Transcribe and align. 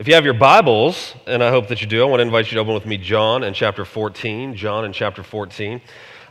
If 0.00 0.08
you 0.08 0.14
have 0.14 0.24
your 0.24 0.32
Bibles, 0.32 1.14
and 1.26 1.44
I 1.44 1.50
hope 1.50 1.68
that 1.68 1.82
you 1.82 1.86
do, 1.86 2.00
I 2.00 2.06
want 2.06 2.20
to 2.20 2.24
invite 2.24 2.46
you 2.46 2.54
to 2.54 2.60
open 2.60 2.72
with 2.72 2.86
me 2.86 2.96
John 2.96 3.44
in 3.44 3.52
chapter 3.52 3.84
14. 3.84 4.56
John 4.56 4.86
in 4.86 4.94
chapter 4.94 5.22
14. 5.22 5.78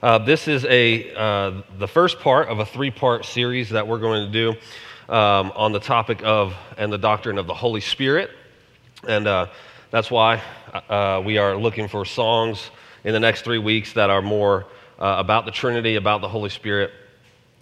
Uh, 0.01 0.17
this 0.17 0.47
is 0.47 0.65
a, 0.65 1.13
uh, 1.13 1.61
the 1.77 1.87
first 1.87 2.19
part 2.19 2.47
of 2.47 2.57
a 2.57 2.65
three 2.65 2.89
part 2.89 3.25
series 3.25 3.69
that 3.69 3.87
we're 3.87 3.99
going 3.99 4.25
to 4.25 4.31
do 4.31 5.13
um, 5.13 5.51
on 5.55 5.71
the 5.71 5.79
topic 5.79 6.21
of 6.23 6.55
and 6.79 6.91
the 6.91 6.97
doctrine 6.97 7.37
of 7.37 7.45
the 7.45 7.53
Holy 7.53 7.79
Spirit. 7.79 8.31
And 9.07 9.27
uh, 9.27 9.49
that's 9.91 10.09
why 10.09 10.41
uh, 10.89 11.21
we 11.23 11.37
are 11.37 11.55
looking 11.55 11.87
for 11.87 12.05
songs 12.05 12.71
in 13.03 13.13
the 13.13 13.19
next 13.19 13.43
three 13.43 13.59
weeks 13.59 13.93
that 13.93 14.09
are 14.09 14.23
more 14.23 14.65
uh, 14.97 15.17
about 15.19 15.45
the 15.45 15.51
Trinity, 15.51 15.95
about 15.95 16.21
the 16.21 16.29
Holy 16.29 16.49
Spirit. 16.49 16.89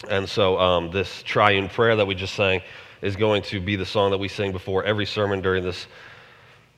And 0.08 0.26
so 0.26 0.58
um, 0.58 0.90
this 0.90 1.22
triune 1.24 1.68
prayer 1.68 1.96
that 1.96 2.06
we 2.06 2.14
just 2.14 2.34
sang 2.34 2.62
is 3.02 3.16
going 3.16 3.42
to 3.42 3.60
be 3.60 3.76
the 3.76 3.86
song 3.86 4.10
that 4.10 4.18
we 4.18 4.28
sing 4.28 4.52
before 4.52 4.84
every 4.84 5.06
sermon 5.06 5.40
during 5.40 5.62
this 5.62 5.86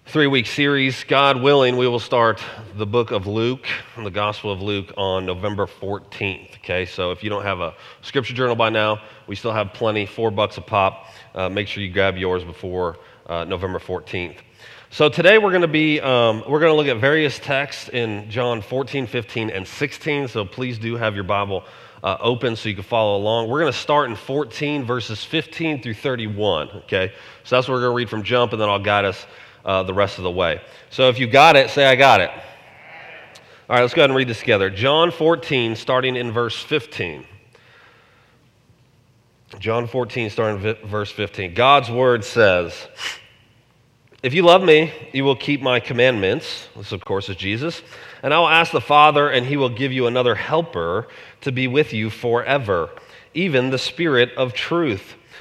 three 0.07 0.27
week 0.27 0.47
series. 0.47 1.05
God 1.05 1.41
willing, 1.41 1.77
we 1.77 1.87
will 1.87 2.01
start 2.01 2.43
the 2.77 2.87
book 2.87 3.13
of 3.13 3.27
Luke, 3.27 3.67
the 3.97 4.11
Gospel 4.11 4.51
of 4.51 4.61
Luke, 4.61 4.93
on 4.97 5.25
November 5.25 5.67
14th. 5.67 6.57
Okay, 6.57 6.85
so 6.85 7.13
if 7.13 7.23
you 7.23 7.31
don't 7.31 7.45
have 7.45 7.61
a 7.61 7.75
scripture 8.03 8.35
journal 8.35 8.57
by 8.57 8.71
now, 8.71 9.01
we 9.27 9.37
still 9.37 9.53
have 9.53 9.73
plenty, 9.73 10.07
four 10.07 10.31
bucks 10.31 10.59
a 10.59 10.61
pop. 10.61 11.07
Uh, 11.35 11.49
make 11.49 11.69
sure 11.69 11.83
you 11.83 11.93
grab 11.93 12.17
yours 12.17 12.43
before 12.43 12.99
uh, 13.27 13.45
November 13.45 13.79
14th. 13.79 14.37
So 14.91 15.09
today 15.09 15.39
we're 15.39 15.51
going 15.51 15.63
to 15.63 15.69
be 15.69 16.01
um, 16.01 16.43
we're 16.49 16.59
going 16.59 16.73
to 16.73 16.77
look 16.77 16.89
at 16.89 17.01
various 17.01 17.39
texts 17.39 17.89
in 17.91 18.29
John 18.29 18.63
14, 18.63 19.07
15, 19.07 19.51
and 19.51 19.67
16. 19.67 20.29
So 20.29 20.45
please 20.45 20.79
do 20.79 20.97
have 20.97 21.15
your 21.15 21.25
Bible 21.25 21.65
uh, 22.03 22.17
open 22.21 22.57
so 22.57 22.69
you 22.69 22.75
can 22.75 22.85
follow 22.85 23.17
along. 23.17 23.49
We're 23.49 23.61
going 23.61 23.73
to 23.73 23.79
start 23.79 24.11
in 24.11 24.17
14, 24.17 24.85
verses 24.85 25.23
15 25.23 25.83
through 25.83 25.95
31. 25.95 26.69
Okay, 26.71 27.13
so 27.45 27.57
that's 27.57 27.69
what 27.69 27.75
we're 27.75 27.83
going 27.83 27.93
to 27.93 27.97
read 27.97 28.11
from 28.11 28.23
John, 28.23 28.49
and 28.51 28.61
then 28.61 28.69
I'll 28.69 28.79
guide 28.79 29.05
us 29.05 29.27
uh, 29.65 29.83
the 29.83 29.95
rest 29.95 30.19
of 30.19 30.25
the 30.25 30.31
way. 30.31 30.61
So 30.91 31.09
if 31.09 31.19
you 31.19 31.27
got 31.27 31.57
it, 31.57 31.71
say 31.71 31.87
I 31.87 31.97
got 31.97 32.21
it. 32.21 32.31
All 32.31 33.77
right, 33.77 33.83
let's 33.83 33.95
go 33.95 34.03
ahead 34.03 34.11
and 34.11 34.17
read 34.17 34.29
this 34.29 34.41
together. 34.41 34.69
John 34.69 35.13
14, 35.13 35.77
starting 35.77 36.17
in 36.17 36.33
verse 36.33 36.61
15. 36.61 37.25
John 39.59 39.87
14, 39.87 40.31
starting 40.31 40.65
in 40.65 40.75
verse 40.89 41.11
15. 41.13 41.55
God's 41.55 41.91
word 41.91 42.25
says, 42.25 42.89
If 44.23 44.35
you 44.35 44.43
love 44.43 44.63
me, 44.63 44.93
you 45.13 45.25
will 45.25 45.37
keep 45.37 45.61
my 45.61 45.81
commandments. 45.81 46.69
This, 46.77 46.93
of 46.93 47.05
course, 47.05 47.29
is 47.29 47.37
Jesus. 47.37 47.83
And 48.23 48.35
I 48.35 48.39
will 48.39 48.49
ask 48.49 48.73
the 48.73 48.81
Father, 48.81 49.29
and 49.29 49.47
he 49.47 49.57
will 49.57 49.69
give 49.69 49.93
you 49.93 50.07
another 50.07 50.35
helper 50.35 51.09
to 51.43 51.53
be 51.53 51.69
with 51.69 51.93
you 51.93 52.11
forever, 52.11 52.91
even 53.35 53.71
the 53.71 53.79
Spirit 53.79 54.33
of 54.37 54.53
truth, 54.53 55.15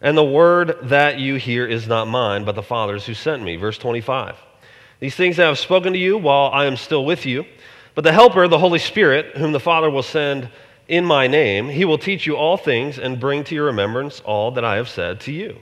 And 0.00 0.16
the 0.16 0.24
word 0.24 0.76
that 0.82 1.18
you 1.18 1.36
hear 1.36 1.66
is 1.66 1.86
not 1.86 2.08
mine, 2.08 2.44
but 2.44 2.54
the 2.54 2.62
Father's 2.62 3.06
who 3.06 3.14
sent 3.14 3.42
me. 3.42 3.56
Verse 3.56 3.78
25. 3.78 4.36
These 5.00 5.14
things 5.14 5.38
I 5.38 5.46
have 5.46 5.58
spoken 5.58 5.92
to 5.92 5.98
you 5.98 6.18
while 6.18 6.50
I 6.52 6.66
am 6.66 6.76
still 6.76 7.04
with 7.04 7.26
you. 7.26 7.44
But 7.94 8.04
the 8.04 8.12
Helper, 8.12 8.46
the 8.46 8.58
Holy 8.58 8.78
Spirit, 8.78 9.36
whom 9.36 9.52
the 9.52 9.60
Father 9.60 9.90
will 9.90 10.02
send 10.02 10.50
in 10.88 11.04
my 11.04 11.26
name, 11.26 11.68
he 11.68 11.84
will 11.84 11.98
teach 11.98 12.26
you 12.26 12.36
all 12.36 12.56
things 12.56 12.98
and 12.98 13.18
bring 13.18 13.42
to 13.44 13.54
your 13.54 13.66
remembrance 13.66 14.20
all 14.20 14.50
that 14.52 14.64
I 14.64 14.76
have 14.76 14.88
said 14.88 15.20
to 15.22 15.32
you. 15.32 15.58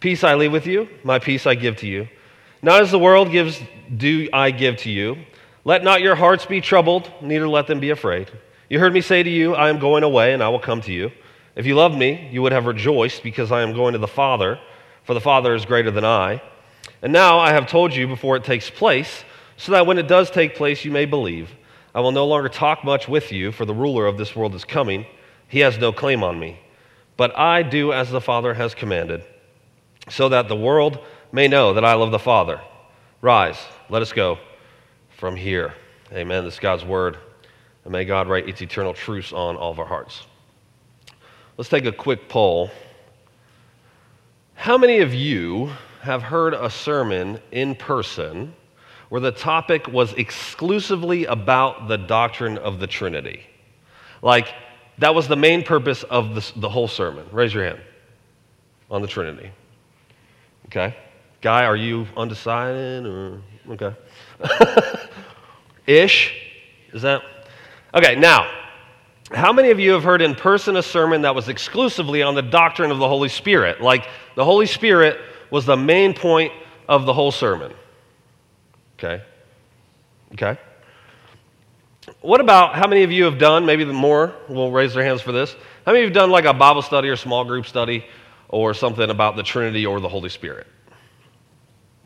Peace 0.00 0.24
I 0.24 0.34
leave 0.34 0.52
with 0.52 0.66
you, 0.66 0.88
my 1.02 1.18
peace 1.18 1.46
I 1.46 1.54
give 1.54 1.76
to 1.78 1.86
you. 1.86 2.08
Not 2.62 2.80
as 2.80 2.90
the 2.90 2.98
world 2.98 3.30
gives, 3.30 3.60
do 3.94 4.28
I 4.32 4.50
give 4.50 4.78
to 4.78 4.90
you. 4.90 5.18
Let 5.64 5.84
not 5.84 6.00
your 6.00 6.14
hearts 6.14 6.46
be 6.46 6.60
troubled, 6.60 7.10
neither 7.20 7.48
let 7.48 7.66
them 7.66 7.80
be 7.80 7.90
afraid. 7.90 8.30
You 8.70 8.78
heard 8.78 8.94
me 8.94 9.00
say 9.00 9.22
to 9.22 9.30
you, 9.30 9.54
I 9.54 9.68
am 9.68 9.78
going 9.78 10.02
away, 10.02 10.32
and 10.32 10.42
I 10.42 10.48
will 10.48 10.60
come 10.60 10.80
to 10.82 10.92
you. 10.92 11.10
If 11.56 11.66
you 11.66 11.74
loved 11.76 11.96
me, 11.96 12.28
you 12.32 12.42
would 12.42 12.52
have 12.52 12.66
rejoiced 12.66 13.22
because 13.22 13.52
I 13.52 13.62
am 13.62 13.74
going 13.74 13.92
to 13.92 13.98
the 13.98 14.08
Father, 14.08 14.58
for 15.04 15.14
the 15.14 15.20
Father 15.20 15.54
is 15.54 15.64
greater 15.64 15.90
than 15.90 16.04
I. 16.04 16.42
And 17.00 17.12
now 17.12 17.38
I 17.38 17.52
have 17.52 17.68
told 17.68 17.94
you 17.94 18.08
before 18.08 18.36
it 18.36 18.44
takes 18.44 18.70
place, 18.70 19.24
so 19.56 19.72
that 19.72 19.86
when 19.86 19.98
it 19.98 20.08
does 20.08 20.30
take 20.30 20.56
place, 20.56 20.84
you 20.84 20.90
may 20.90 21.04
believe. 21.04 21.50
I 21.94 22.00
will 22.00 22.12
no 22.12 22.26
longer 22.26 22.48
talk 22.48 22.82
much 22.82 23.06
with 23.06 23.30
you, 23.30 23.52
for 23.52 23.64
the 23.64 23.74
ruler 23.74 24.06
of 24.06 24.18
this 24.18 24.34
world 24.34 24.54
is 24.54 24.64
coming. 24.64 25.06
He 25.46 25.60
has 25.60 25.78
no 25.78 25.92
claim 25.92 26.24
on 26.24 26.40
me. 26.40 26.58
But 27.16 27.38
I 27.38 27.62
do 27.62 27.92
as 27.92 28.10
the 28.10 28.20
Father 28.20 28.54
has 28.54 28.74
commanded, 28.74 29.22
so 30.08 30.28
that 30.30 30.48
the 30.48 30.56
world 30.56 30.98
may 31.30 31.46
know 31.46 31.74
that 31.74 31.84
I 31.84 31.94
love 31.94 32.10
the 32.10 32.18
Father. 32.18 32.60
Rise, 33.20 33.58
let 33.88 34.02
us 34.02 34.12
go 34.12 34.38
from 35.16 35.36
here. 35.36 35.74
Amen. 36.12 36.44
This 36.44 36.54
is 36.54 36.60
God's 36.60 36.84
word. 36.84 37.16
And 37.84 37.92
may 37.92 38.04
God 38.04 38.28
write 38.28 38.48
its 38.48 38.60
eternal 38.60 38.94
truths 38.94 39.32
on 39.32 39.56
all 39.56 39.70
of 39.70 39.78
our 39.78 39.86
hearts. 39.86 40.26
Let's 41.56 41.70
take 41.70 41.84
a 41.84 41.92
quick 41.92 42.28
poll. 42.28 42.68
How 44.54 44.76
many 44.76 44.98
of 44.98 45.14
you 45.14 45.70
have 46.00 46.20
heard 46.20 46.52
a 46.52 46.68
sermon 46.68 47.40
in 47.52 47.76
person 47.76 48.52
where 49.08 49.20
the 49.20 49.30
topic 49.30 49.86
was 49.86 50.12
exclusively 50.14 51.26
about 51.26 51.86
the 51.86 51.96
doctrine 51.96 52.58
of 52.58 52.80
the 52.80 52.88
Trinity? 52.88 53.44
Like, 54.20 54.52
that 54.98 55.14
was 55.14 55.28
the 55.28 55.36
main 55.36 55.62
purpose 55.62 56.02
of 56.02 56.34
the, 56.60 56.68
whole 56.68 56.88
sermon. 56.88 57.24
Raise 57.30 57.54
your 57.54 57.62
hand 57.62 57.80
on 58.90 59.00
the 59.00 59.08
Trinity. 59.08 59.52
Okay. 60.66 60.96
Guy, 61.40 61.66
are 61.66 61.76
you 61.76 62.08
undecided 62.16 63.06
or 63.06 63.40
okay? 63.70 63.94
Ish? 65.86 66.34
Is 66.92 67.02
that? 67.02 67.22
Okay, 67.94 68.16
now, 68.16 68.63
how 69.34 69.52
many 69.52 69.70
of 69.70 69.80
you 69.80 69.92
have 69.92 70.04
heard 70.04 70.22
in 70.22 70.34
person 70.34 70.76
a 70.76 70.82
sermon 70.82 71.22
that 71.22 71.34
was 71.34 71.48
exclusively 71.48 72.22
on 72.22 72.34
the 72.34 72.42
doctrine 72.42 72.90
of 72.90 72.98
the 72.98 73.08
Holy 73.08 73.28
Spirit? 73.28 73.80
Like 73.80 74.06
the 74.34 74.44
Holy 74.44 74.66
Spirit 74.66 75.20
was 75.50 75.66
the 75.66 75.76
main 75.76 76.14
point 76.14 76.52
of 76.88 77.06
the 77.06 77.12
whole 77.12 77.32
sermon. 77.32 77.72
Okay? 78.98 79.22
Okay? 80.32 80.58
What 82.20 82.40
about 82.40 82.74
how 82.74 82.86
many 82.86 83.02
of 83.02 83.10
you 83.10 83.24
have 83.24 83.38
done, 83.38 83.64
maybe 83.64 83.84
more 83.84 84.34
will 84.48 84.70
raise 84.70 84.94
their 84.94 85.04
hands 85.04 85.20
for 85.20 85.32
this? 85.32 85.54
How 85.86 85.92
many 85.92 86.00
of 86.00 86.02
you 86.02 86.06
have 86.06 86.14
done 86.14 86.30
like 86.30 86.44
a 86.44 86.52
Bible 86.52 86.82
study 86.82 87.08
or 87.08 87.16
small 87.16 87.44
group 87.44 87.66
study 87.66 88.04
or 88.48 88.74
something 88.74 89.10
about 89.10 89.36
the 89.36 89.42
Trinity 89.42 89.86
or 89.86 90.00
the 90.00 90.08
Holy 90.08 90.28
Spirit? 90.28 90.66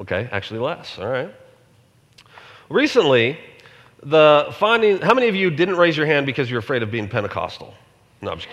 Okay, 0.01 0.29
actually 0.31 0.61
less. 0.61 0.99
All 0.99 1.09
right. 1.09 1.35
Recently, 2.69 3.39
the 4.03 4.55
finding, 4.59 5.01
how 5.01 5.15
many 5.15 5.29
of 5.29 5.35
you 5.35 5.51
didn't 5.51 5.77
raise 5.77 5.97
your 5.97 6.07
hand 6.07 6.27
because 6.27 6.51
you're 6.51 6.61
afraid 6.61 6.83
of 6.83 6.91
being 6.91 7.09
Pentecostal? 7.09 7.75
No, 8.23 8.33
I'm 8.33 8.39
just 8.39 8.49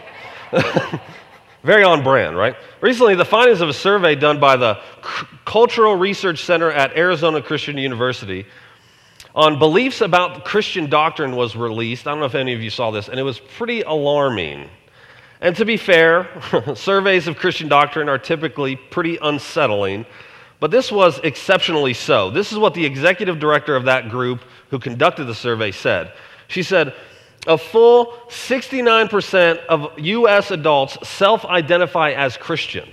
kidding. 0.52 1.00
Very 1.64 1.84
on 1.84 2.04
brand, 2.04 2.38
right? 2.38 2.56
Recently, 2.82 3.16
the 3.16 3.26
findings 3.26 3.62
of 3.62 3.70
a 3.70 3.74
survey 3.74 4.14
done 4.14 4.40
by 4.40 4.56
the 4.56 4.76
C- 4.76 5.26
Cultural 5.46 5.96
Research 5.96 6.44
Center 6.44 6.72
at 6.72 6.96
Arizona 6.96 7.42
Christian 7.42 7.78
University 7.78 8.46
on 9.34 9.58
beliefs 9.58 10.02
about 10.02 10.46
Christian 10.46 10.90
doctrine 10.90 11.36
was 11.36 11.56
released. 11.56 12.08
I 12.08 12.12
don't 12.12 12.20
know 12.20 12.26
if 12.26 12.36
any 12.36 12.54
of 12.54 12.62
you 12.62 12.70
saw 12.70 12.92
this, 12.92 13.10
and 13.10 13.20
it 13.20 13.24
was 13.24 13.40
pretty 13.40 13.82
alarming. 13.82 14.70
And 15.42 15.56
to 15.58 15.66
be 15.66 15.76
fair, 15.76 16.30
surveys 16.76 17.28
of 17.28 17.36
Christian 17.36 17.68
doctrine 17.68 18.10
are 18.10 18.18
typically 18.18 18.76
pretty 18.76 19.18
unsettling, 19.22 20.06
but 20.66 20.72
this 20.72 20.92
was 20.92 21.20
exceptionally 21.20 21.94
so. 21.94 22.32
This 22.32 22.52
is 22.52 22.58
what 22.58 22.74
the 22.74 22.88
executive 22.88 23.38
director 23.38 23.76
of 23.76 23.86
that 23.86 24.10
group 24.10 24.42
who 24.72 24.80
conducted 24.80 25.26
the 25.26 25.36
survey 25.36 25.70
said. 25.70 26.12
She 26.48 26.64
said, 26.64 26.96
a 27.46 27.56
full 27.56 28.08
69% 28.30 29.64
of 29.68 30.00
U.S. 30.00 30.50
adults 30.50 31.08
self 31.08 31.46
identify 31.46 32.14
as 32.14 32.36
Christian. 32.36 32.90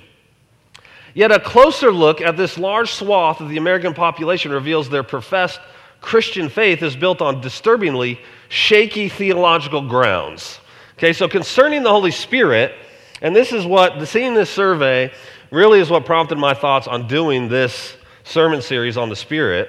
Yet 1.15 1.33
a 1.33 1.41
closer 1.41 1.91
look 1.91 2.21
at 2.21 2.37
this 2.37 2.59
large 2.59 2.93
swath 2.93 3.41
of 3.41 3.49
the 3.49 3.57
American 3.57 3.95
population 3.95 4.53
reveals 4.53 4.91
their 4.91 5.03
professed 5.03 5.59
Christian 6.03 6.51
faith 6.51 6.83
is 6.83 6.95
built 6.95 7.23
on 7.23 7.41
disturbingly 7.41 8.21
shaky 8.51 9.09
theological 9.09 9.81
grounds. 9.89 10.61
Okay, 10.99 11.15
so 11.15 11.27
concerning 11.27 11.85
the 11.85 11.91
Holy 11.91 12.11
Spirit, 12.11 12.75
and 13.23 13.35
this 13.35 13.51
is 13.51 13.65
what, 13.65 14.07
seeing 14.07 14.35
this 14.35 14.51
survey 14.51 15.11
really 15.53 15.79
is 15.79 15.91
what 15.91 16.05
prompted 16.05 16.39
my 16.39 16.55
thoughts 16.55 16.89
on 16.89 17.07
doing 17.07 17.49
this 17.49 17.95
sermon 18.25 18.63
series 18.63 18.97
on 18.97 19.09
the 19.09 19.17
Spirit, 19.17 19.69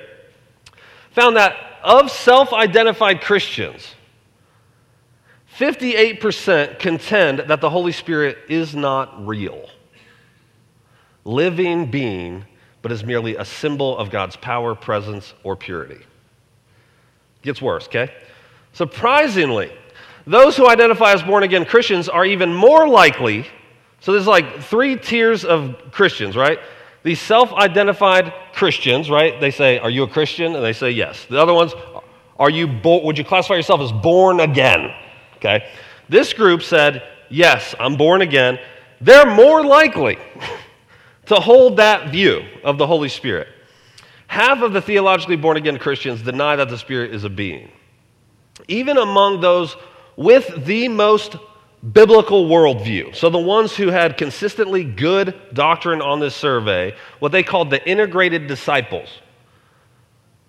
found 1.12 1.38
that 1.38 1.56
of 1.84 2.10
self 2.10 2.54
identified 2.54 3.22
Christians, 3.22 3.94
58% 5.58 6.80
contend 6.80 7.40
that 7.40 7.62
the 7.62 7.70
Holy 7.70 7.92
Spirit 7.92 8.38
is 8.50 8.76
not 8.76 9.28
real, 9.28 9.70
living 11.26 11.92
being, 11.92 12.46
but 12.82 12.92
is 12.92 13.04
merely 13.04 13.36
a 13.36 13.46
symbol 13.46 13.98
of 13.98 14.10
God's 14.10 14.36
power, 14.36 14.74
presence, 14.74 15.34
or 15.44 15.56
purity. 15.56 16.04
Gets 17.44 17.62
worse, 17.62 17.88
okay? 17.88 18.12
Surprisingly, 18.72 19.72
those 20.26 20.56
who 20.56 20.68
identify 20.68 21.14
as 21.14 21.22
born 21.22 21.44
again 21.44 21.66
Christians 21.66 22.08
are 22.08 22.26
even 22.26 22.54
more 22.54 22.88
likely. 22.88 23.46
So 24.04 24.12
there's 24.12 24.28
like 24.28 24.60
three 24.60 24.98
tiers 24.98 25.46
of 25.46 25.78
Christians, 25.92 26.36
right? 26.36 26.60
These 27.04 27.22
self 27.22 27.54
identified 27.54 28.34
Christians, 28.52 29.10
right? 29.10 29.40
They 29.40 29.50
say, 29.50 29.80
Are 29.80 29.90
you 29.90 30.04
a 30.04 30.10
Christian? 30.10 30.56
And 30.56 30.64
they 30.64 30.74
say, 30.74 30.92
Yes. 30.92 31.26
The 31.30 31.40
other 31.40 31.54
ones, 31.54 31.72
Are 32.38 32.50
you, 32.50 32.68
would 32.84 33.18
you 33.18 33.24
classify 33.24 33.56
yourself 33.56 33.80
as 33.80 33.94
born 33.94 34.42
again? 34.42 34.94
Okay. 35.38 35.70
This 36.10 36.34
group 36.34 36.64
said, 36.64 37.02
Yes, 37.30 37.76
I'm 37.80 37.96
born 37.96 38.22
again. 38.22 38.60
They're 39.00 39.26
more 39.26 39.64
likely 39.64 40.18
to 41.28 41.36
hold 41.36 41.78
that 41.78 42.10
view 42.10 42.42
of 42.66 42.78
the 42.78 42.86
Holy 42.86 43.08
Spirit. 43.08 43.48
Half 44.28 44.64
of 44.64 44.74
the 44.74 44.82
theologically 44.82 45.38
born 45.38 45.56
again 45.56 45.80
Christians 45.80 46.22
deny 46.22 46.58
that 46.58 46.68
the 46.68 46.78
Spirit 46.78 47.16
is 47.16 47.24
a 47.24 47.30
being. 47.30 47.72
Even 48.68 48.98
among 48.98 49.40
those 49.40 49.78
with 50.18 50.66
the 50.66 50.90
most 50.90 51.38
biblical 51.92 52.48
worldview. 52.48 53.16
So, 53.16 53.30
the 53.30 53.38
ones 53.38 53.76
who 53.76 53.90
had 53.90 54.18
consistently 54.18 54.84
good 54.84 55.36
doctrine 55.54 56.02
on 56.02 56.20
this 56.20 56.36
survey, 56.36 56.96
what 57.20 57.32
they 57.32 57.44
called 57.44 57.70
the 57.70 57.86
integrated 57.88 58.48
disciples, 58.48 59.10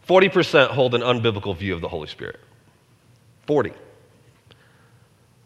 40% 0.09 0.69
hold 0.69 0.95
an 0.95 1.01
unbiblical 1.01 1.57
view 1.57 1.75
of 1.75 1.81
the 1.81 1.89
Holy 1.89 2.09
Spirit. 2.09 2.39
40. 3.47 3.73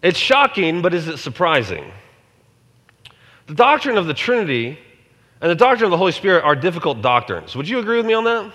It's 0.03 0.19
shocking, 0.19 0.83
but 0.83 0.95
is 0.95 1.09
it 1.09 1.19
surprising? 1.19 1.91
The 3.47 3.55
doctrine 3.55 3.97
of 3.97 4.07
the 4.07 4.15
Trinity 4.15 4.79
and 5.41 5.51
the 5.51 5.55
doctrine 5.55 5.87
of 5.87 5.91
the 5.91 5.97
Holy 5.97 6.13
Spirit 6.13 6.45
are 6.45 6.55
difficult 6.55 7.01
doctrines. 7.01 7.57
Would 7.57 7.69
you 7.69 7.79
agree 7.79 7.97
with 7.97 8.07
me 8.07 8.15
on 8.15 8.25
that? 8.25 8.53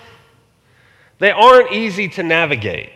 They 1.18 1.30
aren't 1.30 1.72
easy 1.72 2.08
to 2.10 2.22
navigate, 2.22 2.90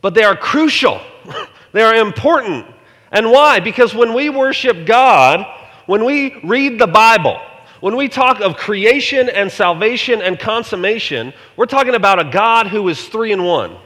but 0.00 0.14
they 0.14 0.22
are 0.22 0.36
crucial. 0.36 1.00
they 1.72 1.82
are 1.82 1.94
important. 1.94 2.66
And 3.12 3.30
why? 3.30 3.60
Because 3.60 3.94
when 3.94 4.14
we 4.14 4.30
worship 4.30 4.86
God, 4.86 5.46
when 5.86 6.04
we 6.04 6.40
read 6.44 6.78
the 6.78 6.86
Bible, 6.86 7.40
when 7.80 7.96
we 7.96 8.08
talk 8.08 8.40
of 8.40 8.56
creation 8.56 9.28
and 9.28 9.50
salvation 9.50 10.22
and 10.22 10.38
consummation, 10.38 11.32
we're 11.56 11.66
talking 11.66 11.94
about 11.94 12.20
a 12.20 12.30
God 12.30 12.66
who 12.68 12.88
is 12.88 13.08
three 13.08 13.32
in 13.32 13.42
one. 13.42 13.76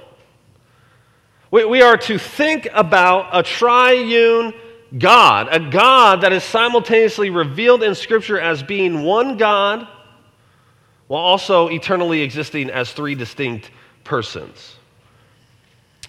We, 1.50 1.64
we 1.64 1.82
are 1.82 1.96
to 1.96 2.18
think 2.18 2.68
about 2.74 3.28
a 3.32 3.42
triune 3.42 4.52
God, 4.98 5.48
a 5.50 5.70
God 5.70 6.20
that 6.20 6.32
is 6.32 6.44
simultaneously 6.44 7.30
revealed 7.30 7.82
in 7.82 7.94
Scripture 7.94 8.38
as 8.38 8.62
being 8.62 9.02
one 9.02 9.36
God 9.36 9.88
while 11.06 11.22
also 11.22 11.68
eternally 11.68 12.22
existing 12.22 12.70
as 12.70 12.92
three 12.92 13.14
distinct 13.14 13.70
persons. 14.02 14.76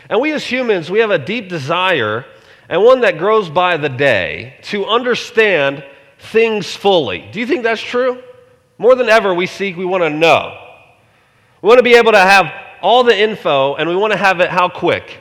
And 0.09 0.19
we 0.19 0.31
as 0.33 0.45
humans, 0.45 0.89
we 0.89 0.99
have 0.99 1.11
a 1.11 1.19
deep 1.19 1.49
desire 1.49 2.25
and 2.69 2.83
one 2.83 3.01
that 3.01 3.17
grows 3.17 3.49
by 3.49 3.77
the 3.77 3.89
day 3.89 4.57
to 4.63 4.85
understand 4.85 5.83
things 6.19 6.75
fully. 6.75 7.29
Do 7.31 7.39
you 7.39 7.47
think 7.47 7.63
that's 7.63 7.81
true? 7.81 8.21
More 8.77 8.95
than 8.95 9.09
ever, 9.09 9.33
we 9.33 9.47
seek, 9.47 9.77
we 9.77 9.85
want 9.85 10.03
to 10.03 10.09
know. 10.09 10.57
We 11.61 11.67
want 11.67 11.79
to 11.79 11.83
be 11.83 11.95
able 11.95 12.11
to 12.11 12.19
have 12.19 12.51
all 12.81 13.03
the 13.03 13.17
info, 13.17 13.75
and 13.75 13.89
we 13.89 13.95
want 13.95 14.13
to 14.13 14.17
have 14.17 14.39
it 14.41 14.49
how 14.49 14.69
quick? 14.69 15.19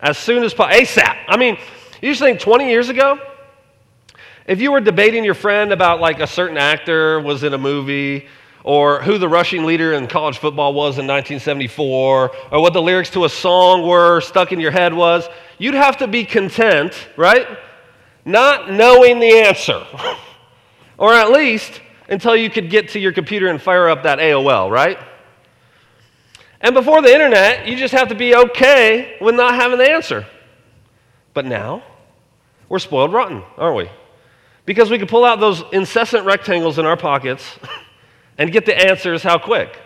As 0.00 0.16
soon 0.16 0.42
as 0.42 0.54
possible. 0.54 0.80
ASAP. 0.80 1.16
I 1.28 1.36
mean, 1.36 1.58
you 2.00 2.10
just 2.10 2.20
think 2.20 2.40
20 2.40 2.68
years 2.68 2.88
ago, 2.88 3.18
if 4.46 4.60
you 4.60 4.72
were 4.72 4.80
debating 4.80 5.24
your 5.24 5.34
friend 5.34 5.72
about 5.72 6.00
like 6.00 6.20
a 6.20 6.26
certain 6.26 6.56
actor 6.56 7.20
was 7.20 7.44
in 7.44 7.52
a 7.52 7.58
movie, 7.58 8.26
or 8.64 9.02
who 9.02 9.18
the 9.18 9.28
rushing 9.28 9.64
leader 9.64 9.92
in 9.92 10.06
college 10.06 10.38
football 10.38 10.74
was 10.74 10.98
in 10.98 11.06
1974, 11.06 12.30
or 12.52 12.60
what 12.60 12.72
the 12.72 12.82
lyrics 12.82 13.10
to 13.10 13.24
a 13.24 13.28
song 13.28 13.86
were 13.86 14.20
stuck 14.20 14.52
in 14.52 14.60
your 14.60 14.70
head 14.70 14.92
was, 14.92 15.28
you'd 15.58 15.74
have 15.74 15.96
to 15.98 16.06
be 16.06 16.24
content, 16.24 17.08
right? 17.16 17.46
Not 18.24 18.70
knowing 18.70 19.18
the 19.18 19.38
answer. 19.40 19.86
or 20.98 21.14
at 21.14 21.30
least 21.30 21.80
until 22.08 22.36
you 22.36 22.50
could 22.50 22.68
get 22.68 22.90
to 22.90 22.98
your 22.98 23.12
computer 23.12 23.48
and 23.48 23.60
fire 23.60 23.88
up 23.88 24.02
that 24.02 24.18
AOL, 24.18 24.70
right? 24.70 24.98
And 26.60 26.74
before 26.74 27.00
the 27.00 27.12
internet, 27.12 27.66
you 27.66 27.76
just 27.76 27.94
have 27.94 28.08
to 28.08 28.14
be 28.14 28.34
okay 28.34 29.16
with 29.20 29.34
not 29.34 29.54
having 29.54 29.78
the 29.78 29.90
answer. 29.90 30.26
But 31.32 31.46
now, 31.46 31.82
we're 32.68 32.80
spoiled 32.80 33.12
rotten, 33.12 33.42
aren't 33.56 33.76
we? 33.76 33.90
Because 34.66 34.90
we 34.90 34.98
can 34.98 35.06
pull 35.06 35.24
out 35.24 35.40
those 35.40 35.62
incessant 35.72 36.26
rectangles 36.26 36.78
in 36.78 36.84
our 36.84 36.96
pockets 36.96 37.58
and 38.40 38.50
get 38.50 38.64
the 38.64 38.76
answers 38.76 39.22
how 39.22 39.38
quick? 39.38 39.78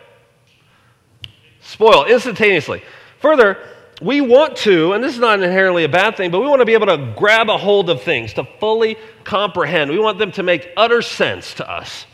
Spoil 1.60 2.04
instantaneously. 2.04 2.84
Further, 3.18 3.58
we 4.00 4.20
want 4.20 4.56
to, 4.58 4.92
and 4.92 5.02
this 5.02 5.12
is 5.12 5.18
not 5.18 5.42
inherently 5.42 5.82
a 5.82 5.88
bad 5.88 6.16
thing, 6.16 6.30
but 6.30 6.40
we 6.40 6.46
want 6.46 6.60
to 6.60 6.64
be 6.64 6.74
able 6.74 6.86
to 6.86 7.12
grab 7.16 7.50
a 7.50 7.58
hold 7.58 7.90
of 7.90 8.02
things, 8.02 8.32
to 8.34 8.44
fully 8.60 8.96
comprehend. 9.24 9.90
We 9.90 9.98
want 9.98 10.18
them 10.18 10.30
to 10.32 10.44
make 10.44 10.70
utter 10.76 11.02
sense 11.02 11.52
to 11.54 11.68
us. 11.68 12.06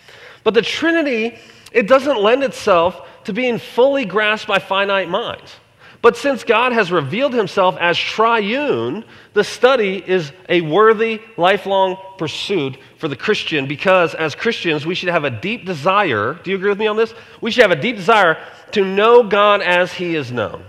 But 0.42 0.54
the 0.54 0.62
Trinity, 0.62 1.38
it 1.72 1.87
doesn't 1.87 2.19
lend 2.19 2.42
itself 2.42 3.06
to 3.25 3.34
being 3.34 3.58
fully 3.58 4.06
grasped 4.06 4.48
by 4.48 4.60
finite 4.60 5.10
minds. 5.10 5.56
But 6.02 6.17
since 6.17 6.44
God 6.44 6.73
has 6.73 6.91
revealed 6.91 7.35
himself 7.35 7.76
as 7.79 7.99
triune, 7.99 9.05
the 9.35 9.44
study 9.44 10.02
is 10.06 10.32
a 10.49 10.62
worthy, 10.62 11.20
lifelong 11.37 11.99
pursuit 12.17 12.79
for 12.97 13.08
the 13.08 13.17
Christian 13.17 13.67
because 13.67 14.14
as 14.14 14.35
Christians, 14.35 14.87
we 14.87 14.94
should 14.94 15.11
have 15.11 15.25
a 15.25 15.31
deep 15.31 15.67
desire. 15.67 16.38
Do 16.43 16.50
you 16.50 16.56
agree 16.56 16.70
with 16.70 16.79
me 16.79 16.87
on 16.87 16.97
this? 16.97 17.12
We 17.43 17.50
should 17.50 17.62
have 17.62 17.70
a 17.70 17.81
deep 17.81 17.97
desire 17.97 18.38
to 18.73 18.85
know 18.85 19.25
God 19.25 19.61
as 19.61 19.92
he 19.92 20.16
is 20.16 20.33
known. 20.33 20.64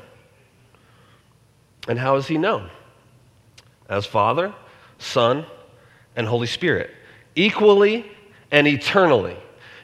And 1.88 1.98
how 1.98 2.18
is 2.18 2.28
he 2.28 2.38
known? 2.38 2.70
As 3.90 4.06
Father, 4.06 4.54
Son, 5.00 5.46
and 6.16 6.28
Holy 6.28 6.48
Spirit, 6.48 6.92
equally 7.36 8.12
and 8.52 8.68
eternally 8.68 9.38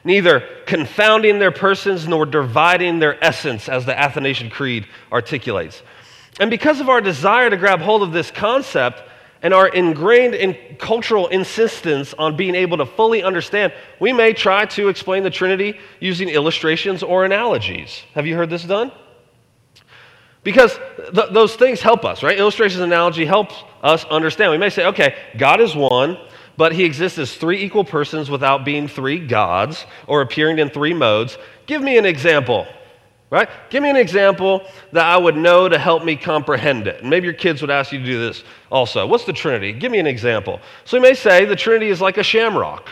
neither 0.08 0.40
confounding 0.64 1.38
their 1.38 1.52
persons 1.52 2.08
nor 2.08 2.26
dividing 2.26 2.98
their 2.98 3.22
essence, 3.22 3.68
as 3.68 3.84
the 3.84 3.96
Athanasian 3.96 4.50
Creed 4.50 4.86
articulates. 5.12 5.82
And 6.40 6.50
because 6.50 6.80
of 6.80 6.88
our 6.88 7.00
desire 7.00 7.50
to 7.50 7.56
grab 7.56 7.80
hold 7.80 8.02
of 8.02 8.10
this 8.10 8.30
concept 8.30 9.02
and 9.42 9.52
our 9.52 9.68
ingrained 9.68 10.34
in 10.34 10.56
cultural 10.78 11.28
insistence 11.28 12.14
on 12.14 12.36
being 12.36 12.54
able 12.54 12.78
to 12.78 12.86
fully 12.86 13.22
understand, 13.22 13.72
we 14.00 14.12
may 14.12 14.32
try 14.32 14.64
to 14.64 14.88
explain 14.88 15.22
the 15.22 15.30
Trinity 15.30 15.78
using 16.00 16.30
illustrations 16.30 17.02
or 17.02 17.24
analogies. 17.24 18.02
Have 18.14 18.26
you 18.26 18.34
heard 18.34 18.50
this 18.50 18.64
done? 18.64 18.90
Because 20.42 20.78
th- 21.14 21.30
those 21.32 21.54
things 21.54 21.82
help 21.82 22.06
us, 22.06 22.22
right? 22.22 22.38
Illustrations 22.38 22.80
and 22.80 22.90
analogy 22.90 23.26
helps 23.26 23.54
us 23.82 24.04
understand. 24.06 24.52
We 24.52 24.58
may 24.58 24.70
say, 24.70 24.86
okay, 24.86 25.14
God 25.36 25.60
is 25.60 25.76
one, 25.76 26.16
but 26.58 26.72
he 26.72 26.84
exists 26.84 27.18
as 27.18 27.34
three 27.34 27.62
equal 27.62 27.84
persons 27.84 28.28
without 28.28 28.64
being 28.64 28.88
three 28.88 29.24
gods 29.24 29.86
or 30.08 30.22
appearing 30.22 30.58
in 30.58 30.68
three 30.68 30.92
modes. 30.92 31.38
Give 31.66 31.80
me 31.80 31.96
an 31.98 32.04
example, 32.04 32.66
right? 33.30 33.48
Give 33.70 33.80
me 33.80 33.88
an 33.88 33.96
example 33.96 34.66
that 34.90 35.06
I 35.06 35.16
would 35.16 35.36
know 35.36 35.68
to 35.68 35.78
help 35.78 36.04
me 36.04 36.16
comprehend 36.16 36.88
it. 36.88 37.00
And 37.00 37.08
maybe 37.08 37.26
your 37.26 37.34
kids 37.34 37.60
would 37.60 37.70
ask 37.70 37.92
you 37.92 38.00
to 38.00 38.04
do 38.04 38.18
this 38.18 38.42
also. 38.72 39.06
What's 39.06 39.24
the 39.24 39.32
Trinity? 39.32 39.72
Give 39.72 39.92
me 39.92 40.00
an 40.00 40.08
example. 40.08 40.60
So 40.84 40.96
you 40.96 41.02
may 41.02 41.14
say 41.14 41.44
the 41.44 41.54
Trinity 41.54 41.90
is 41.90 42.00
like 42.00 42.18
a 42.18 42.24
shamrock, 42.24 42.88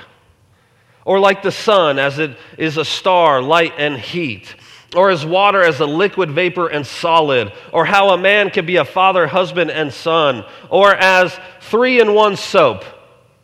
or 1.05 1.19
like 1.19 1.43
the 1.43 1.53
sun 1.53 1.99
as 1.99 2.21
it 2.21 2.39
is 2.57 2.77
a 2.77 2.85
star, 2.85 3.43
light 3.43 3.73
and 3.79 3.99
heat 3.99 4.55
or 4.95 5.11
as 5.11 5.27
water 5.27 5.63
as 5.63 5.81
a 5.81 5.85
liquid 5.85 6.31
vapor 6.31 6.69
and 6.69 6.87
solid, 6.87 7.53
or 7.73 7.85
how 7.85 8.11
a 8.11 8.19
man 8.19 8.49
can 8.49 8.65
be 8.65 8.77
a 8.77 8.85
father, 8.85 9.27
husband, 9.27 9.71
and 9.71 9.93
son, 9.93 10.45
or 10.71 10.95
as 10.95 11.39
three 11.61 12.01
in 12.01 12.15
one 12.15 12.37
soap. 12.37 12.85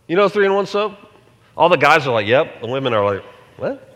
You 0.06 0.16
know 0.16 0.28
three 0.28 0.46
in 0.46 0.54
one 0.54 0.66
soap? 0.66 0.96
All 1.56 1.68
the 1.68 1.76
guys 1.76 2.06
are 2.06 2.12
like, 2.12 2.26
yep. 2.26 2.60
The 2.60 2.66
women 2.66 2.92
are 2.92 3.04
like, 3.04 3.24
what? 3.56 3.88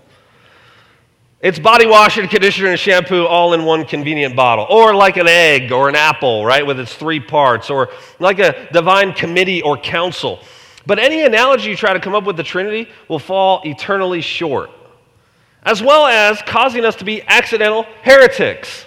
It's 1.41 1.59
body 1.59 1.87
wash 1.87 2.17
and 2.17 2.29
conditioner 2.31 2.71
and 2.71 2.81
shampoo 2.81 3.27
all 3.27 3.53
in 3.55 3.65
one 3.65 3.85
convenient 3.85 4.35
bottle. 4.35 4.67
Or 4.71 4.95
like 4.95 5.17
an 5.17 5.29
egg 5.29 5.71
or 5.73 5.89
an 5.89 5.95
apple, 5.95 6.45
right, 6.45 6.67
with 6.67 6.81
its 6.81 6.95
three 6.95 7.21
parts. 7.21 7.69
Or 7.71 7.91
like 8.19 8.39
a 8.39 8.69
divine 8.73 9.13
committee 9.13 9.63
or 9.63 9.77
council. 9.77 10.41
But 10.87 10.99
any 10.99 11.23
analogy 11.25 11.71
you 11.71 11.77
try 11.77 11.93
to 11.93 12.01
come 12.01 12.15
up 12.15 12.25
with 12.25 12.37
the 12.37 12.43
Trinity 12.43 12.89
will 13.09 13.19
fall 13.19 13.61
eternally 13.65 14.21
short. 14.21 14.71
as 15.67 15.83
well 15.83 16.07
as 16.07 16.41
causing 16.43 16.85
us 16.85 16.95
to 16.95 17.05
be 17.05 17.23
accidental 17.27 17.85
heretics. 18.03 18.87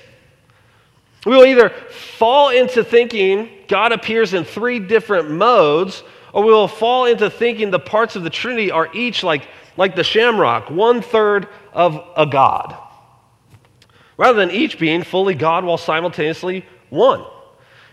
We 1.26 1.36
will 1.36 1.46
either 1.46 1.70
fall 1.70 2.50
into 2.50 2.84
thinking 2.84 3.50
God 3.68 3.92
appears 3.92 4.34
in 4.34 4.46
three 4.46 4.80
different 4.80 5.30
modes, 5.30 6.04
or 6.34 6.44
we 6.44 6.52
will 6.52 6.68
fall 6.68 7.06
into 7.06 7.30
thinking 7.30 7.72
the 7.72 7.80
parts 7.80 8.16
of 8.16 8.24
the 8.24 8.30
Trinity 8.30 8.72
are 8.72 8.90
each 8.94 9.24
like, 9.24 9.48
like 9.78 9.96
the 9.96 10.04
shamrock, 10.04 10.70
one 10.70 11.02
third 11.02 11.48
of 11.74 12.04
a 12.16 12.26
God, 12.26 12.76
rather 14.18 14.38
than 14.38 14.52
each 14.52 14.80
being 14.80 15.04
fully 15.04 15.36
God 15.36 15.64
while 15.64 15.78
simultaneously 15.78 16.66
one. 16.90 17.24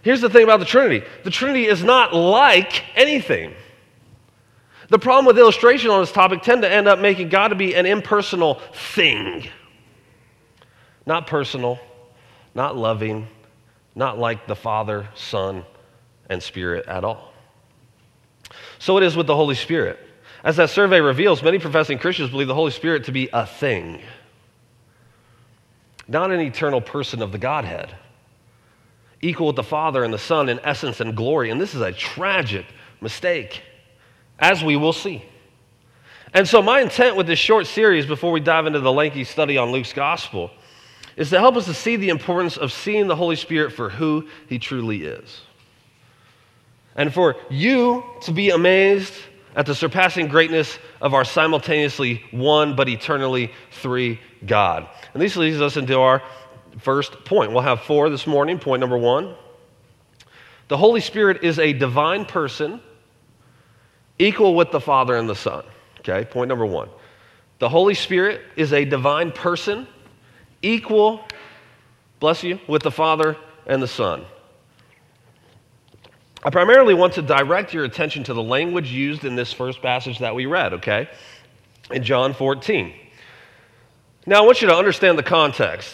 Here's 0.03 0.21
the 0.21 0.31
thing 0.31 0.45
about 0.45 0.61
the 0.61 0.67
Trinity 0.67 1.05
the 1.25 1.31
Trinity 1.31 1.67
is 1.67 1.83
not 1.83 2.15
like 2.15 2.85
anything. 2.97 3.55
The 4.89 4.99
problem 4.99 5.27
with 5.27 5.37
illustration 5.37 5.91
on 5.91 6.01
this 6.01 6.13
topic 6.13 6.43
tend 6.43 6.63
to 6.63 6.71
end 6.71 6.87
up 6.87 7.01
making 7.01 7.29
God 7.29 7.49
to 7.49 7.57
be 7.57 7.75
an 7.75 7.87
impersonal 7.87 8.61
thing. 8.73 9.49
Not 11.05 11.27
personal, 11.27 11.81
not 12.55 12.77
loving, 12.77 13.27
not 13.97 14.19
like 14.19 14.47
the 14.47 14.55
Father, 14.55 15.09
Son, 15.15 15.65
and 16.29 16.43
Spirit 16.43 16.87
at 16.87 17.03
all. 17.03 17.33
So 18.79 18.97
it 18.97 19.03
is 19.03 19.17
with 19.17 19.27
the 19.27 19.37
Holy 19.37 19.55
Spirit. 19.55 19.99
As 20.45 20.57
that 20.57 20.71
survey 20.71 21.01
reveals, 21.01 21.43
many 21.43 21.59
professing 21.59 21.99
Christians 21.99 22.31
believe 22.31 22.47
the 22.47 22.55
Holy 22.55 22.71
Spirit 22.71 23.05
to 23.05 23.13
be 23.13 23.29
a 23.33 23.47
thing, 23.47 24.01
not 26.07 26.31
an 26.31 26.41
eternal 26.41 26.81
person 26.81 27.23
of 27.23 27.33
the 27.33 27.39
Godhead 27.39 27.95
equal 29.21 29.49
with 29.49 29.57
the 29.57 29.63
Father 29.63 30.05
and 30.05 30.13
the 30.13 30.19
Son 30.19 30.49
in 30.49 30.61
essence 30.63 31.01
and 31.01 31.17
glory. 31.17 31.51
And 31.51 31.61
this 31.61 31.75
is 31.75 31.81
a 31.81 31.93
tragic 31.93 32.67
mistake, 33.01 33.63
as 34.39 34.63
we 34.63 34.77
will 34.77 34.93
see. 34.93 35.25
And 36.35 36.47
so, 36.47 36.61
my 36.61 36.81
intent 36.81 37.17
with 37.17 37.27
this 37.27 37.39
short 37.39 37.67
series, 37.67 38.05
before 38.05 38.31
we 38.31 38.41
dive 38.41 38.67
into 38.67 38.81
the 38.81 38.93
lengthy 38.93 39.25
study 39.25 39.57
on 39.57 39.71
Luke's 39.71 39.93
gospel, 39.93 40.51
is 41.17 41.31
to 41.31 41.39
help 41.39 41.57
us 41.57 41.65
to 41.65 41.75
see 41.75 41.97
the 41.97 42.11
importance 42.11 42.57
of 42.57 42.73
seeing 42.73 43.07
the 43.07 43.17
Holy 43.17 43.37
Spirit 43.37 43.73
for 43.73 43.89
who 43.89 44.29
he 44.49 44.59
truly 44.59 45.05
is. 45.05 45.41
And 46.97 47.13
for 47.13 47.37
you 47.51 48.05
to 48.23 48.33
be 48.33 48.51
amazed 48.51 49.13
at 49.55 49.67
the 49.67 49.75
surpassing 49.75 50.29
greatness 50.29 50.79
of 51.01 51.15
our 51.15 51.25
simultaneously 51.25 52.23
one 52.31 52.75
but 52.75 52.89
eternally 52.89 53.53
three 53.71 54.21
God. 54.45 54.89
And 55.15 55.23
this 55.23 55.37
leads 55.37 55.61
us 55.61 55.77
into 55.77 55.99
our 55.99 56.23
first 56.79 57.25
point. 57.25 57.53
We'll 57.53 57.63
have 57.63 57.83
four 57.83 58.11
this 58.11 58.27
morning. 58.27 58.59
Point 58.59 58.81
number 58.81 58.99
one 58.99 59.35
the 60.69 60.77
Holy 60.77 61.01
Spirit 61.01 61.45
is 61.45 61.59
a 61.59 61.73
divine 61.73 62.25
person 62.25 62.81
equal 64.19 64.55
with 64.55 64.73
the 64.73 64.81
Father 64.81 65.17
and 65.17 65.29
the 65.29 65.35
Son. 65.35 65.65
Okay, 66.01 66.25
point 66.25 66.49
number 66.49 66.67
one. 66.67 66.89
The 67.59 67.69
Holy 67.69 67.95
Spirit 67.95 68.43
is 68.57 68.73
a 68.73 68.85
divine 68.85 69.33
person 69.33 69.87
equal, 70.63 71.25
bless 72.21 72.43
you, 72.43 72.59
with 72.67 72.83
the 72.83 72.91
Father 72.91 73.37
and 73.67 73.81
the 73.81 73.89
Son. 73.89 74.25
I 76.47 76.51
primarily 76.51 76.95
want 76.95 77.15
to 77.15 77.23
direct 77.23 77.75
your 77.75 77.83
attention 77.83 78.23
to 78.23 78.33
the 78.33 78.43
language 78.43 78.89
used 78.93 79.25
in 79.25 79.35
this 79.35 79.53
first 79.53 79.83
passage 79.83 80.21
that 80.21 80.33
we 80.33 80.47
read, 80.47 80.75
okay? 80.75 81.09
In 81.91 82.05
John 82.05 82.35
14. 82.35 82.95
Now, 84.27 84.45
I 84.45 84.47
want 84.47 84.63
you 84.63 84.69
to 84.69 84.77
understand 84.77 85.19
the 85.19 85.25
context 85.25 85.93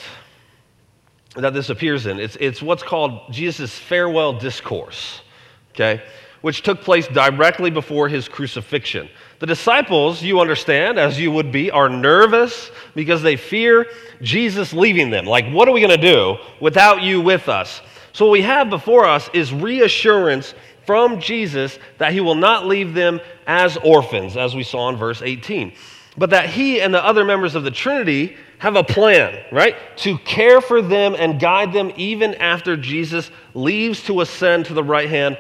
that 1.36 1.54
this 1.54 1.70
appears 1.70 2.04
in. 2.04 2.20
It's, 2.20 2.36
it's 2.38 2.60
what's 2.60 2.82
called 2.82 3.32
Jesus' 3.32 3.74
farewell 3.74 4.34
discourse, 4.34 5.22
okay, 5.70 6.02
which 6.42 6.60
took 6.60 6.82
place 6.82 7.08
directly 7.08 7.70
before 7.70 8.10
his 8.10 8.28
crucifixion. 8.28 9.08
The 9.38 9.46
disciples, 9.46 10.22
you 10.22 10.38
understand, 10.38 10.98
as 10.98 11.18
you 11.18 11.32
would 11.32 11.50
be, 11.50 11.70
are 11.70 11.88
nervous 11.88 12.70
because 12.94 13.22
they 13.22 13.36
fear 13.36 13.86
Jesus 14.20 14.74
leaving 14.74 15.08
them. 15.08 15.24
Like, 15.24 15.50
what 15.50 15.66
are 15.66 15.72
we 15.72 15.80
going 15.80 15.98
to 15.98 16.12
do 16.12 16.36
without 16.60 17.02
you 17.02 17.22
with 17.22 17.48
us? 17.48 17.80
So, 18.12 18.26
what 18.26 18.32
we 18.32 18.42
have 18.42 18.70
before 18.70 19.06
us 19.06 19.30
is 19.32 19.52
reassurance 19.52 20.54
from 20.86 21.20
Jesus 21.20 21.78
that 21.98 22.12
he 22.12 22.20
will 22.20 22.34
not 22.34 22.66
leave 22.66 22.94
them 22.94 23.20
as 23.46 23.76
orphans, 23.78 24.36
as 24.36 24.54
we 24.54 24.62
saw 24.62 24.88
in 24.88 24.96
verse 24.96 25.22
18, 25.22 25.72
but 26.16 26.30
that 26.30 26.50
he 26.50 26.80
and 26.80 26.92
the 26.92 27.04
other 27.04 27.24
members 27.24 27.54
of 27.54 27.64
the 27.64 27.70
Trinity 27.70 28.36
have 28.58 28.76
a 28.76 28.84
plan, 28.84 29.44
right? 29.50 29.76
To 29.98 30.18
care 30.18 30.60
for 30.60 30.82
them 30.82 31.16
and 31.18 31.40
guide 31.40 31.72
them 31.72 31.92
even 31.96 32.34
after 32.36 32.76
Jesus 32.76 33.30
leaves 33.54 34.02
to 34.04 34.20
ascend 34.20 34.66
to 34.66 34.74
the 34.74 34.84
right 34.84 35.08
hand 35.08 35.38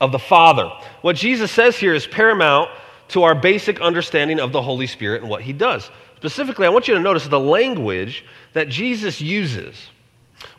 of 0.00 0.12
the 0.12 0.18
Father. 0.18 0.70
What 1.02 1.16
Jesus 1.16 1.50
says 1.50 1.76
here 1.76 1.94
is 1.94 2.06
paramount 2.06 2.70
to 3.08 3.22
our 3.22 3.34
basic 3.34 3.80
understanding 3.80 4.38
of 4.38 4.52
the 4.52 4.60
Holy 4.60 4.86
Spirit 4.86 5.22
and 5.22 5.30
what 5.30 5.42
he 5.42 5.52
does. 5.52 5.90
Specifically, 6.16 6.66
I 6.66 6.70
want 6.70 6.88
you 6.88 6.94
to 6.94 7.00
notice 7.00 7.26
the 7.26 7.40
language 7.40 8.24
that 8.52 8.68
Jesus 8.68 9.20
uses, 9.20 9.76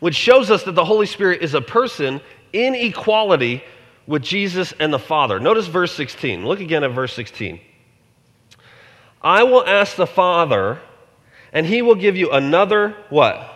which 0.00 0.14
shows 0.14 0.50
us 0.50 0.62
that 0.64 0.74
the 0.74 0.84
Holy 0.84 1.06
Spirit 1.06 1.42
is 1.42 1.54
a 1.54 1.60
person 1.60 2.20
in 2.52 2.74
equality 2.74 3.62
with 4.06 4.22
Jesus 4.22 4.72
and 4.78 4.92
the 4.92 4.98
Father. 4.98 5.38
Notice 5.38 5.66
verse 5.66 5.92
16. 5.94 6.44
Look 6.44 6.60
again 6.60 6.84
at 6.84 6.90
verse 6.92 7.12
16. 7.14 7.60
I 9.22 9.42
will 9.42 9.64
ask 9.66 9.96
the 9.96 10.06
Father 10.06 10.80
and 11.52 11.66
he 11.66 11.82
will 11.82 11.94
give 11.94 12.16
you 12.16 12.30
another 12.30 12.96
what? 13.08 13.48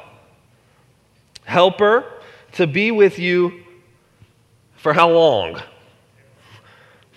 Helper 1.45 2.05
to 2.53 2.67
be 2.67 2.91
with 2.91 3.19
you 3.19 3.63
for 4.77 4.93
how 4.93 5.11
long? 5.11 5.61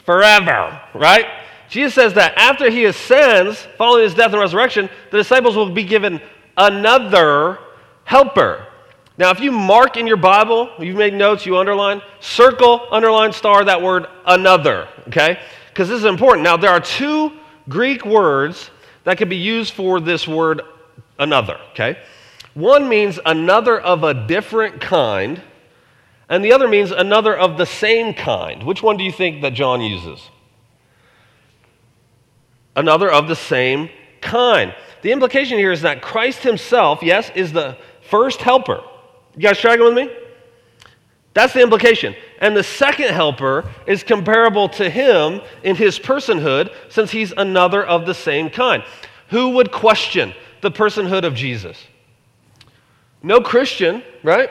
Forever, 0.05 0.81
right? 0.93 1.25
Jesus 1.69 1.93
says 1.93 2.13
that 2.13 2.37
after 2.37 2.69
he 2.69 2.85
ascends, 2.85 3.67
following 3.77 4.03
his 4.03 4.15
death 4.15 4.31
and 4.31 4.39
resurrection, 4.39 4.89
the 5.11 5.17
disciples 5.17 5.55
will 5.55 5.69
be 5.69 5.83
given 5.83 6.21
another 6.55 7.59
helper. 8.05 8.67
Now, 9.17 9.31
if 9.31 9.39
you 9.39 9.51
mark 9.51 9.97
in 9.97 10.05
your 10.05 10.17
Bible, 10.17 10.69
you've 10.77 10.95
made 10.95 11.13
notes, 11.13 11.45
you 11.45 11.57
underline, 11.57 12.01
circle, 12.19 12.87
underline, 12.91 13.33
star 13.33 13.65
that 13.65 13.81
word 13.81 14.05
another, 14.25 14.87
okay? 15.07 15.39
Because 15.69 15.89
this 15.89 15.97
is 15.97 16.05
important. 16.05 16.43
Now, 16.43 16.55
there 16.55 16.69
are 16.69 16.79
two 16.79 17.33
Greek 17.67 18.05
words 18.05 18.69
that 19.05 19.17
can 19.17 19.27
be 19.27 19.35
used 19.35 19.73
for 19.73 19.99
this 19.99 20.27
word 20.27 20.61
another, 21.17 21.57
okay? 21.71 21.97
One 22.53 22.87
means 22.87 23.19
another 23.25 23.79
of 23.79 24.03
a 24.03 24.13
different 24.27 24.81
kind, 24.81 25.41
and 26.29 26.45
the 26.45 26.53
other 26.53 26.67
means 26.67 26.91
another 26.91 27.35
of 27.35 27.57
the 27.57 27.65
same 27.65 28.13
kind. 28.13 28.61
Which 28.63 28.83
one 28.83 28.97
do 28.97 29.03
you 29.03 29.11
think 29.11 29.41
that 29.41 29.53
John 29.53 29.81
uses? 29.81 30.29
Another 32.75 33.11
of 33.11 33.27
the 33.27 33.35
same 33.35 33.89
kind. 34.21 34.75
The 35.01 35.11
implication 35.11 35.57
here 35.57 35.71
is 35.71 35.81
that 35.81 36.03
Christ 36.03 36.43
himself, 36.43 37.01
yes, 37.01 37.31
is 37.33 37.51
the 37.51 37.77
first 38.09 38.41
helper. 38.41 38.83
You 39.37 39.43
guys 39.43 39.59
tracking 39.59 39.85
with 39.85 39.93
me? 39.93 40.09
That's 41.35 41.53
the 41.53 41.61
implication. 41.61 42.15
And 42.39 42.57
the 42.57 42.63
second 42.63 43.13
helper 43.13 43.69
is 43.85 44.03
comparable 44.03 44.67
to 44.69 44.89
him 44.89 45.41
in 45.61 45.75
his 45.75 45.99
personhood 45.99 46.73
since 46.89 47.11
he's 47.11 47.31
another 47.37 47.85
of 47.85 48.07
the 48.07 48.15
same 48.15 48.49
kind. 48.49 48.83
Who 49.29 49.49
would 49.51 49.71
question 49.71 50.33
the 50.61 50.71
personhood 50.71 51.23
of 51.23 51.35
Jesus? 51.35 51.77
No 53.21 53.39
Christian, 53.39 54.01
right? 54.23 54.49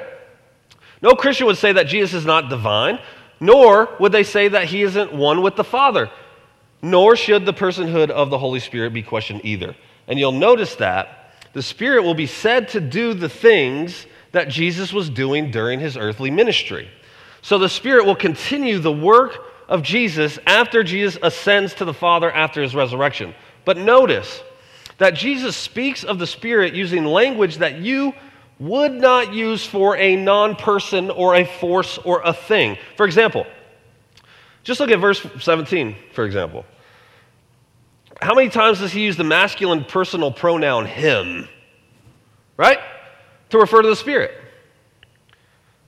No 1.03 1.15
Christian 1.15 1.49
would 1.49 1.57
say 1.57 1.73
that 1.73 1.89
Jesus 1.89 2.15
is 2.15 2.25
not 2.25 2.49
divine, 2.49 3.01
nor 3.41 3.97
would 3.99 4.13
they 4.13 4.23
say 4.23 4.47
that 4.47 4.67
he 4.67 4.83
isn't 4.83 5.13
one 5.13 5.43
with 5.43 5.57
the 5.57 5.65
Father. 5.65 6.09
Nor 6.83 7.17
should 7.17 7.45
the 7.45 7.53
personhood 7.53 8.11
of 8.11 8.31
the 8.31 8.39
Holy 8.39 8.61
Spirit 8.61 8.93
be 8.93 9.03
questioned 9.03 9.41
either. 9.43 9.75
And 10.07 10.21
you'll 10.21 10.31
notice 10.31 10.77
that 10.77 11.33
the 11.53 11.63
Spirit 11.63 12.05
will 12.05 12.15
be 12.15 12.27
said 12.27 12.69
to 12.69 12.81
do 12.81 13.13
the 13.13 13.29
things 13.29 14.07
that 14.37 14.49
Jesus 14.51 14.93
was 14.93 15.09
doing 15.09 15.51
during 15.51 15.81
his 15.81 15.97
earthly 15.97 16.31
ministry. 16.31 16.91
So 17.41 17.57
the 17.57 17.71
Spirit 17.71 18.05
will 18.05 18.15
continue 18.15 18.79
the 18.79 18.93
work 18.93 19.39
of 19.67 19.83
Jesus 19.83 20.39
after 20.47 20.85
Jesus 20.85 21.19
ascends 21.23 21.73
to 21.77 21.87
the 21.87 21.95
Father 21.95 22.31
after 22.31 22.61
his 22.61 22.75
resurrection. 22.75 23.35
But 23.65 23.79
notice 23.79 24.43
that 24.99 25.15
Jesus 25.15 25.57
speaks 25.57 26.05
of 26.05 26.19
the 26.19 26.27
Spirit 26.27 26.75
using 26.75 27.07
language 27.07 27.57
that 27.57 27.79
you 27.79 28.13
would 28.59 28.93
not 28.93 29.33
use 29.33 29.65
for 29.65 29.97
a 29.97 30.17
non 30.17 30.55
person 30.55 31.11
or 31.11 31.37
a 31.37 31.47
force 31.47 31.97
or 31.97 32.21
a 32.23 32.35
thing. 32.35 32.77
For 32.99 33.07
example, 33.07 33.47
just 34.65 34.81
look 34.81 34.91
at 34.91 34.99
verse 34.99 35.27
17, 35.41 35.97
for 36.13 36.27
example. 36.27 36.67
How 38.21 38.35
many 38.35 38.51
times 38.51 38.81
does 38.81 38.93
he 38.93 39.01
use 39.01 39.17
the 39.17 39.25
masculine 39.25 39.85
personal 39.85 40.31
pronoun 40.31 40.85
him? 40.85 41.49
Right? 42.59 42.81
To 43.51 43.59
refer 43.59 43.83
to 43.83 43.89
the 43.89 43.97
Spirit. 43.97 44.33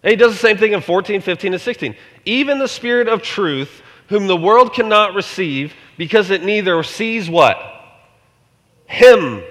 And 0.03 0.11
he 0.11 0.17
does 0.17 0.33
the 0.33 0.39
same 0.39 0.57
thing 0.57 0.73
in 0.73 0.81
14, 0.81 1.21
15, 1.21 1.53
and 1.55 1.63
16. 1.63 1.97
Even 2.25 2.59
the 2.59 2.69
Spirit 2.69 3.09
of 3.09 3.23
truth, 3.23 3.83
whom 4.09 4.27
the 4.27 4.37
world 4.37 4.73
cannot 4.73 5.15
receive 5.15 5.75
because 5.97 6.31
it 6.31 6.45
neither 6.45 6.83
sees 6.83 7.29
what? 7.29 7.59
Him, 8.87 9.43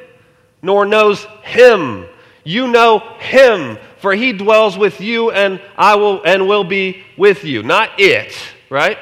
nor 0.62 0.86
knows 0.86 1.26
him. 1.44 2.08
You 2.44 2.68
know 2.68 3.00
him, 3.20 3.78
for 4.00 4.14
he 4.14 4.32
dwells 4.32 4.78
with 4.78 5.02
you 5.02 5.32
and 5.32 5.62
I 5.78 5.96
will 5.96 6.24
and 6.24 6.48
will 6.48 6.64
be 6.64 7.04
with 7.18 7.44
you. 7.44 7.62
Not 7.62 8.00
it, 8.00 8.36
right? 8.70 8.98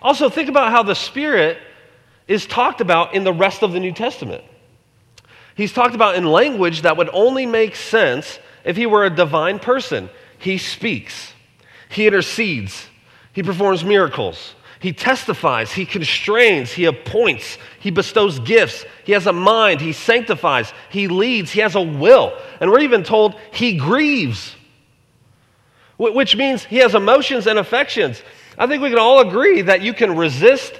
Also 0.00 0.30
think 0.30 0.48
about 0.48 0.70
how 0.70 0.82
the 0.82 0.94
Spirit 0.94 1.58
is 2.28 2.46
talked 2.46 2.80
about 2.80 3.14
in 3.14 3.24
the 3.24 3.32
rest 3.32 3.62
of 3.62 3.72
the 3.72 3.80
New 3.80 3.92
Testament. 3.92 4.44
He's 5.58 5.72
talked 5.72 5.96
about 5.96 6.14
in 6.14 6.24
language 6.24 6.82
that 6.82 6.96
would 6.96 7.10
only 7.12 7.44
make 7.44 7.74
sense 7.74 8.38
if 8.64 8.76
he 8.76 8.86
were 8.86 9.04
a 9.04 9.10
divine 9.10 9.58
person. 9.58 10.08
He 10.38 10.56
speaks, 10.56 11.34
he 11.88 12.06
intercedes, 12.06 12.86
he 13.32 13.42
performs 13.42 13.84
miracles, 13.84 14.54
he 14.78 14.92
testifies, 14.92 15.72
he 15.72 15.84
constrains, 15.84 16.70
he 16.70 16.84
appoints, 16.84 17.58
he 17.80 17.90
bestows 17.90 18.38
gifts, 18.38 18.84
he 19.04 19.10
has 19.10 19.26
a 19.26 19.32
mind, 19.32 19.80
he 19.80 19.92
sanctifies, 19.92 20.72
he 20.90 21.08
leads, 21.08 21.50
he 21.50 21.58
has 21.58 21.74
a 21.74 21.82
will. 21.82 22.38
And 22.60 22.70
we're 22.70 22.82
even 22.82 23.02
told 23.02 23.34
he 23.50 23.78
grieves, 23.78 24.54
which 25.96 26.36
means 26.36 26.62
he 26.62 26.76
has 26.76 26.94
emotions 26.94 27.48
and 27.48 27.58
affections. 27.58 28.22
I 28.56 28.68
think 28.68 28.80
we 28.80 28.90
can 28.90 29.00
all 29.00 29.28
agree 29.28 29.62
that 29.62 29.82
you 29.82 29.92
can 29.92 30.14
resist 30.14 30.72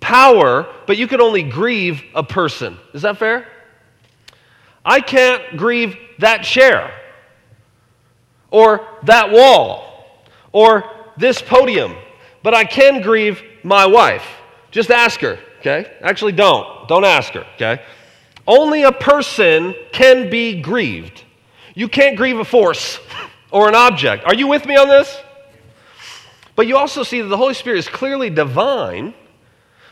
power, 0.00 0.66
but 0.86 0.96
you 0.96 1.06
can 1.06 1.20
only 1.20 1.42
grieve 1.42 2.02
a 2.14 2.22
person. 2.22 2.78
Is 2.94 3.02
that 3.02 3.18
fair? 3.18 3.46
I 4.86 5.00
can't 5.00 5.56
grieve 5.56 5.96
that 6.20 6.44
chair, 6.44 6.94
or 8.52 8.86
that 9.02 9.32
wall, 9.32 10.06
or 10.52 10.84
this 11.18 11.42
podium, 11.42 11.96
but 12.44 12.54
I 12.54 12.64
can 12.64 13.02
grieve 13.02 13.42
my 13.64 13.84
wife. 13.84 14.24
Just 14.70 14.92
ask 14.92 15.18
her, 15.20 15.40
okay? 15.58 15.92
Actually, 16.02 16.32
don't. 16.32 16.86
Don't 16.86 17.04
ask 17.04 17.32
her, 17.32 17.44
okay? 17.56 17.82
Only 18.46 18.84
a 18.84 18.92
person 18.92 19.74
can 19.90 20.30
be 20.30 20.62
grieved. 20.62 21.24
You 21.74 21.88
can't 21.88 22.16
grieve 22.16 22.38
a 22.38 22.44
force 22.44 23.00
or 23.50 23.68
an 23.68 23.74
object. 23.74 24.24
Are 24.24 24.34
you 24.34 24.46
with 24.46 24.66
me 24.66 24.76
on 24.76 24.88
this? 24.88 25.20
But 26.54 26.68
you 26.68 26.76
also 26.76 27.02
see 27.02 27.20
that 27.20 27.28
the 27.28 27.36
Holy 27.36 27.54
Spirit 27.54 27.78
is 27.78 27.88
clearly 27.88 28.30
divine 28.30 29.14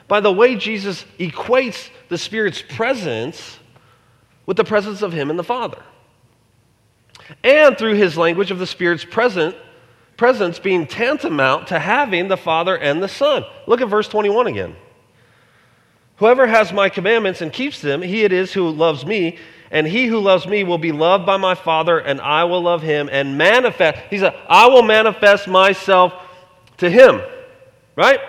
by 0.06 0.20
the 0.20 0.32
way 0.32 0.54
Jesus 0.54 1.04
equates 1.18 1.90
the 2.08 2.16
Spirit's 2.16 2.62
presence 2.62 3.58
with 4.46 4.56
the 4.56 4.64
presence 4.64 5.02
of 5.02 5.12
Him 5.12 5.30
and 5.30 5.38
the 5.38 5.44
Father. 5.44 5.82
And 7.42 7.76
through 7.76 7.94
his 7.94 8.16
language 8.16 8.50
of 8.50 8.58
the 8.58 8.66
Spirit's 8.66 9.04
present, 9.04 9.56
presence 10.16 10.58
being 10.58 10.86
tantamount 10.86 11.68
to 11.68 11.78
having 11.78 12.28
the 12.28 12.36
Father 12.36 12.76
and 12.76 13.02
the 13.02 13.08
Son. 13.08 13.44
Look 13.66 13.80
at 13.80 13.88
verse 13.88 14.08
21 14.08 14.46
again. 14.46 14.76
Whoever 16.16 16.46
has 16.46 16.72
my 16.72 16.88
commandments 16.88 17.40
and 17.40 17.52
keeps 17.52 17.80
them, 17.80 18.00
he 18.00 18.22
it 18.22 18.32
is 18.32 18.52
who 18.52 18.70
loves 18.70 19.04
me, 19.04 19.38
and 19.70 19.86
he 19.86 20.06
who 20.06 20.20
loves 20.20 20.46
me 20.46 20.62
will 20.62 20.78
be 20.78 20.92
loved 20.92 21.26
by 21.26 21.36
my 21.36 21.56
Father, 21.56 21.98
and 21.98 22.20
I 22.20 22.44
will 22.44 22.62
love 22.62 22.82
him 22.82 23.08
and 23.10 23.36
manifest. 23.36 23.98
He 24.10 24.18
said, 24.18 24.34
I 24.48 24.68
will 24.68 24.82
manifest 24.82 25.48
myself 25.48 26.12
to 26.76 26.88
him. 26.88 27.20
Right? 27.96 28.20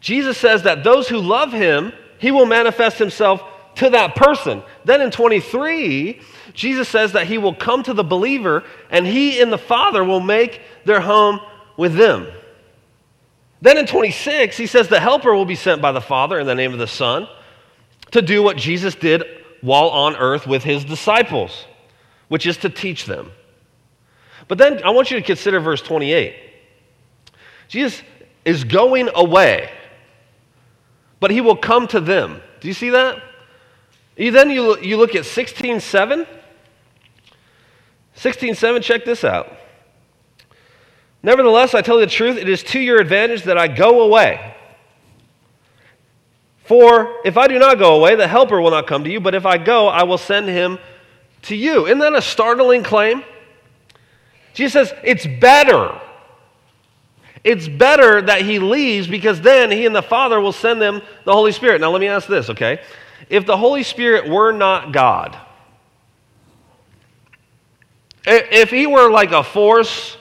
Jesus 0.00 0.36
says 0.36 0.64
that 0.64 0.84
those 0.84 1.08
who 1.08 1.18
love 1.18 1.52
him, 1.52 1.92
he 2.18 2.30
will 2.30 2.46
manifest 2.46 2.98
himself 2.98 3.42
to 3.80 3.88
that 3.90 4.14
person. 4.14 4.62
Then 4.84 5.00
in 5.00 5.10
23, 5.10 6.20
Jesus 6.52 6.86
says 6.86 7.12
that 7.12 7.26
he 7.26 7.38
will 7.38 7.54
come 7.54 7.82
to 7.84 7.94
the 7.94 8.04
believer 8.04 8.62
and 8.90 9.06
he 9.06 9.40
and 9.40 9.50
the 9.50 9.58
Father 9.58 10.04
will 10.04 10.20
make 10.20 10.60
their 10.84 11.00
home 11.00 11.40
with 11.78 11.94
them. 11.94 12.26
Then 13.62 13.78
in 13.78 13.86
26, 13.86 14.54
he 14.54 14.66
says 14.66 14.88
the 14.88 15.00
helper 15.00 15.34
will 15.34 15.46
be 15.46 15.54
sent 15.54 15.80
by 15.80 15.92
the 15.92 16.00
Father 16.00 16.38
in 16.38 16.46
the 16.46 16.54
name 16.54 16.74
of 16.74 16.78
the 16.78 16.86
Son 16.86 17.26
to 18.10 18.20
do 18.20 18.42
what 18.42 18.58
Jesus 18.58 18.94
did 18.94 19.24
while 19.62 19.88
on 19.88 20.14
earth 20.14 20.46
with 20.46 20.62
his 20.62 20.84
disciples, 20.84 21.64
which 22.28 22.46
is 22.46 22.58
to 22.58 22.68
teach 22.68 23.06
them. 23.06 23.30
But 24.46 24.58
then 24.58 24.82
I 24.84 24.90
want 24.90 25.10
you 25.10 25.18
to 25.18 25.24
consider 25.24 25.58
verse 25.58 25.80
28. 25.80 26.34
Jesus 27.68 28.02
is 28.44 28.64
going 28.64 29.08
away, 29.14 29.70
but 31.18 31.30
he 31.30 31.40
will 31.40 31.56
come 31.56 31.86
to 31.88 32.00
them. 32.00 32.42
Do 32.60 32.68
you 32.68 32.74
see 32.74 32.90
that? 32.90 33.22
You, 34.20 34.30
then 34.30 34.50
you, 34.50 34.78
you 34.80 34.98
look 34.98 35.14
at 35.14 35.22
16.7. 35.24 36.26
16.7, 38.14 38.82
check 38.82 39.06
this 39.06 39.24
out. 39.24 39.50
Nevertheless, 41.22 41.74
I 41.74 41.80
tell 41.80 41.98
you 41.98 42.04
the 42.04 42.12
truth, 42.12 42.36
it 42.36 42.46
is 42.46 42.62
to 42.64 42.78
your 42.78 43.00
advantage 43.00 43.44
that 43.44 43.56
I 43.56 43.66
go 43.66 44.02
away. 44.02 44.54
For 46.64 47.16
if 47.24 47.38
I 47.38 47.48
do 47.48 47.58
not 47.58 47.78
go 47.78 47.96
away, 47.96 48.14
the 48.14 48.28
helper 48.28 48.60
will 48.60 48.70
not 48.70 48.86
come 48.86 49.04
to 49.04 49.10
you, 49.10 49.20
but 49.20 49.34
if 49.34 49.46
I 49.46 49.56
go, 49.56 49.88
I 49.88 50.02
will 50.02 50.18
send 50.18 50.48
him 50.48 50.78
to 51.42 51.56
you. 51.56 51.86
Isn't 51.86 52.00
that 52.00 52.14
a 52.14 52.20
startling 52.20 52.82
claim? 52.82 53.24
Jesus 54.52 54.90
says, 54.90 54.98
it's 55.02 55.26
better. 55.40 55.98
It's 57.42 57.68
better 57.68 58.20
that 58.20 58.42
he 58.42 58.58
leaves 58.58 59.08
because 59.08 59.40
then 59.40 59.70
he 59.70 59.86
and 59.86 59.96
the 59.96 60.02
Father 60.02 60.38
will 60.42 60.52
send 60.52 60.78
them 60.82 61.00
the 61.24 61.32
Holy 61.32 61.52
Spirit. 61.52 61.80
Now, 61.80 61.90
let 61.90 62.02
me 62.02 62.08
ask 62.08 62.28
this, 62.28 62.50
okay? 62.50 62.80
If 63.30 63.46
the 63.46 63.56
Holy 63.56 63.84
Spirit 63.84 64.28
were 64.28 64.50
not 64.50 64.92
God, 64.92 65.38
if 68.26 68.70
he 68.70 68.88
were 68.88 69.08
like 69.08 69.30
a 69.30 69.44
force 69.44 70.16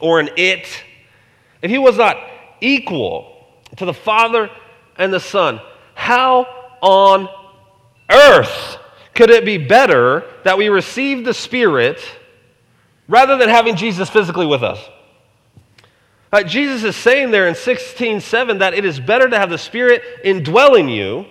or 0.00 0.18
an 0.18 0.30
it, 0.36 0.66
if 1.62 1.70
he 1.70 1.78
was 1.78 1.96
not 1.96 2.18
equal 2.60 3.46
to 3.76 3.84
the 3.84 3.94
Father 3.94 4.50
and 4.98 5.12
the 5.12 5.20
Son, 5.20 5.60
how 5.94 6.46
on 6.82 7.28
earth 8.10 8.78
could 9.14 9.30
it 9.30 9.44
be 9.44 9.56
better 9.56 10.24
that 10.42 10.58
we 10.58 10.68
receive 10.68 11.24
the 11.24 11.32
Spirit 11.32 12.00
rather 13.06 13.36
than 13.36 13.48
having 13.48 13.76
Jesus 13.76 14.10
physically 14.10 14.46
with 14.46 14.64
us? 14.64 14.80
Uh, 16.32 16.42
Jesus 16.42 16.82
is 16.82 16.96
saying 16.96 17.30
there 17.30 17.46
in 17.46 17.54
16:7 17.54 18.58
that 18.58 18.74
it 18.74 18.84
is 18.84 18.98
better 18.98 19.28
to 19.28 19.38
have 19.38 19.48
the 19.48 19.58
Spirit 19.58 20.02
indwelling 20.24 20.88
you 20.88 21.24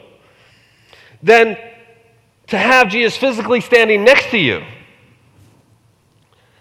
than 1.25 1.57
to 2.47 2.57
have 2.57 2.89
Jesus 2.89 3.17
physically 3.17 3.59
standing 3.59 4.03
next 4.03 4.29
to 4.29 4.37
you. 4.37 4.63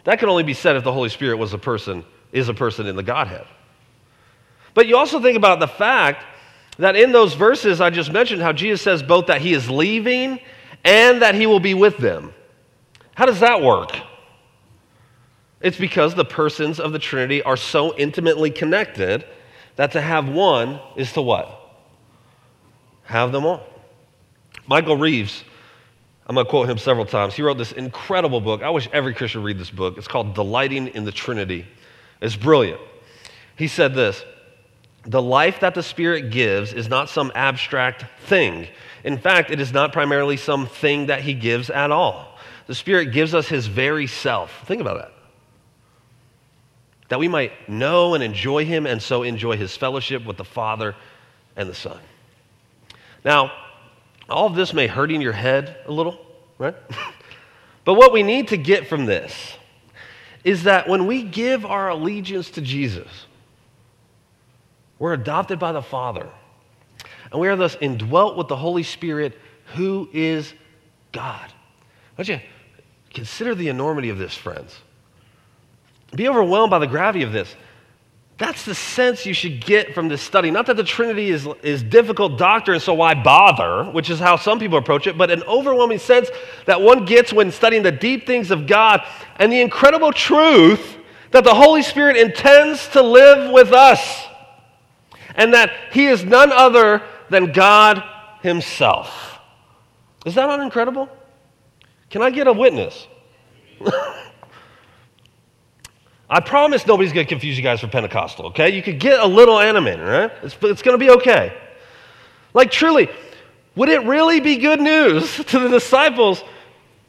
That 0.05 0.18
can 0.18 0.31
only 0.31 0.42
be 0.42 0.55
said 0.55 0.74
if 0.77 0.85
the 0.85 0.92
Holy 0.92 1.11
Spirit 1.11 1.37
was 1.37 1.53
a 1.53 1.59
person, 1.59 2.03
is 2.33 2.48
a 2.48 2.55
person 2.55 2.87
in 2.87 2.96
the 2.96 3.03
Godhead. 3.03 3.46
But 4.72 4.87
you 4.87 4.96
also 4.96 5.20
think 5.20 5.37
about 5.37 5.61
the 5.61 5.68
fact 5.68 6.24
that 6.79 6.96
in 6.96 7.12
those 7.12 7.35
verses 7.35 7.83
I 7.83 7.90
just 7.90 8.11
mentioned, 8.11 8.40
how 8.40 8.55
Jesus 8.55 8.81
says 8.81 9.03
both 9.03 9.27
that 9.27 9.42
he 9.42 9.53
is 9.53 9.68
leaving 9.68 10.40
and 10.83 11.20
that 11.20 11.35
he 11.35 11.46
will 11.46 11.61
be 11.61 11.74
with 11.74 11.98
them. 11.98 12.33
How 13.14 13.27
does 13.27 13.40
that 13.40 13.61
work? 13.61 13.94
It's 15.61 15.79
because 15.79 16.14
the 16.14 16.24
persons 16.24 16.81
of 16.81 16.92
the 16.92 16.98
Trinity 16.98 17.42
are 17.42 17.57
so 17.57 17.94
intimately 17.96 18.50
connected 18.50 19.27
that 19.77 19.92
to 19.92 20.00
have 20.00 20.27
one 20.27 20.81
is 20.96 21.12
to 21.12 21.22
what? 21.22 21.61
Have 23.05 23.31
them 23.31 23.44
all. 23.44 23.73
Michael 24.66 24.96
Reeves 24.96 25.44
I'm 26.27 26.35
going 26.35 26.46
to 26.46 26.50
quote 26.50 26.70
him 26.70 26.79
several 26.79 27.05
times. 27.05 27.35
He 27.35 27.42
wrote 27.42 27.59
this 27.59 27.72
incredible 27.72 28.40
book. 28.40 28.62
I 28.62 28.70
wish 28.70 28.88
every 28.92 29.12
Christian 29.12 29.42
read 29.42 29.59
this 29.59 29.70
book. 29.70 29.98
It's 29.98 30.09
called 30.09 30.35
Delighting 30.35 30.88
in 30.88 31.05
the 31.05 31.12
Trinity. 31.12 31.66
It's 32.20 32.37
brilliant. 32.37 32.81
He 33.57 33.68
said 33.68 33.94
this 33.94 34.24
The 35.05 35.20
life 35.20 35.61
that 35.61 35.74
the 35.74 35.83
Spirit 35.83 36.31
gives 36.31 36.72
is 36.72 36.88
not 36.88 37.11
some 37.11 37.31
abstract 37.35 38.07
thing. 38.27 38.68
In 39.05 39.18
fact, 39.18 39.50
it 39.50 39.61
is 39.61 39.72
not 39.72 39.92
primarily 39.92 40.38
some 40.38 40.66
thing 40.66 41.07
that 41.07 41.20
He 41.20 41.35
gives 41.35 41.68
at 41.68 41.90
all. 41.90 42.38
The 42.68 42.74
Spirit 42.74 43.12
gives 43.12 43.35
us 43.35 43.46
His 43.46 43.66
very 43.66 44.07
self. 44.07 44.66
Think 44.66 44.81
about 44.81 44.96
that. 44.96 45.12
That 47.11 47.18
we 47.18 47.29
might 47.29 47.68
know 47.68 48.14
and 48.14 48.24
enjoy 48.24 48.64
Him 48.64 48.87
and 48.87 49.03
so 49.03 49.24
enjoy 49.24 49.59
His 49.59 49.77
fellowship 49.77 50.24
with 50.24 50.38
the 50.38 50.44
Father 50.44 50.94
and 51.55 51.68
the 51.68 51.74
Son. 51.74 52.00
Now, 53.27 53.53
all 54.28 54.46
of 54.46 54.54
this 54.54 54.72
may 54.72 54.87
hurting 54.87 55.20
your 55.20 55.32
head 55.32 55.76
a 55.87 55.92
little, 55.92 56.18
right? 56.58 56.74
but 57.84 57.94
what 57.94 58.12
we 58.12 58.22
need 58.22 58.48
to 58.48 58.56
get 58.56 58.87
from 58.88 59.06
this 59.06 59.56
is 60.44 60.64
that 60.64 60.88
when 60.88 61.06
we 61.06 61.22
give 61.22 61.64
our 61.64 61.88
allegiance 61.88 62.50
to 62.50 62.60
Jesus, 62.60 63.08
we're 64.98 65.14
adopted 65.14 65.58
by 65.58 65.72
the 65.72 65.82
Father, 65.82 66.28
and 67.30 67.40
we 67.40 67.48
are 67.48 67.56
thus 67.56 67.76
indwelt 67.80 68.37
with 68.37 68.48
the 68.48 68.56
Holy 68.56 68.82
Spirit, 68.82 69.38
who 69.74 70.08
is 70.12 70.52
God. 71.12 71.52
Don't 72.16 72.28
you 72.28 72.40
consider 73.12 73.54
the 73.54 73.68
enormity 73.68 74.10
of 74.10 74.18
this, 74.18 74.34
friends? 74.34 74.78
Be 76.14 76.28
overwhelmed 76.28 76.70
by 76.70 76.78
the 76.78 76.87
gravity 76.87 77.24
of 77.24 77.32
this. 77.32 77.54
That's 78.36 78.64
the 78.64 78.74
sense 78.74 79.24
you 79.24 79.32
should 79.32 79.64
get 79.64 79.94
from 79.94 80.08
this 80.08 80.20
study. 80.20 80.50
Not 80.50 80.66
that 80.66 80.76
the 80.76 80.84
Trinity 80.84 81.30
is, 81.30 81.46
is 81.62 81.84
difficult 81.84 82.36
doctrine, 82.36 82.80
so 82.80 82.92
why 82.92 83.14
bother, 83.14 83.84
which 83.84 84.10
is 84.10 84.18
how 84.18 84.36
some 84.36 84.58
people 84.58 84.76
approach 84.76 85.06
it, 85.06 85.16
but 85.16 85.30
an 85.30 85.44
overwhelming 85.44 85.98
sense 85.98 86.30
that 86.66 86.80
one 86.80 87.04
gets 87.04 87.32
when 87.32 87.52
studying 87.52 87.84
the 87.84 87.92
deep 87.92 88.26
things 88.26 88.50
of 88.50 88.66
God 88.66 89.06
and 89.36 89.52
the 89.52 89.60
incredible 89.60 90.12
truth 90.12 90.98
that 91.30 91.44
the 91.44 91.54
Holy 91.54 91.82
Spirit 91.82 92.16
intends 92.16 92.88
to 92.88 93.02
live 93.02 93.52
with 93.52 93.72
us 93.72 94.26
and 95.36 95.54
that 95.54 95.70
He 95.92 96.06
is 96.06 96.24
none 96.24 96.50
other 96.50 97.02
than 97.30 97.52
God 97.52 98.02
Himself. 98.42 99.38
Is 100.26 100.34
that 100.34 100.46
not 100.46 100.58
incredible? 100.58 101.08
Can 102.10 102.20
I 102.20 102.30
get 102.30 102.48
a 102.48 102.52
witness? 102.52 103.06
I 106.28 106.40
promise 106.40 106.87
nobody's 106.87 107.12
going 107.12 107.26
to 107.26 107.28
confuse 107.28 107.56
you 107.56 107.62
guys 107.62 107.80
for 107.80 107.88
Pentecostal, 107.88 108.46
okay? 108.46 108.70
You 108.70 108.82
could 108.82 108.98
get 108.98 109.20
a 109.20 109.26
little 109.26 109.58
animated, 109.58 110.06
right? 110.06 110.32
It's, 110.42 110.56
it's 110.62 110.82
going 110.82 110.98
to 110.98 111.04
be 111.04 111.10
okay. 111.10 111.56
Like, 112.54 112.70
truly, 112.70 113.08
Would 113.76 113.88
it 113.88 114.04
really 114.04 114.40
be 114.40 114.56
good 114.56 114.80
news 114.80 115.37
to 115.46 115.58
the 115.58 115.68
disciples 115.68 116.42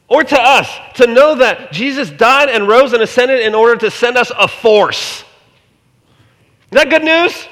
or 0.08 0.24
to 0.24 0.40
us 0.40 0.70
to 0.96 1.08
know 1.08 1.36
that 1.36 1.72
Jesus 1.72 2.10
died 2.10 2.50
and 2.50 2.68
rose 2.68 2.94
and 2.94 3.02
ascended 3.02 3.40
in 3.42 3.56
order 3.56 3.76
to 3.78 3.92
send 3.92 4.18
us 4.18 4.32
a 4.38 4.48
force? 4.48 5.22
Is 5.22 6.72
that 6.72 6.90
good 6.90 7.04
news? 7.04 7.48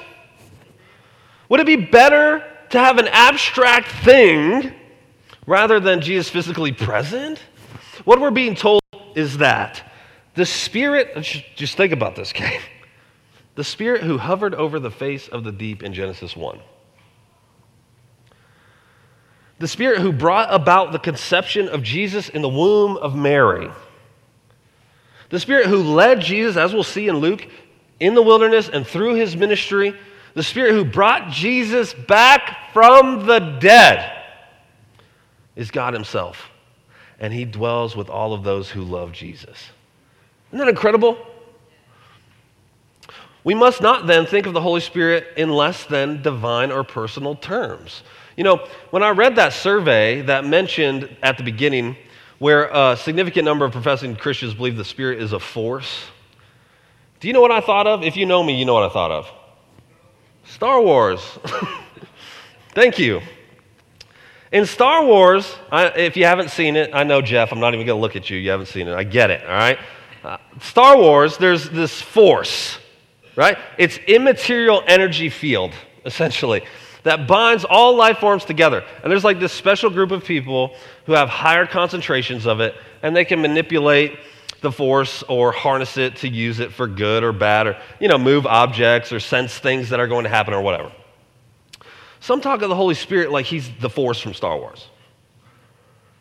Would 1.48 1.60
it 1.60 1.66
be 1.66 1.76
better 1.76 2.44
to 2.70 2.78
have 2.78 2.98
an 2.98 3.08
abstract 3.08 3.88
thing 4.04 4.72
rather 5.46 5.78
than 5.78 6.00
Jesus 6.00 6.28
physically 6.28 6.72
present? 6.72 7.38
What 8.04 8.20
we're 8.20 8.30
being 8.30 8.54
told 8.54 8.82
is 9.14 9.38
that 9.38 9.92
the 10.34 10.46
Spirit, 10.46 11.22
just 11.54 11.76
think 11.76 11.92
about 11.92 12.16
this, 12.16 12.32
okay? 12.32 12.60
The 13.54 13.64
Spirit 13.64 14.02
who 14.02 14.18
hovered 14.18 14.54
over 14.54 14.80
the 14.80 14.90
face 14.90 15.28
of 15.28 15.44
the 15.44 15.52
deep 15.52 15.82
in 15.82 15.94
Genesis 15.94 16.36
1 16.36 16.60
the 19.58 19.68
Spirit 19.68 20.00
who 20.00 20.12
brought 20.12 20.52
about 20.52 20.92
the 20.92 20.98
conception 20.98 21.68
of 21.68 21.82
Jesus 21.82 22.28
in 22.28 22.42
the 22.42 22.48
womb 22.48 22.96
of 22.96 23.14
Mary. 23.14 23.70
The 25.30 25.40
Spirit 25.40 25.66
who 25.66 25.82
led 25.82 26.20
Jesus, 26.20 26.56
as 26.56 26.74
we'll 26.74 26.82
see 26.82 27.08
in 27.08 27.16
Luke, 27.16 27.46
in 28.00 28.14
the 28.14 28.22
wilderness 28.22 28.68
and 28.68 28.86
through 28.86 29.14
his 29.14 29.36
ministry. 29.36 29.96
The 30.34 30.42
Spirit 30.42 30.72
who 30.72 30.84
brought 30.84 31.30
Jesus 31.30 31.94
back 31.94 32.72
from 32.72 33.26
the 33.26 33.38
dead 33.38 34.22
is 35.54 35.70
God 35.70 35.94
Himself. 35.94 36.50
And 37.20 37.32
He 37.32 37.44
dwells 37.44 37.94
with 37.94 38.10
all 38.10 38.34
of 38.34 38.42
those 38.42 38.68
who 38.68 38.82
love 38.82 39.12
Jesus. 39.12 39.70
Isn't 40.54 40.66
that 40.66 40.70
incredible? 40.70 41.18
We 43.42 43.56
must 43.56 43.82
not 43.82 44.06
then 44.06 44.24
think 44.24 44.46
of 44.46 44.52
the 44.52 44.60
Holy 44.60 44.80
Spirit 44.80 45.26
in 45.36 45.50
less 45.50 45.84
than 45.84 46.22
divine 46.22 46.70
or 46.70 46.84
personal 46.84 47.34
terms. 47.34 48.04
You 48.36 48.44
know, 48.44 48.68
when 48.90 49.02
I 49.02 49.10
read 49.10 49.34
that 49.34 49.52
survey 49.52 50.22
that 50.22 50.44
mentioned 50.44 51.08
at 51.24 51.38
the 51.38 51.42
beginning 51.42 51.96
where 52.38 52.70
a 52.72 52.96
significant 52.96 53.44
number 53.44 53.64
of 53.64 53.72
professing 53.72 54.14
Christians 54.14 54.54
believe 54.54 54.76
the 54.76 54.84
Spirit 54.84 55.20
is 55.20 55.32
a 55.32 55.40
force, 55.40 56.04
do 57.18 57.26
you 57.26 57.34
know 57.34 57.40
what 57.40 57.50
I 57.50 57.60
thought 57.60 57.88
of? 57.88 58.04
If 58.04 58.16
you 58.16 58.24
know 58.24 58.40
me, 58.44 58.56
you 58.56 58.64
know 58.64 58.74
what 58.74 58.84
I 58.84 58.90
thought 58.90 59.10
of. 59.10 59.28
Star 60.44 60.80
Wars. 60.80 61.20
Thank 62.76 63.00
you. 63.00 63.22
In 64.52 64.66
Star 64.66 65.04
Wars, 65.04 65.52
I, 65.72 65.88
if 65.88 66.16
you 66.16 66.26
haven't 66.26 66.50
seen 66.50 66.76
it, 66.76 66.90
I 66.94 67.02
know, 67.02 67.20
Jeff, 67.20 67.50
I'm 67.50 67.58
not 67.58 67.74
even 67.74 67.86
going 67.86 67.96
to 67.98 68.00
look 68.00 68.14
at 68.14 68.30
you. 68.30 68.38
You 68.38 68.50
haven't 68.50 68.66
seen 68.66 68.86
it. 68.86 68.94
I 68.94 69.02
get 69.02 69.30
it, 69.30 69.44
all 69.44 69.56
right? 69.56 69.80
Star 70.60 70.96
Wars, 70.96 71.36
there's 71.36 71.68
this 71.70 72.00
force, 72.00 72.78
right? 73.36 73.58
It's 73.78 73.98
immaterial 73.98 74.82
energy 74.86 75.28
field, 75.28 75.72
essentially 76.04 76.62
that 77.04 77.28
binds 77.28 77.64
all 77.64 77.94
life 77.94 78.18
forms 78.18 78.44
together. 78.44 78.82
And 79.02 79.12
there's 79.12 79.24
like 79.24 79.38
this 79.38 79.52
special 79.52 79.90
group 79.90 80.10
of 80.10 80.24
people 80.24 80.74
who 81.06 81.12
have 81.12 81.28
higher 81.28 81.66
concentrations 81.66 82.46
of 82.46 82.60
it, 82.60 82.74
and 83.02 83.14
they 83.14 83.24
can 83.24 83.40
manipulate 83.40 84.18
the 84.62 84.72
force 84.72 85.22
or 85.24 85.52
harness 85.52 85.98
it 85.98 86.16
to 86.16 86.28
use 86.28 86.58
it 86.58 86.72
for 86.72 86.86
good 86.86 87.22
or 87.22 87.32
bad, 87.32 87.66
or, 87.66 87.76
you 88.00 88.08
know, 88.08 88.18
move 88.18 88.46
objects 88.46 89.12
or 89.12 89.20
sense 89.20 89.56
things 89.58 89.90
that 89.90 90.00
are 90.00 90.08
going 90.08 90.24
to 90.24 90.30
happen 90.30 90.54
or 90.54 90.62
whatever. 90.62 90.90
Some 92.20 92.40
talk 92.40 92.62
of 92.62 92.70
the 92.70 92.74
Holy 92.74 92.94
Spirit 92.94 93.30
like 93.30 93.44
he's 93.44 93.70
the 93.80 93.90
force 93.90 94.18
from 94.18 94.32
Star 94.32 94.56
Wars. 94.56 94.88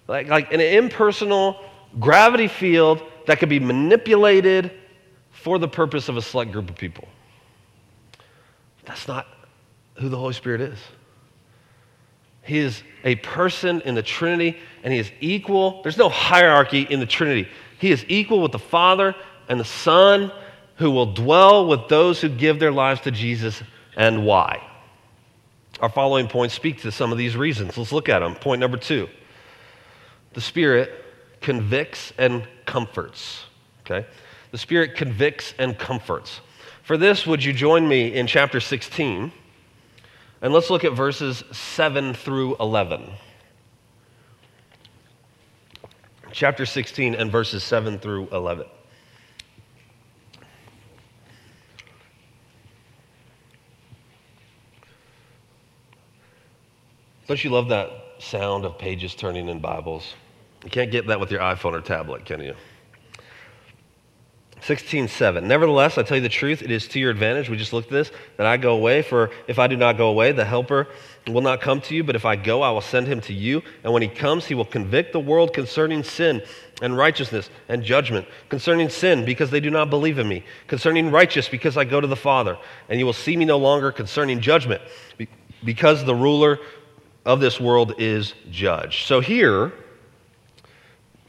Like, 0.10 0.28
like 0.28 0.52
an 0.52 0.60
impersonal 0.60 1.64
gravity 1.98 2.50
field 2.50 3.02
that 3.26 3.40
could 3.40 3.50
be 3.50 3.60
manipulated 3.60 4.72
for 5.32 5.60
the 5.60 5.68
purpose 5.68 6.10
of 6.10 6.18
a 6.18 6.22
select 6.22 6.52
group 6.52 6.70
of 6.70 6.76
people. 6.76 7.08
That's 8.86 9.08
not 9.08 9.28
who 9.96 10.10
the 10.10 10.18
Holy 10.18 10.34
Spirit 10.34 10.62
is. 10.62 10.80
He 12.44 12.58
is 12.58 12.84
a 13.04 13.16
person 13.16 13.82
in 13.82 13.96
the 13.96 14.04
Trinity, 14.04 14.58
and 14.84 14.92
he 14.94 15.00
is 15.00 15.12
equal. 15.22 15.82
There's 15.82 15.98
no 15.98 16.10
hierarchy 16.10 16.82
in 16.82 17.00
the 17.00 17.06
Trinity. 17.06 17.48
He 17.80 17.92
is 17.92 18.06
equal 18.08 18.42
with 18.42 18.52
the 18.52 18.60
Father 18.60 19.16
and 19.48 19.60
the 19.60 19.66
Son, 19.66 20.32
who 20.76 20.92
will 20.92 21.14
dwell 21.14 21.68
with 21.68 21.88
those 21.88 22.20
who 22.20 22.30
give 22.30 22.60
their 22.60 22.72
lives 22.72 23.02
to 23.02 23.12
Jesus, 23.12 23.64
and 23.96 24.26
why. 24.26 24.62
Our 25.80 25.90
following 25.90 26.28
points 26.28 26.54
speak 26.54 26.82
to 26.82 26.92
some 26.92 27.12
of 27.12 27.18
these 27.18 27.36
reasons. 27.36 27.78
Let's 27.78 27.92
look 27.92 28.10
at 28.10 28.20
them. 28.20 28.36
Point 28.36 28.60
number 28.60 28.78
two 28.78 29.10
the 30.34 30.42
Spirit 30.42 31.03
convicts 31.44 32.14
and 32.18 32.48
comforts. 32.66 33.44
Okay? 33.82 34.08
The 34.52 34.58
Spirit 34.58 34.96
convicts 34.96 35.54
and 35.60 35.78
comforts. 35.78 36.42
For 36.84 36.98
this, 36.98 37.28
would 37.28 37.44
you 37.44 37.54
join 37.54 37.88
me 37.88 38.14
in 38.14 38.28
chapter 38.28 38.60
16? 38.60 39.32
And 40.42 40.54
let's 40.54 40.70
look 40.70 40.84
at 40.84 40.94
verses 40.94 41.44
7 41.52 42.14
through 42.14 42.56
11. 42.60 43.10
Chapter 46.32 46.66
16 46.66 47.16
and 47.16 47.32
verses 47.32 47.64
7 47.64 48.00
through 48.00 48.28
11. 48.32 48.66
Don't 57.28 57.44
you 57.44 57.50
love 57.50 57.70
that 57.70 57.90
sound 58.20 58.66
of 58.66 58.78
pages 58.78 59.16
turning 59.16 59.48
in 59.48 59.60
Bibles? 59.60 60.14
You 60.64 60.70
can't 60.70 60.92
get 60.92 61.08
that 61.08 61.20
with 61.20 61.32
your 61.32 61.42
iPhone 61.42 61.74
or 61.74 61.82
tablet, 61.82 62.26
can 62.26 62.42
you? 62.42 62.56
16:7. 64.62 65.44
Nevertheless, 65.44 65.98
I 65.98 66.04
tell 66.04 66.16
you 66.16 66.24
the 66.24 66.30
truth, 66.30 66.62
it 66.62 66.72
is 66.72 66.88
to 66.90 67.00
your 67.00 67.12
advantage. 67.12 67.50
We 67.50 67.58
just 67.58 67.74
looked 67.74 67.88
at 67.88 67.92
this 67.92 68.12
that 68.38 68.48
I 68.48 68.56
go 68.56 68.74
away, 68.74 69.02
for 69.02 69.30
if 69.48 69.60
I 69.60 69.68
do 69.68 69.76
not 69.76 69.98
go 69.98 70.08
away, 70.08 70.32
the 70.32 70.46
helper 70.46 70.88
will 71.28 71.42
not 71.42 71.60
come 71.60 71.82
to 71.82 71.94
you, 71.94 72.02
but 72.02 72.16
if 72.16 72.24
I 72.24 72.38
go, 72.38 72.62
I 72.62 72.72
will 72.72 72.80
send 72.80 73.08
him 73.08 73.20
to 73.22 73.34
you. 73.34 73.62
And 73.84 73.92
when 73.92 74.02
he 74.02 74.08
comes, 74.08 74.46
he 74.46 74.56
will 74.56 74.64
convict 74.64 75.12
the 75.12 75.20
world 75.20 75.54
concerning 75.54 76.02
sin 76.02 76.42
and 76.82 76.96
righteousness 76.96 77.50
and 77.68 77.84
judgment. 77.84 78.26
Concerning 78.48 78.88
sin, 78.88 79.26
because 79.26 79.52
they 79.52 79.60
do 79.60 79.70
not 79.70 79.90
believe 79.90 80.18
in 80.18 80.30
me. 80.30 80.46
Concerning 80.68 81.12
righteous, 81.12 81.50
because 81.50 81.76
I 81.76 81.84
go 81.84 82.00
to 82.00 82.08
the 82.08 82.16
Father, 82.16 82.58
and 82.88 83.00
you 83.00 83.06
will 83.06 83.12
see 83.12 83.36
me 83.36 83.44
no 83.44 83.58
longer. 83.58 83.92
Concerning 83.92 84.40
judgment, 84.40 84.82
because 85.66 86.06
the 86.06 86.16
ruler 86.16 86.58
of 87.26 87.42
this 87.42 87.60
world 87.60 87.96
is 87.98 88.34
judged. 88.50 89.08
So 89.08 89.20
here, 89.20 89.74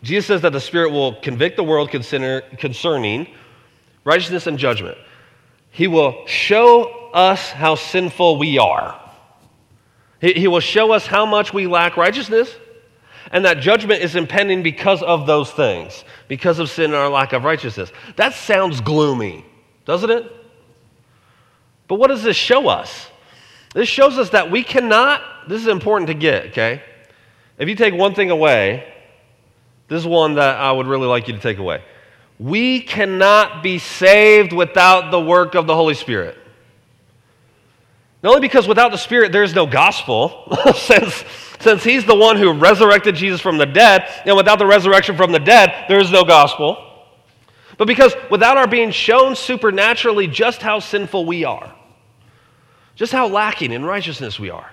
Jesus 0.05 0.27
says 0.27 0.43
that 0.43 0.53
the 0.53 0.61
Spirit 0.61 0.91
will 0.91 1.15
convict 1.15 1.57
the 1.57 1.65
world 1.65 1.91
concerning 1.91 3.27
righteousness 4.05 4.47
and 4.47 4.59
judgment. 4.59 4.99
He 5.71 5.89
will 5.89 6.27
show 6.27 7.11
us 7.15 7.51
how 7.51 7.75
sinful 7.75 8.39
we 8.39 8.59
are. 8.59 9.01
He, 10.21 10.47
will 10.47 10.61
show 10.61 10.93
us 10.93 11.07
how 11.07 11.27
much 11.27 11.53
we 11.53 11.67
lack 11.67 11.97
righteousness 11.97 12.55
and 13.31 13.45
that 13.45 13.61
judgment 13.61 14.03
is 14.03 14.15
impending 14.15 14.63
because 14.63 15.03
of 15.03 15.27
those 15.27 15.51
things, 15.51 16.05
because 16.29 16.59
of 16.59 16.71
sin 16.71 16.87
and 16.87 16.95
our 16.95 17.09
lack 17.09 17.33
of 17.33 17.45
righteousness. 17.45 17.91
That 18.17 18.35
sounds 18.35 18.81
gloomy, 18.81 19.45
doesn't 19.85 20.11
it? 20.11 20.31
But 21.89 21.97
what 21.97 22.09
does 22.09 22.23
this 22.23 22.37
show 22.37 22.69
us? 22.69 23.09
This 23.75 23.89
shows 23.89 24.19
us 24.19 24.31
that 24.31 24.51
we 24.51 24.63
cannot, 24.63 25.21
this 25.49 25.61
is 25.61 25.69
important 25.69 26.09
to 26.09 26.15
get, 26.15 26.47
okay? 26.47 26.83
If 27.59 27.69
you 27.69 27.75
take 27.75 27.95
one 27.95 28.15
thing 28.15 28.31
away, 28.31 28.94
this 29.89 30.01
is 30.01 30.07
one 30.07 30.35
that 30.35 30.57
I 30.57 30.73
would 30.73 30.87
really 30.87 31.07
like 31.07 31.29
you 31.29 31.35
to 31.35 31.41
take 31.41 31.59
away. 31.59 31.83
We 32.39 32.81
cannot 32.81 33.63
be 33.63 33.79
saved 33.79 34.53
without 34.53 35.11
the 35.11 35.21
work 35.21 35.55
of 35.55 35.67
the 35.67 35.75
Holy 35.75 35.95
Spirit. 35.95 36.37
Not 38.23 38.31
only 38.31 38.41
because 38.41 38.67
without 38.67 38.91
the 38.91 38.99
Spirit 38.99 39.33
there's 39.33 39.55
no 39.55 39.67
gospel, 39.67 40.57
since, 40.75 41.25
since 41.61 41.85
He's 41.85 42.07
the 42.07 42.15
one 42.15 42.37
who 42.37 42.53
resurrected 42.53 43.15
Jesus 43.15 43.41
from 43.41 43.59
the 43.59 43.67
dead, 43.67 44.09
and 44.25 44.37
without 44.37 44.59
the 44.59 44.67
resurrection 44.67 45.17
from 45.17 45.31
the 45.31 45.39
dead, 45.39 45.85
there 45.89 46.01
is 46.01 46.11
no 46.11 46.25
gospel. 46.25 46.93
But 47.77 47.87
because 47.87 48.15
without 48.31 48.57
our 48.57 48.67
being 48.67 48.91
shown 48.91 49.37
supernaturally 49.37 50.27
just 50.27 50.63
how 50.63 50.79
sinful 50.79 51.27
we 51.27 51.45
are, 51.45 51.75
just 52.95 53.13
how 53.13 53.27
lacking 53.27 53.73
in 53.73 53.85
righteousness 53.85 54.39
we 54.39 54.51
are, 54.51 54.71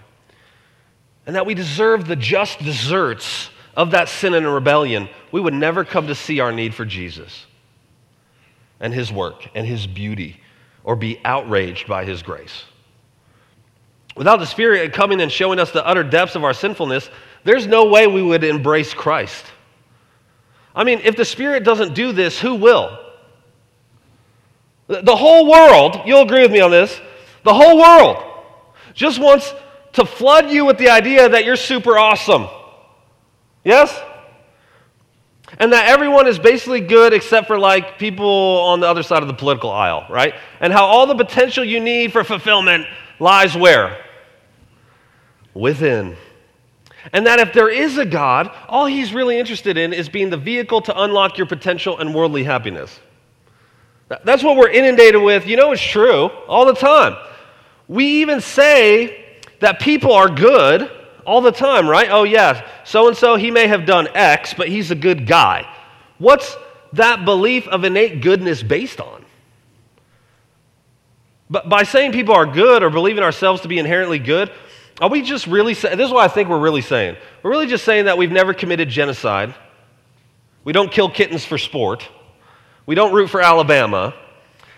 and 1.25 1.35
that 1.35 1.45
we 1.45 1.53
deserve 1.53 2.07
the 2.07 2.15
just 2.15 2.59
deserts 2.59 3.49
of 3.75 3.91
that 3.91 4.09
sin 4.09 4.33
and 4.33 4.51
rebellion, 4.51 5.09
we 5.31 5.39
would 5.41 5.53
never 5.53 5.85
come 5.85 6.07
to 6.07 6.15
see 6.15 6.39
our 6.39 6.51
need 6.51 6.73
for 6.73 6.85
Jesus 6.85 7.45
and 8.79 8.93
his 8.93 9.11
work 9.11 9.47
and 9.55 9.65
his 9.65 9.87
beauty 9.87 10.41
or 10.83 10.95
be 10.95 11.19
outraged 11.23 11.87
by 11.87 12.03
his 12.03 12.21
grace. 12.23 12.63
Without 14.15 14.37
the 14.37 14.45
Spirit 14.45 14.91
coming 14.91 15.21
and 15.21 15.31
showing 15.31 15.59
us 15.59 15.71
the 15.71 15.85
utter 15.85 16.03
depths 16.03 16.35
of 16.35 16.43
our 16.43 16.53
sinfulness, 16.53 17.09
there's 17.43 17.65
no 17.65 17.85
way 17.85 18.07
we 18.07 18.21
would 18.21 18.43
embrace 18.43 18.93
Christ. 18.93 19.45
I 20.75 20.83
mean, 20.83 20.99
if 21.03 21.15
the 21.15 21.25
Spirit 21.25 21.63
doesn't 21.63 21.93
do 21.93 22.11
this, 22.11 22.39
who 22.39 22.55
will? 22.55 22.97
The 24.87 25.15
whole 25.15 25.49
world, 25.49 26.01
you'll 26.05 26.23
agree 26.23 26.41
with 26.41 26.51
me 26.51 26.59
on 26.59 26.71
this, 26.71 26.99
the 27.43 27.53
whole 27.53 27.77
world 27.77 28.23
just 28.93 29.19
wants 29.19 29.53
to 29.93 30.05
flood 30.05 30.51
you 30.51 30.65
with 30.65 30.77
the 30.77 30.89
idea 30.89 31.29
that 31.29 31.45
you're 31.45 31.55
super 31.55 31.97
awesome. 31.97 32.47
Yes? 33.63 33.99
And 35.59 35.73
that 35.73 35.87
everyone 35.89 36.27
is 36.27 36.39
basically 36.39 36.81
good 36.81 37.13
except 37.13 37.47
for 37.47 37.59
like 37.59 37.99
people 37.99 38.25
on 38.27 38.79
the 38.79 38.87
other 38.87 39.03
side 39.03 39.21
of 39.21 39.27
the 39.27 39.33
political 39.33 39.69
aisle, 39.69 40.05
right? 40.09 40.33
And 40.59 40.71
how 40.71 40.85
all 40.85 41.05
the 41.07 41.15
potential 41.15 41.63
you 41.63 41.79
need 41.79 42.11
for 42.11 42.23
fulfillment 42.23 42.85
lies 43.19 43.55
where? 43.55 44.03
Within. 45.53 46.15
And 47.11 47.25
that 47.27 47.39
if 47.39 47.51
there 47.53 47.69
is 47.69 47.97
a 47.97 48.05
God, 48.05 48.49
all 48.67 48.85
he's 48.85 49.13
really 49.13 49.39
interested 49.39 49.77
in 49.77 49.91
is 49.91 50.07
being 50.07 50.29
the 50.29 50.37
vehicle 50.37 50.81
to 50.81 51.01
unlock 51.01 51.37
your 51.37 51.47
potential 51.47 51.97
and 51.97 52.13
worldly 52.15 52.43
happiness. 52.43 52.99
That's 54.23 54.43
what 54.43 54.57
we're 54.57 54.69
inundated 54.69 55.21
with. 55.21 55.47
You 55.47 55.57
know, 55.57 55.71
it's 55.71 55.81
true 55.81 56.29
all 56.47 56.65
the 56.65 56.73
time. 56.73 57.15
We 57.87 58.21
even 58.21 58.41
say 58.41 59.39
that 59.59 59.79
people 59.79 60.13
are 60.13 60.29
good 60.29 60.89
all 61.25 61.41
the 61.41 61.51
time, 61.51 61.87
right? 61.87 62.09
Oh, 62.09 62.23
yeah, 62.23 62.67
so 62.83 63.07
and 63.07 63.17
so, 63.17 63.35
he 63.35 63.51
may 63.51 63.67
have 63.67 63.85
done 63.85 64.07
X, 64.13 64.53
but 64.53 64.67
he's 64.67 64.91
a 64.91 64.95
good 64.95 65.27
guy. 65.27 65.67
What's 66.17 66.55
that 66.93 67.25
belief 67.25 67.67
of 67.67 67.83
innate 67.83 68.21
goodness 68.21 68.63
based 68.63 68.99
on? 68.99 69.25
But 71.49 71.67
by 71.67 71.83
saying 71.83 72.13
people 72.13 72.33
are 72.33 72.45
good 72.45 72.81
or 72.81 72.89
believing 72.89 73.23
ourselves 73.23 73.61
to 73.61 73.67
be 73.67 73.77
inherently 73.77 74.19
good, 74.19 74.51
are 75.01 75.09
we 75.09 75.21
just 75.21 75.47
really 75.47 75.73
saying, 75.73 75.97
this 75.97 76.07
is 76.07 76.13
what 76.13 76.29
I 76.29 76.33
think 76.33 76.47
we're 76.47 76.59
really 76.59 76.81
saying. 76.81 77.17
We're 77.43 77.51
really 77.51 77.67
just 77.67 77.83
saying 77.83 78.05
that 78.05 78.17
we've 78.17 78.31
never 78.31 78.53
committed 78.53 78.87
genocide. 78.89 79.53
We 80.63 80.73
don't 80.73 80.91
kill 80.91 81.09
kittens 81.09 81.43
for 81.43 81.57
sport. 81.57 82.07
We 82.85 82.95
don't 82.95 83.13
root 83.13 83.29
for 83.29 83.41
Alabama. 83.41 84.13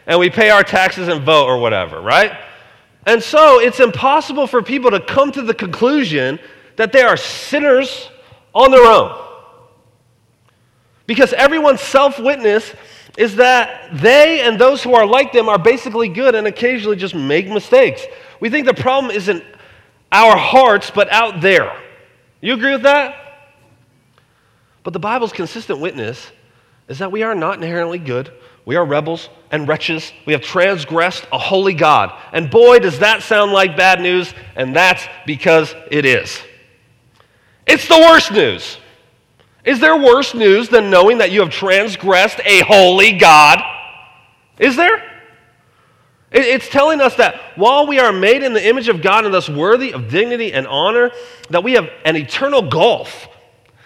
And 0.07 0.19
we 0.19 0.29
pay 0.29 0.49
our 0.49 0.63
taxes 0.63 1.07
and 1.07 1.23
vote 1.23 1.45
or 1.45 1.59
whatever, 1.59 2.01
right? 2.01 2.31
And 3.05 3.21
so 3.21 3.59
it's 3.59 3.79
impossible 3.79 4.47
for 4.47 4.61
people 4.61 4.91
to 4.91 4.99
come 4.99 5.31
to 5.33 5.41
the 5.41 5.53
conclusion 5.53 6.39
that 6.77 6.91
they 6.91 7.01
are 7.01 7.17
sinners 7.17 8.09
on 8.53 8.71
their 8.71 8.85
own. 8.85 9.19
Because 11.05 11.33
everyone's 11.33 11.81
self 11.81 12.17
witness 12.17 12.73
is 13.17 13.35
that 13.35 13.89
they 13.93 14.41
and 14.41 14.57
those 14.57 14.81
who 14.81 14.93
are 14.93 15.05
like 15.05 15.31
them 15.33 15.49
are 15.49 15.59
basically 15.59 16.07
good 16.07 16.33
and 16.33 16.47
occasionally 16.47 16.95
just 16.95 17.13
make 17.13 17.47
mistakes. 17.47 18.03
We 18.39 18.49
think 18.49 18.65
the 18.65 18.73
problem 18.73 19.11
isn't 19.11 19.43
our 20.11 20.37
hearts, 20.37 20.91
but 20.91 21.11
out 21.11 21.41
there. 21.41 21.75
You 22.41 22.53
agree 22.53 22.71
with 22.71 22.83
that? 22.83 23.15
But 24.83 24.93
the 24.93 24.99
Bible's 24.99 25.31
consistent 25.31 25.79
witness 25.79 26.31
is 26.87 26.99
that 26.99 27.11
we 27.11 27.23
are 27.23 27.35
not 27.35 27.55
inherently 27.55 27.99
good. 27.99 28.31
We 28.65 28.75
are 28.75 28.85
rebels 28.85 29.29
and 29.51 29.67
wretches. 29.67 30.13
We 30.25 30.33
have 30.33 30.41
transgressed 30.41 31.27
a 31.31 31.37
holy 31.37 31.73
God. 31.73 32.13
And 32.31 32.49
boy, 32.49 32.79
does 32.79 32.99
that 32.99 33.21
sound 33.21 33.51
like 33.51 33.75
bad 33.75 33.99
news, 33.99 34.33
and 34.55 34.75
that's 34.75 35.05
because 35.25 35.75
it 35.91 36.05
is. 36.05 36.41
It's 37.67 37.87
the 37.87 37.97
worst 37.97 38.31
news. 38.31 38.77
Is 39.65 39.79
there 39.79 39.97
worse 39.97 40.33
news 40.33 40.69
than 40.69 40.89
knowing 40.89 41.19
that 41.19 41.31
you 41.31 41.41
have 41.41 41.49
transgressed 41.49 42.39
a 42.45 42.61
holy 42.61 43.13
God? 43.13 43.61
Is 44.59 44.75
there? 44.75 45.11
It's 46.31 46.67
telling 46.67 46.99
us 46.99 47.15
that 47.15 47.35
while 47.55 47.85
we 47.85 47.99
are 47.99 48.11
made 48.11 48.43
in 48.43 48.53
the 48.53 48.67
image 48.67 48.89
of 48.89 49.01
God 49.01 49.23
and 49.23 49.33
thus 49.33 49.47
worthy 49.47 49.93
of 49.93 50.09
dignity 50.09 50.51
and 50.51 50.65
honor, 50.65 51.11
that 51.49 51.63
we 51.63 51.73
have 51.73 51.89
an 52.05 52.15
eternal 52.15 52.61
gulf 52.61 53.27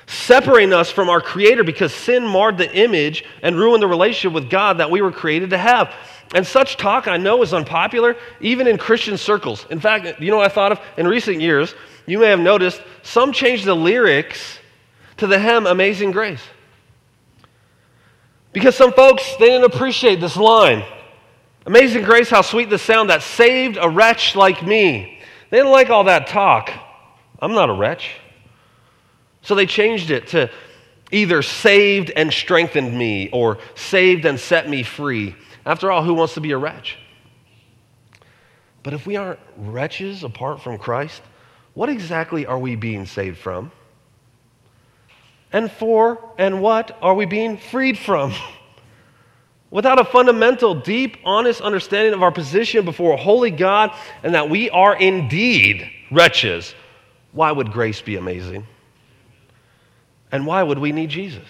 separating 0.08 0.74
us 0.74 0.90
from 0.90 1.10
our 1.10 1.22
Creator 1.22 1.64
because 1.64 1.94
sin 1.94 2.26
marred 2.26 2.58
the 2.58 2.74
image 2.74 3.24
and 3.44 3.56
ruined 3.56 3.84
the 3.84 3.88
relationship 3.88 4.34
with 4.34 4.50
God 4.50 4.80
that 4.80 4.90
we 4.90 5.02
were 5.02 5.12
created 5.12 5.52
to 5.52 5.58
have. 5.58 5.94
And 6.34 6.46
such 6.46 6.78
talk 6.78 7.08
I 7.08 7.18
know 7.18 7.42
is 7.44 7.54
unpopular, 7.54 8.16
even 8.42 8.68
in 8.68 8.78
Christian 8.78 9.18
circles. 9.18 9.66
In 9.70 9.80
fact, 9.80 10.22
you 10.22 10.32
know 10.32 10.38
what 10.38 10.50
I 10.50 10.54
thought 10.54 10.72
of? 10.72 10.80
In 10.98 11.08
recent 11.08 11.42
years, 11.42 11.76
you 12.06 12.20
may 12.20 12.28
have 12.28 12.40
noticed 12.40 12.82
some 13.04 13.32
changed 13.32 13.66
the 13.66 13.76
lyrics 13.76 14.60
to 15.18 15.28
the 15.28 15.40
hymn 15.40 15.68
Amazing 15.68 16.12
Grace. 16.12 16.42
Because 18.54 18.76
some 18.76 18.94
folks, 18.94 19.36
they 19.40 19.48
didn't 19.48 19.66
appreciate 19.66 20.20
this 20.20 20.38
line. 20.38 20.84
Amazing 21.66 22.04
grace, 22.04 22.30
how 22.30 22.42
sweet 22.42 22.70
the 22.70 22.78
sound 22.78 23.10
that 23.10 23.22
saved 23.22 23.78
a 23.80 23.90
wretch 23.90 24.38
like 24.38 24.66
me. 24.66 25.20
They 25.50 25.58
didn't 25.58 25.72
like 25.72 25.90
all 25.90 26.06
that 26.06 26.28
talk. 26.28 26.72
I'm 27.42 27.52
not 27.52 27.70
a 27.70 27.74
wretch. 27.74 28.16
So 29.42 29.56
they 29.56 29.66
changed 29.66 30.12
it 30.12 30.28
to 30.30 30.50
either 31.12 31.42
saved 31.42 32.12
and 32.12 32.32
strengthened 32.32 32.98
me 32.98 33.30
or 33.32 33.60
saved 33.76 34.26
and 34.26 34.40
set 34.40 34.70
me 34.70 34.84
free. 34.84 35.36
After 35.66 35.92
all, 35.92 36.04
who 36.04 36.14
wants 36.14 36.34
to 36.36 36.42
be 36.42 36.52
a 36.52 36.58
wretch? 36.58 36.98
But 38.84 38.94
if 38.94 39.06
we 39.06 39.16
aren't 39.18 39.40
wretches 39.58 40.24
apart 40.24 40.62
from 40.62 40.78
Christ, 40.78 41.22
what 41.74 41.90
exactly 41.90 42.46
are 42.46 42.58
we 42.58 42.76
being 42.76 43.06
saved 43.06 43.38
from? 43.38 43.72
And 45.52 45.72
for 45.72 46.34
and 46.38 46.62
what 46.62 46.98
are 47.02 47.14
we 47.14 47.26
being 47.26 47.58
freed 47.58 47.98
from? 47.98 48.34
Without 49.70 50.00
a 50.00 50.06
fundamental, 50.06 50.76
deep, 50.76 51.18
honest 51.26 51.60
understanding 51.60 52.14
of 52.14 52.24
our 52.24 52.32
position 52.32 52.86
before 52.86 53.14
a 53.14 53.18
holy 53.18 53.52
God 53.52 53.92
and 54.24 54.34
that 54.34 54.50
we 54.50 54.70
are 54.70 54.96
indeed 54.96 55.90
wretches, 56.10 56.74
why 57.34 57.52
would 57.52 57.74
grace 57.74 58.02
be 58.02 58.16
amazing? 58.16 58.66
And 60.32 60.46
why 60.46 60.64
would 60.64 60.80
we 60.80 60.92
need 60.92 61.10
Jesus? 61.10 61.48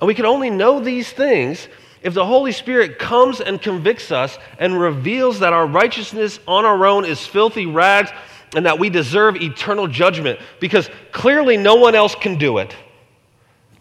And 0.00 0.06
we 0.06 0.14
can 0.14 0.26
only 0.26 0.50
know 0.50 0.80
these 0.80 1.10
things 1.10 1.68
if 2.02 2.12
the 2.12 2.26
Holy 2.26 2.52
Spirit 2.52 2.98
comes 2.98 3.40
and 3.40 3.60
convicts 3.60 4.12
us 4.12 4.38
and 4.58 4.78
reveals 4.78 5.40
that 5.40 5.54
our 5.54 5.66
righteousness 5.66 6.38
on 6.46 6.64
our 6.64 6.84
own 6.86 7.04
is 7.06 7.26
filthy 7.26 7.64
rags 7.64 8.10
and 8.54 8.66
that 8.66 8.78
we 8.78 8.90
deserve 8.90 9.36
eternal 9.36 9.88
judgment 9.88 10.38
because 10.60 10.90
clearly 11.12 11.56
no 11.56 11.76
one 11.76 11.94
else 11.94 12.14
can 12.14 12.36
do 12.36 12.58
it, 12.58 12.76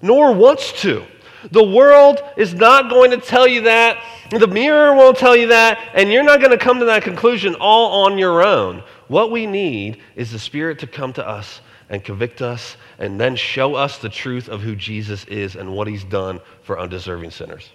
nor 0.02 0.34
wants 0.34 0.82
to. 0.82 1.06
The 1.52 1.63
world 1.63 2.22
is 2.38 2.54
not 2.54 2.89
going 2.89 3.12
to 3.12 3.18
tell 3.18 3.48
you 3.48 3.62
that. 3.63 4.02
The 4.32 4.48
mirror 4.48 4.96
won't 4.96 5.18
tell 5.18 5.36
you 5.36 5.48
that. 5.48 5.78
And 5.94 6.10
you're 6.10 6.24
not 6.24 6.39
going 6.39 6.52
to 6.52 6.58
come 6.58 6.80
to 6.80 6.86
that 6.86 7.04
conclusion 7.04 7.56
all 7.56 8.06
on 8.06 8.18
your 8.18 8.42
own. 8.42 8.82
What 9.10 9.30
we 9.32 9.46
need 9.46 10.00
is 10.16 10.32
the 10.32 10.39
Spirit 10.39 10.80
to 10.80 10.88
come 10.88 11.12
to 11.13 11.28
us 11.28 11.60
and 11.89 12.04
convict 12.04 12.42
us 12.42 12.78
and 13.00 13.20
then 13.20 13.36
show 13.36 13.76
us 13.76 13.98
the 13.98 14.10
truth 14.10 14.50
of 14.50 14.62
who 14.62 14.76
Jesus 14.76 15.26
is 15.26 15.56
and 15.56 15.74
what 15.74 15.88
he's 15.88 16.04
done 16.04 16.40
for 16.64 16.80
undeserving 16.80 17.32
sinners. 17.32 17.70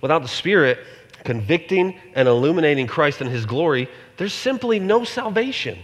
Without 0.00 0.22
the 0.22 0.28
Spirit 0.28 0.78
convicting 1.24 1.98
and 2.14 2.28
illuminating 2.28 2.86
Christ 2.86 3.20
and 3.20 3.30
his 3.30 3.46
glory, 3.46 3.88
there's 4.16 4.32
simply 4.32 4.78
no 4.78 5.04
salvation. 5.04 5.78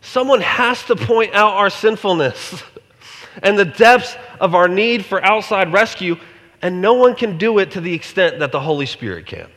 Someone 0.00 0.40
has 0.40 0.82
to 0.84 0.96
point 0.96 1.34
out 1.34 1.52
our 1.54 1.70
sinfulness. 1.70 2.62
and 3.42 3.58
the 3.58 3.64
depths 3.64 4.16
of 4.40 4.54
our 4.54 4.68
need 4.68 5.04
for 5.04 5.22
outside 5.24 5.72
rescue, 5.72 6.16
and 6.62 6.80
no 6.80 6.94
one 6.94 7.14
can 7.14 7.38
do 7.38 7.58
it 7.58 7.72
to 7.72 7.80
the 7.80 7.92
extent 7.92 8.38
that 8.38 8.52
the 8.52 8.60
Holy 8.60 8.86
Spirit 8.86 9.26
can. 9.26 9.48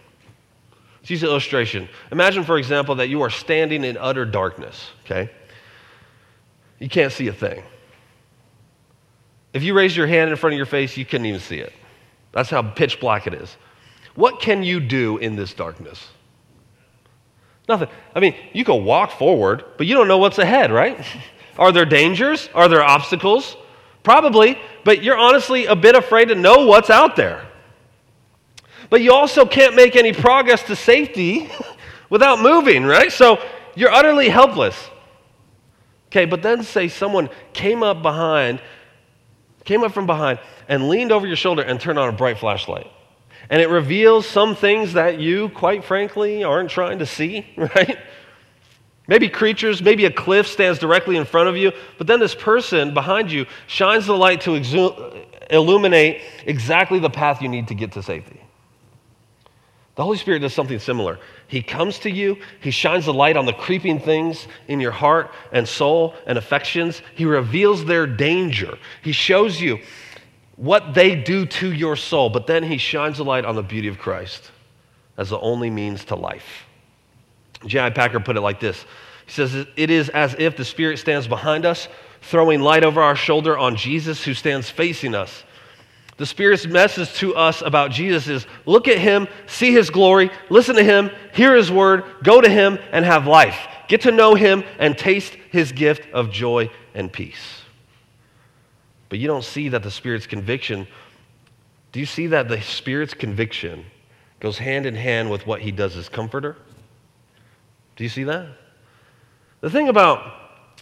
Let's 1.00 1.10
use 1.10 1.24
an 1.24 1.30
illustration. 1.30 1.88
Imagine, 2.12 2.44
for 2.44 2.58
example, 2.58 2.96
that 2.96 3.10
you 3.10 3.22
are 3.22 3.30
standing 3.30 3.84
in 3.84 3.98
utter 3.98 4.26
darkness, 4.26 4.90
okay? 5.06 5.32
You 6.80 6.90
can't 6.90 7.12
see 7.12 7.28
a 7.28 7.34
thing. 7.34 7.62
If 9.54 9.64
you 9.64 9.74
raise 9.74 9.96
your 9.96 10.08
hand 10.08 10.30
in 10.30 10.36
front 10.38 10.54
of 10.54 10.58
your 10.58 10.66
face, 10.66 10.96
you 10.96 11.06
couldn't 11.06 11.26
even 11.26 11.40
see 11.40 11.60
it. 11.60 11.74
That's 12.32 12.50
how 12.50 12.62
pitch 12.62 13.00
black 13.00 13.28
it 13.28 13.34
is. 13.34 13.58
What 14.16 14.40
can 14.40 14.64
you 14.64 14.80
do 14.80 15.18
in 15.18 15.36
this 15.36 15.54
darkness? 15.54 16.08
Nothing. 17.68 17.90
I 18.16 18.20
mean, 18.20 18.36
you 18.54 18.64
can 18.66 18.84
walk 18.84 19.12
forward, 19.12 19.64
but 19.78 19.88
you 19.88 19.96
don't 19.96 20.08
know 20.08 20.18
what's 20.18 20.40
ahead, 20.40 20.72
right? 20.72 21.06
Are 21.58 21.72
there 21.72 21.86
dangers? 21.86 22.50
Are 22.54 22.68
there 22.68 22.84
obstacles? 22.84 23.58
Probably, 24.04 24.58
but 24.86 25.04
you're 25.04 25.18
honestly 25.18 25.66
a 25.66 25.76
bit 25.76 25.96
afraid 25.96 26.30
to 26.30 26.36
know 26.36 26.66
what's 26.66 26.90
out 26.90 27.16
there. 27.16 27.46
But 28.90 29.02
you 29.02 29.12
also 29.14 29.46
can't 29.46 29.76
make 29.76 29.96
any 29.96 30.14
progress 30.14 30.64
to 30.64 30.76
safety 30.76 31.50
without 32.10 32.40
moving, 32.40 32.86
right? 32.86 33.12
So 33.12 33.44
you're 33.76 33.92
utterly 33.92 34.30
helpless. 34.30 34.90
Okay, 36.10 36.26
but 36.26 36.42
then 36.42 36.64
say 36.64 36.88
someone 36.88 37.30
came 37.54 37.84
up 37.84 38.02
behind, 38.02 38.62
came 39.64 39.84
up 39.84 39.94
from 39.94 40.08
behind, 40.08 40.40
and 40.68 40.90
leaned 40.90 41.12
over 41.12 41.28
your 41.28 41.36
shoulder 41.36 41.62
and 41.62 41.80
turned 41.80 42.00
on 42.00 42.10
a 42.10 42.12
bright 42.12 42.40
flashlight. 42.40 42.92
And 43.50 43.62
it 43.62 43.70
reveals 43.70 44.28
some 44.28 44.56
things 44.56 44.94
that 44.94 45.20
you, 45.20 45.50
quite 45.50 45.84
frankly, 45.84 46.44
aren't 46.44 46.72
trying 46.72 47.00
to 47.00 47.06
see, 47.06 47.48
right? 47.58 47.98
Maybe 49.08 49.28
creatures, 49.28 49.82
maybe 49.82 50.06
a 50.06 50.12
cliff 50.12 50.48
stands 50.48 50.78
directly 50.78 51.18
in 51.18 51.26
front 51.26 51.50
of 51.50 51.58
you, 51.58 51.72
but 51.98 52.06
then 52.06 52.20
this 52.20 52.36
person 52.36 52.94
behind 52.94 53.32
you 53.32 53.48
shines 53.66 54.06
the 54.06 54.16
light 54.16 54.42
to 54.42 54.52
exu- 54.52 55.26
illuminate 55.50 56.22
exactly 56.46 57.00
the 57.00 57.10
path 57.10 57.42
you 57.42 57.50
need 57.50 57.68
to 57.70 57.76
get 57.76 57.92
to 57.94 58.04
safety. 58.04 58.40
The 59.96 60.04
Holy 60.04 60.18
Spirit 60.18 60.40
does 60.40 60.54
something 60.54 60.80
similar. 60.80 61.20
He 61.50 61.64
comes 61.64 61.98
to 62.00 62.12
you, 62.12 62.38
He 62.62 62.70
shines 62.70 63.06
the 63.06 63.14
light 63.14 63.36
on 63.36 63.48
the 63.48 63.54
creeping 63.54 64.00
things 64.00 64.48
in 64.68 64.80
your 64.80 64.92
heart 64.92 65.32
and 65.52 65.68
soul 65.68 66.14
and 66.28 66.38
affections. 66.38 67.02
He 67.16 67.26
reveals 67.26 67.86
their 67.86 68.06
danger. 68.06 68.78
He 69.02 69.12
shows 69.12 69.60
you 69.60 69.80
what 70.58 70.94
they 70.94 71.16
do 71.16 71.48
to 71.48 71.74
your 71.74 71.96
soul, 71.96 72.30
but 72.30 72.46
then 72.46 72.62
He 72.62 72.78
shines 72.78 73.18
the 73.18 73.26
light 73.26 73.46
on 73.46 73.56
the 73.56 73.64
beauty 73.64 73.88
of 73.88 73.98
Christ 73.98 74.52
as 75.18 75.32
the 75.32 75.40
only 75.40 75.72
means 75.72 76.06
to 76.06 76.16
life. 76.16 76.66
J.I. 77.66 77.90
Packer 77.90 78.20
put 78.20 78.38
it 78.38 78.42
like 78.42 78.60
this 78.60 78.86
He 79.26 79.32
says, 79.32 79.56
It 79.76 79.90
is 79.90 80.10
as 80.10 80.36
if 80.38 80.56
the 80.56 80.64
Spirit 80.64 81.00
stands 81.00 81.28
behind 81.28 81.66
us, 81.66 81.88
throwing 82.22 82.62
light 82.62 82.84
over 82.84 83.02
our 83.02 83.16
shoulder 83.16 83.58
on 83.58 83.76
Jesus 83.76 84.24
who 84.24 84.36
stands 84.36 84.70
facing 84.70 85.16
us. 85.16 85.44
The 86.20 86.26
Spirit's 86.26 86.68
message 86.68 87.14
to 87.16 87.34
us 87.34 87.62
about 87.62 87.92
Jesus 87.92 88.28
is 88.28 88.46
look 88.66 88.90
at 88.90 88.98
him, 88.98 89.30
see 89.48 89.72
his 89.72 89.90
glory, 89.90 90.30
listen 90.50 90.76
to 90.76 90.84
him, 90.84 91.12
hear 91.34 91.56
his 91.56 91.72
word, 91.72 92.04
go 92.24 92.42
to 92.42 92.50
him, 92.50 92.78
and 92.92 93.06
have 93.06 93.26
life. 93.26 93.58
Get 93.88 94.02
to 94.02 94.12
know 94.12 94.36
him 94.36 94.66
and 94.80 94.98
taste 94.98 95.34
his 95.50 95.72
gift 95.72 96.12
of 96.12 96.30
joy 96.30 96.72
and 96.94 97.12
peace. 97.12 97.62
But 99.08 99.20
you 99.20 99.28
don't 99.28 99.46
see 99.46 99.70
that 99.70 99.82
the 99.82 99.90
Spirit's 99.90 100.28
conviction, 100.28 100.88
do 101.94 102.02
you 102.02 102.06
see 102.06 102.28
that 102.28 102.50
the 102.50 102.62
Spirit's 102.62 103.14
conviction 103.14 103.86
goes 104.42 104.58
hand 104.58 104.86
in 104.86 104.96
hand 104.96 105.32
with 105.32 105.48
what 105.48 105.62
he 105.62 105.72
does 105.72 105.96
as 105.96 106.10
comforter? 106.10 106.58
Do 107.96 108.04
you 108.04 108.10
see 108.10 108.26
that? 108.26 108.58
The 109.62 109.70
thing 109.70 109.88
about, 109.88 110.34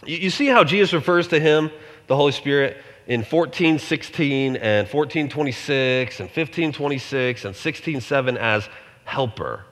you 0.04 0.30
see 0.30 0.48
how 0.48 0.64
Jesus 0.64 0.92
refers 0.92 1.28
to 1.28 1.38
him, 1.38 1.70
the 2.08 2.16
Holy 2.16 2.32
Spirit, 2.32 2.78
in 3.08 3.20
1416 3.20 4.56
and 4.56 4.86
1426 4.86 6.20
and 6.20 6.28
1526 6.28 7.44
and 7.46 7.56
16:7 7.56 8.36
as 8.36 8.68
helper. 9.04 9.64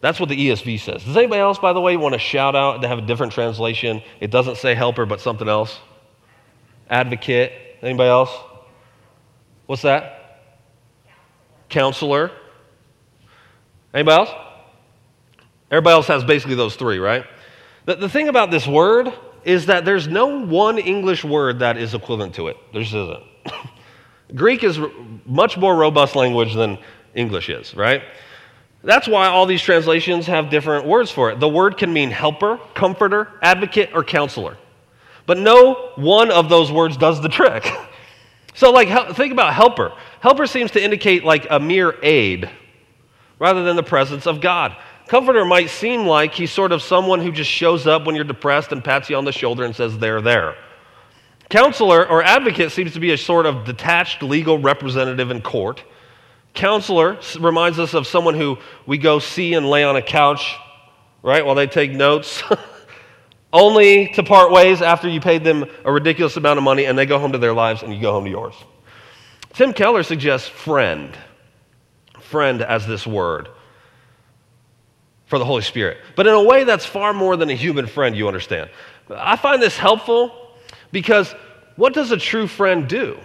That's 0.00 0.20
what 0.20 0.28
the 0.28 0.36
ESV 0.36 0.78
says. 0.78 1.02
Does 1.02 1.16
anybody 1.16 1.40
else, 1.40 1.58
by 1.58 1.72
the 1.72 1.80
way, 1.80 1.96
want 1.96 2.12
to 2.12 2.20
shout 2.20 2.54
out 2.54 2.82
to 2.82 2.88
have 2.88 2.98
a 2.98 3.02
different 3.02 3.32
translation? 3.32 4.00
It 4.20 4.30
doesn't 4.30 4.56
say 4.56 4.76
helper, 4.76 5.04
but 5.04 5.20
something 5.20 5.48
else. 5.48 5.80
Advocate. 6.88 7.52
Anybody 7.82 8.08
else? 8.08 8.30
What's 9.66 9.82
that? 9.82 10.44
Counselor. 11.68 12.30
Anybody 13.92 14.16
else? 14.16 14.30
Everybody 15.72 15.94
else 15.94 16.06
has 16.06 16.22
basically 16.22 16.54
those 16.54 16.76
three, 16.76 17.00
right? 17.00 17.24
The, 17.86 17.96
the 17.96 18.08
thing 18.08 18.28
about 18.28 18.52
this 18.52 18.66
word 18.68 19.12
is 19.44 19.66
that 19.66 19.84
there's 19.84 20.08
no 20.08 20.44
one 20.44 20.78
English 20.78 21.24
word 21.24 21.60
that 21.60 21.76
is 21.76 21.94
equivalent 21.94 22.34
to 22.36 22.48
it. 22.48 22.56
There 22.72 22.82
just 22.82 22.94
isn't. 22.94 23.22
Greek 24.34 24.62
is 24.62 24.78
much 25.24 25.56
more 25.56 25.74
robust 25.74 26.16
language 26.16 26.54
than 26.54 26.78
English 27.14 27.48
is, 27.48 27.74
right? 27.74 28.02
That's 28.84 29.08
why 29.08 29.26
all 29.26 29.46
these 29.46 29.62
translations 29.62 30.26
have 30.26 30.50
different 30.50 30.86
words 30.86 31.10
for 31.10 31.30
it. 31.30 31.40
The 31.40 31.48
word 31.48 31.76
can 31.76 31.92
mean 31.92 32.10
helper, 32.10 32.58
comforter, 32.74 33.32
advocate, 33.42 33.90
or 33.94 34.04
counselor. 34.04 34.56
But 35.26 35.38
no 35.38 35.92
one 35.96 36.30
of 36.30 36.48
those 36.48 36.70
words 36.70 36.96
does 36.96 37.20
the 37.20 37.28
trick. 37.28 37.68
So, 38.54 38.72
like, 38.72 38.88
think 39.14 39.32
about 39.32 39.54
helper. 39.54 39.92
Helper 40.18 40.48
seems 40.48 40.72
to 40.72 40.82
indicate 40.82 41.22
like 41.22 41.46
a 41.48 41.60
mere 41.60 41.94
aid 42.02 42.50
rather 43.38 43.62
than 43.62 43.76
the 43.76 43.84
presence 43.84 44.26
of 44.26 44.40
God. 44.40 44.76
Comforter 45.08 45.46
might 45.46 45.70
seem 45.70 46.04
like 46.04 46.34
he's 46.34 46.52
sort 46.52 46.70
of 46.70 46.82
someone 46.82 47.20
who 47.20 47.32
just 47.32 47.50
shows 47.50 47.86
up 47.86 48.04
when 48.04 48.14
you're 48.14 48.24
depressed 48.24 48.72
and 48.72 48.84
pats 48.84 49.08
you 49.08 49.16
on 49.16 49.24
the 49.24 49.32
shoulder 49.32 49.64
and 49.64 49.74
says, 49.74 49.98
They're 49.98 50.20
there. 50.20 50.54
Counselor 51.48 52.06
or 52.06 52.22
advocate 52.22 52.72
seems 52.72 52.92
to 52.92 53.00
be 53.00 53.12
a 53.12 53.16
sort 53.16 53.46
of 53.46 53.64
detached 53.64 54.22
legal 54.22 54.58
representative 54.58 55.30
in 55.30 55.40
court. 55.40 55.82
Counselor 56.52 57.18
reminds 57.40 57.78
us 57.78 57.94
of 57.94 58.06
someone 58.06 58.34
who 58.34 58.58
we 58.84 58.98
go 58.98 59.18
see 59.18 59.54
and 59.54 59.70
lay 59.70 59.82
on 59.82 59.96
a 59.96 60.02
couch, 60.02 60.56
right, 61.22 61.44
while 61.44 61.54
they 61.54 61.66
take 61.66 61.90
notes, 61.90 62.42
only 63.52 64.08
to 64.08 64.22
part 64.22 64.52
ways 64.52 64.82
after 64.82 65.08
you 65.08 65.22
paid 65.22 65.42
them 65.42 65.64
a 65.86 65.92
ridiculous 65.92 66.36
amount 66.36 66.58
of 66.58 66.64
money 66.64 66.84
and 66.84 66.98
they 66.98 67.06
go 67.06 67.18
home 67.18 67.32
to 67.32 67.38
their 67.38 67.54
lives 67.54 67.82
and 67.82 67.94
you 67.94 68.00
go 68.00 68.12
home 68.12 68.24
to 68.24 68.30
yours. 68.30 68.54
Tim 69.54 69.72
Keller 69.72 70.02
suggests 70.02 70.46
friend, 70.46 71.16
friend 72.20 72.60
as 72.60 72.86
this 72.86 73.06
word 73.06 73.48
for 75.28 75.38
the 75.38 75.44
Holy 75.44 75.62
Spirit, 75.62 75.98
but 76.16 76.26
in 76.26 76.32
a 76.32 76.42
way 76.42 76.64
that's 76.64 76.86
far 76.86 77.12
more 77.12 77.36
than 77.36 77.50
a 77.50 77.54
human 77.54 77.86
friend, 77.86 78.16
you 78.16 78.26
understand. 78.26 78.70
I 79.10 79.36
find 79.36 79.62
this 79.62 79.76
helpful 79.76 80.32
because 80.90 81.34
what 81.76 81.92
does 81.92 82.10
a 82.10 82.16
true 82.16 82.46
friend 82.46 82.88
do? 82.88 83.18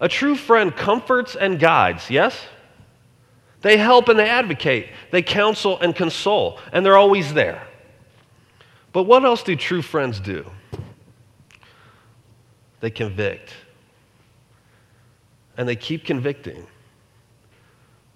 A 0.00 0.08
true 0.08 0.36
friend 0.36 0.74
comforts 0.74 1.34
and 1.34 1.58
guides, 1.58 2.08
yes? 2.08 2.40
They 3.62 3.76
help 3.76 4.08
and 4.08 4.18
they 4.18 4.28
advocate, 4.28 4.88
they 5.10 5.22
counsel 5.22 5.78
and 5.80 5.94
console, 5.94 6.60
and 6.72 6.86
they're 6.86 6.96
always 6.96 7.34
there. 7.34 7.66
But 8.92 9.04
what 9.04 9.24
else 9.24 9.42
do 9.42 9.56
true 9.56 9.82
friends 9.82 10.20
do? 10.20 10.48
They 12.78 12.90
convict. 12.90 13.52
And 15.56 15.68
they 15.68 15.76
keep 15.76 16.04
convicting 16.04 16.66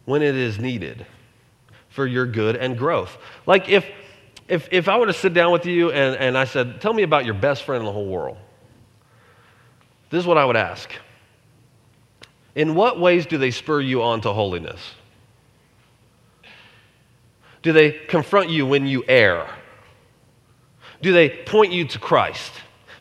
when 0.04 0.22
it 0.22 0.36
is 0.36 0.58
needed 0.58 1.04
for 1.98 2.06
your 2.06 2.26
good 2.26 2.54
and 2.54 2.78
growth. 2.78 3.18
Like 3.44 3.68
if, 3.68 3.84
if, 4.46 4.68
if 4.70 4.88
I 4.88 4.98
were 4.98 5.06
to 5.06 5.12
sit 5.12 5.34
down 5.34 5.50
with 5.50 5.66
you 5.66 5.90
and, 5.90 6.14
and 6.14 6.38
I 6.38 6.44
said, 6.44 6.80
Tell 6.80 6.92
me 6.92 7.02
about 7.02 7.24
your 7.24 7.34
best 7.34 7.64
friend 7.64 7.80
in 7.80 7.86
the 7.86 7.92
whole 7.92 8.06
world, 8.06 8.36
this 10.10 10.20
is 10.20 10.26
what 10.26 10.38
I 10.38 10.44
would 10.44 10.54
ask. 10.54 10.92
In 12.54 12.76
what 12.76 13.00
ways 13.00 13.26
do 13.26 13.36
they 13.36 13.50
spur 13.50 13.80
you 13.80 14.04
on 14.04 14.20
to 14.20 14.32
holiness? 14.32 14.80
Do 17.62 17.72
they 17.72 17.90
confront 17.90 18.48
you 18.48 18.64
when 18.64 18.86
you 18.86 19.02
err? 19.08 19.50
Do 21.02 21.12
they 21.12 21.30
point 21.30 21.72
you 21.72 21.84
to 21.88 21.98
Christ? 21.98 22.52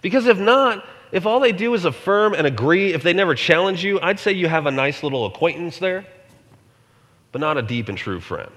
Because 0.01 0.25
if 0.25 0.39
not, 0.39 0.83
if 1.11 1.27
all 1.27 1.39
they 1.39 1.51
do 1.51 1.75
is 1.75 1.85
affirm 1.85 2.33
and 2.33 2.47
agree, 2.47 2.93
if 2.93 3.03
they 3.03 3.13
never 3.13 3.35
challenge 3.35 3.83
you, 3.83 3.99
I'd 4.01 4.19
say 4.19 4.31
you 4.31 4.47
have 4.47 4.65
a 4.65 4.71
nice 4.71 5.03
little 5.03 5.27
acquaintance 5.27 5.77
there, 5.77 6.03
but 7.31 7.41
not 7.41 7.57
a 7.57 7.61
deep 7.61 7.89
and 7.89 7.97
true 7.97 8.19
friend. 8.19 8.51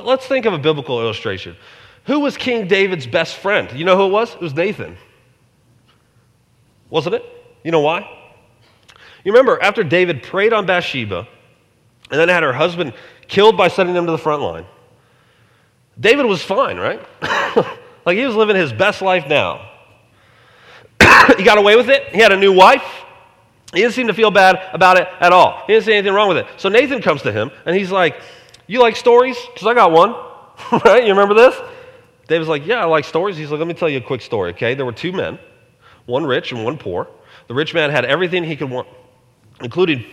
Let's 0.00 0.26
think 0.26 0.46
of 0.46 0.52
a 0.52 0.58
biblical 0.58 1.00
illustration. 1.00 1.56
Who 2.06 2.20
was 2.20 2.36
King 2.36 2.66
David's 2.66 3.06
best 3.06 3.36
friend? 3.36 3.70
You 3.72 3.84
know 3.84 3.96
who 3.96 4.06
it 4.06 4.10
was? 4.10 4.34
It 4.34 4.40
was 4.40 4.54
Nathan. 4.54 4.96
Wasn't 6.90 7.14
it? 7.14 7.24
You 7.62 7.70
know 7.70 7.80
why? 7.80 8.08
You 9.24 9.32
remember 9.32 9.62
after 9.62 9.84
David 9.84 10.22
preyed 10.22 10.52
on 10.52 10.66
Bathsheba 10.66 11.28
and 12.10 12.20
then 12.20 12.28
had 12.28 12.42
her 12.42 12.52
husband 12.52 12.92
killed 13.28 13.56
by 13.56 13.68
sending 13.68 13.94
him 13.94 14.06
to 14.06 14.12
the 14.12 14.18
front 14.18 14.42
line, 14.42 14.66
David 15.98 16.26
was 16.26 16.42
fine, 16.42 16.78
right? 16.78 17.00
like 18.04 18.16
he 18.16 18.26
was 18.26 18.34
living 18.34 18.56
his 18.56 18.72
best 18.72 19.00
life 19.00 19.28
now. 19.28 19.70
he 21.36 21.44
got 21.44 21.58
away 21.58 21.76
with 21.76 21.88
it. 21.88 22.08
He 22.08 22.18
had 22.18 22.32
a 22.32 22.36
new 22.36 22.52
wife. 22.52 22.84
He 23.72 23.80
didn't 23.80 23.94
seem 23.94 24.08
to 24.08 24.14
feel 24.14 24.30
bad 24.30 24.68
about 24.72 24.98
it 24.98 25.08
at 25.20 25.32
all. 25.32 25.62
He 25.66 25.74
didn't 25.74 25.86
see 25.86 25.94
anything 25.94 26.12
wrong 26.12 26.28
with 26.28 26.38
it. 26.38 26.46
So 26.56 26.68
Nathan 26.68 27.00
comes 27.00 27.22
to 27.22 27.32
him 27.32 27.50
and 27.64 27.76
he's 27.76 27.90
like, 27.90 28.20
you 28.66 28.80
like 28.80 28.96
stories? 28.96 29.36
Because 29.52 29.66
I 29.66 29.74
got 29.74 29.92
one. 29.92 30.14
right? 30.84 31.02
You 31.04 31.10
remember 31.10 31.34
this? 31.34 31.58
David's 32.28 32.48
like, 32.48 32.66
Yeah, 32.66 32.82
I 32.82 32.84
like 32.84 33.04
stories. 33.04 33.36
He's 33.36 33.50
like, 33.50 33.58
Let 33.58 33.68
me 33.68 33.74
tell 33.74 33.88
you 33.88 33.98
a 33.98 34.02
quick 34.02 34.20
story, 34.20 34.52
okay? 34.52 34.74
There 34.74 34.86
were 34.86 34.92
two 34.92 35.12
men, 35.12 35.38
one 36.06 36.24
rich 36.24 36.52
and 36.52 36.64
one 36.64 36.78
poor. 36.78 37.08
The 37.48 37.54
rich 37.54 37.74
man 37.74 37.90
had 37.90 38.04
everything 38.04 38.44
he 38.44 38.56
could 38.56 38.70
want, 38.70 38.86
including 39.60 40.04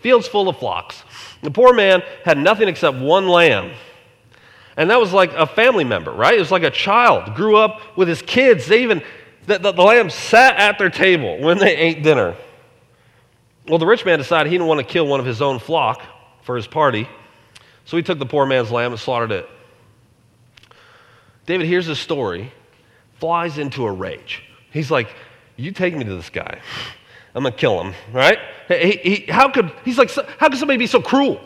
fields 0.00 0.28
full 0.28 0.48
of 0.48 0.58
flocks. 0.58 1.02
The 1.42 1.50
poor 1.50 1.72
man 1.74 2.02
had 2.24 2.38
nothing 2.38 2.68
except 2.68 2.96
one 2.96 3.26
lamb. 3.26 3.72
And 4.76 4.90
that 4.90 5.00
was 5.00 5.12
like 5.12 5.32
a 5.32 5.46
family 5.46 5.84
member, 5.84 6.12
right? 6.12 6.34
It 6.34 6.38
was 6.38 6.50
like 6.50 6.62
a 6.62 6.70
child, 6.70 7.34
grew 7.34 7.56
up 7.56 7.96
with 7.96 8.08
his 8.08 8.20
kids. 8.22 8.66
They 8.66 8.82
even, 8.82 9.02
the, 9.46 9.58
the, 9.58 9.72
the 9.72 9.82
lamb 9.82 10.10
sat 10.10 10.56
at 10.56 10.78
their 10.78 10.90
table 10.90 11.38
when 11.40 11.58
they 11.58 11.74
ate 11.74 12.02
dinner. 12.02 12.36
Well, 13.66 13.78
the 13.78 13.86
rich 13.86 14.04
man 14.04 14.18
decided 14.18 14.50
he 14.50 14.54
didn't 14.56 14.68
want 14.68 14.78
to 14.78 14.86
kill 14.86 15.06
one 15.06 15.18
of 15.18 15.26
his 15.26 15.42
own 15.42 15.58
flock 15.58 16.02
for 16.42 16.56
his 16.56 16.66
party. 16.66 17.08
So 17.86 17.96
he 17.96 18.02
took 18.02 18.18
the 18.18 18.26
poor 18.26 18.44
man's 18.44 18.70
lamb 18.70 18.92
and 18.92 19.00
slaughtered 19.00 19.32
it. 19.32 19.48
David 21.46 21.66
hears 21.66 21.86
this 21.86 22.00
story, 22.00 22.52
flies 23.20 23.58
into 23.58 23.86
a 23.86 23.92
rage. 23.92 24.42
He's 24.72 24.90
like, 24.90 25.08
You 25.56 25.70
take 25.70 25.96
me 25.96 26.04
to 26.04 26.14
this 26.14 26.28
guy. 26.28 26.60
I'm 27.34 27.42
going 27.42 27.52
to 27.52 27.58
kill 27.58 27.82
him, 27.82 27.94
right? 28.12 28.38
He, 28.68 28.90
he, 28.92 29.32
how 29.32 29.50
could, 29.50 29.72
he's 29.84 29.98
like, 29.98 30.10
How 30.10 30.48
could 30.48 30.58
somebody 30.58 30.78
be 30.78 30.88
so 30.88 31.00
cruel? 31.00 31.40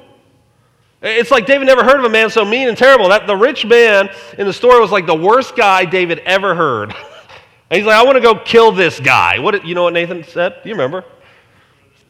It's 1.02 1.30
like 1.30 1.46
David 1.46 1.66
never 1.66 1.84
heard 1.84 1.98
of 1.98 2.04
a 2.04 2.10
man 2.10 2.30
so 2.30 2.44
mean 2.44 2.68
and 2.68 2.76
terrible. 2.76 3.08
That 3.08 3.26
the 3.26 3.36
rich 3.36 3.64
man 3.64 4.10
in 4.36 4.46
the 4.46 4.52
story 4.52 4.80
was 4.80 4.90
like 4.90 5.06
the 5.06 5.14
worst 5.14 5.56
guy 5.56 5.84
David 5.84 6.18
ever 6.20 6.54
heard. 6.54 6.90
and 6.90 6.98
he's 7.70 7.84
like, 7.84 7.96
I 7.96 8.04
want 8.04 8.16
to 8.16 8.22
go 8.22 8.34
kill 8.34 8.72
this 8.72 9.00
guy. 9.00 9.38
What 9.38 9.64
you 9.66 9.74
know 9.74 9.84
what 9.84 9.94
Nathan 9.94 10.24
said? 10.24 10.56
Do 10.62 10.68
you 10.68 10.74
remember? 10.74 11.04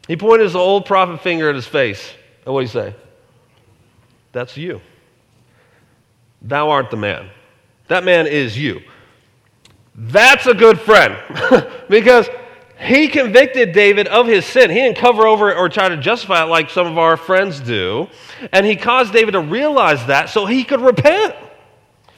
He 0.08 0.16
pointed 0.16 0.44
his 0.44 0.56
old 0.56 0.86
prophet 0.86 1.20
finger 1.20 1.48
at 1.48 1.54
his 1.54 1.68
face. 1.68 2.12
What 2.44 2.62
did 2.62 2.68
he 2.68 2.72
say? 2.72 2.94
That's 4.32 4.56
you. 4.56 4.80
Thou 6.42 6.70
art 6.70 6.90
the 6.90 6.96
man. 6.96 7.30
That 7.88 8.04
man 8.04 8.26
is 8.26 8.56
you. 8.56 8.80
That's 9.94 10.46
a 10.46 10.54
good 10.54 10.80
friend 10.80 11.16
because 11.88 12.28
he 12.78 13.08
convicted 13.08 13.72
David 13.72 14.06
of 14.06 14.26
his 14.26 14.46
sin. 14.46 14.70
He 14.70 14.76
didn't 14.76 14.96
cover 14.96 15.26
over 15.26 15.54
or 15.54 15.68
try 15.68 15.88
to 15.88 15.96
justify 15.96 16.44
it 16.44 16.46
like 16.46 16.70
some 16.70 16.86
of 16.86 16.96
our 16.96 17.16
friends 17.16 17.60
do. 17.60 18.08
And 18.52 18.64
he 18.64 18.76
caused 18.76 19.12
David 19.12 19.32
to 19.32 19.40
realize 19.40 20.06
that 20.06 20.30
so 20.30 20.46
he 20.46 20.64
could 20.64 20.80
repent. 20.80 21.34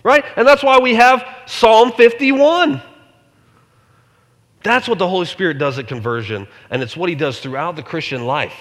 Right? 0.04 0.24
And 0.36 0.46
that's 0.46 0.62
why 0.62 0.78
we 0.78 0.94
have 0.94 1.24
Psalm 1.46 1.92
51. 1.92 2.82
That's 4.62 4.88
what 4.88 4.98
the 4.98 5.08
Holy 5.08 5.26
Spirit 5.26 5.58
does 5.58 5.78
at 5.78 5.88
conversion, 5.88 6.46
and 6.70 6.82
it's 6.82 6.96
what 6.96 7.08
he 7.08 7.14
does 7.14 7.40
throughout 7.40 7.74
the 7.74 7.82
Christian 7.82 8.26
life. 8.26 8.54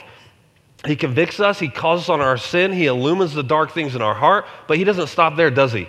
He 0.85 0.95
convicts 0.95 1.39
us, 1.39 1.59
He 1.59 1.69
calls 1.69 2.01
us 2.01 2.09
on 2.09 2.21
our 2.21 2.37
sin, 2.37 2.71
He 2.71 2.87
illumines 2.87 3.33
the 3.33 3.43
dark 3.43 3.71
things 3.71 3.95
in 3.95 4.01
our 4.01 4.15
heart, 4.15 4.45
but 4.67 4.77
He 4.77 4.83
doesn't 4.83 5.07
stop 5.07 5.35
there, 5.35 5.51
does 5.51 5.71
He? 5.73 5.87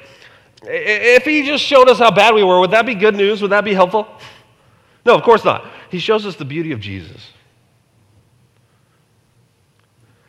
If 0.63 1.25
He 1.25 1.47
just 1.47 1.65
showed 1.65 1.89
us 1.89 1.99
how 1.99 2.11
bad 2.11 2.35
we 2.35 2.45
were, 2.45 2.61
would 2.61 2.73
that 2.73 2.87
be 2.87 2.95
good 2.95 3.15
news? 3.15 3.41
Would 3.41 3.53
that 3.53 3.65
be 3.65 3.75
helpful? 3.75 4.07
No, 5.05 5.15
of 5.15 5.23
course 5.23 5.45
not. 5.45 5.67
He 5.91 5.99
shows 5.99 6.27
us 6.27 6.37
the 6.37 6.45
beauty 6.45 6.73
of 6.73 6.81
Jesus. 6.81 7.31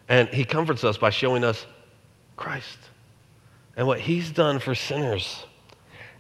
And 0.10 0.28
he 0.30 0.44
comforts 0.44 0.84
us 0.84 0.98
by 0.98 1.10
showing 1.10 1.44
us 1.44 1.66
Christ 2.36 2.78
and 3.76 3.88
what 3.88 4.00
he's 4.00 4.32
done 4.32 4.60
for 4.60 4.76
sinners. 4.76 5.46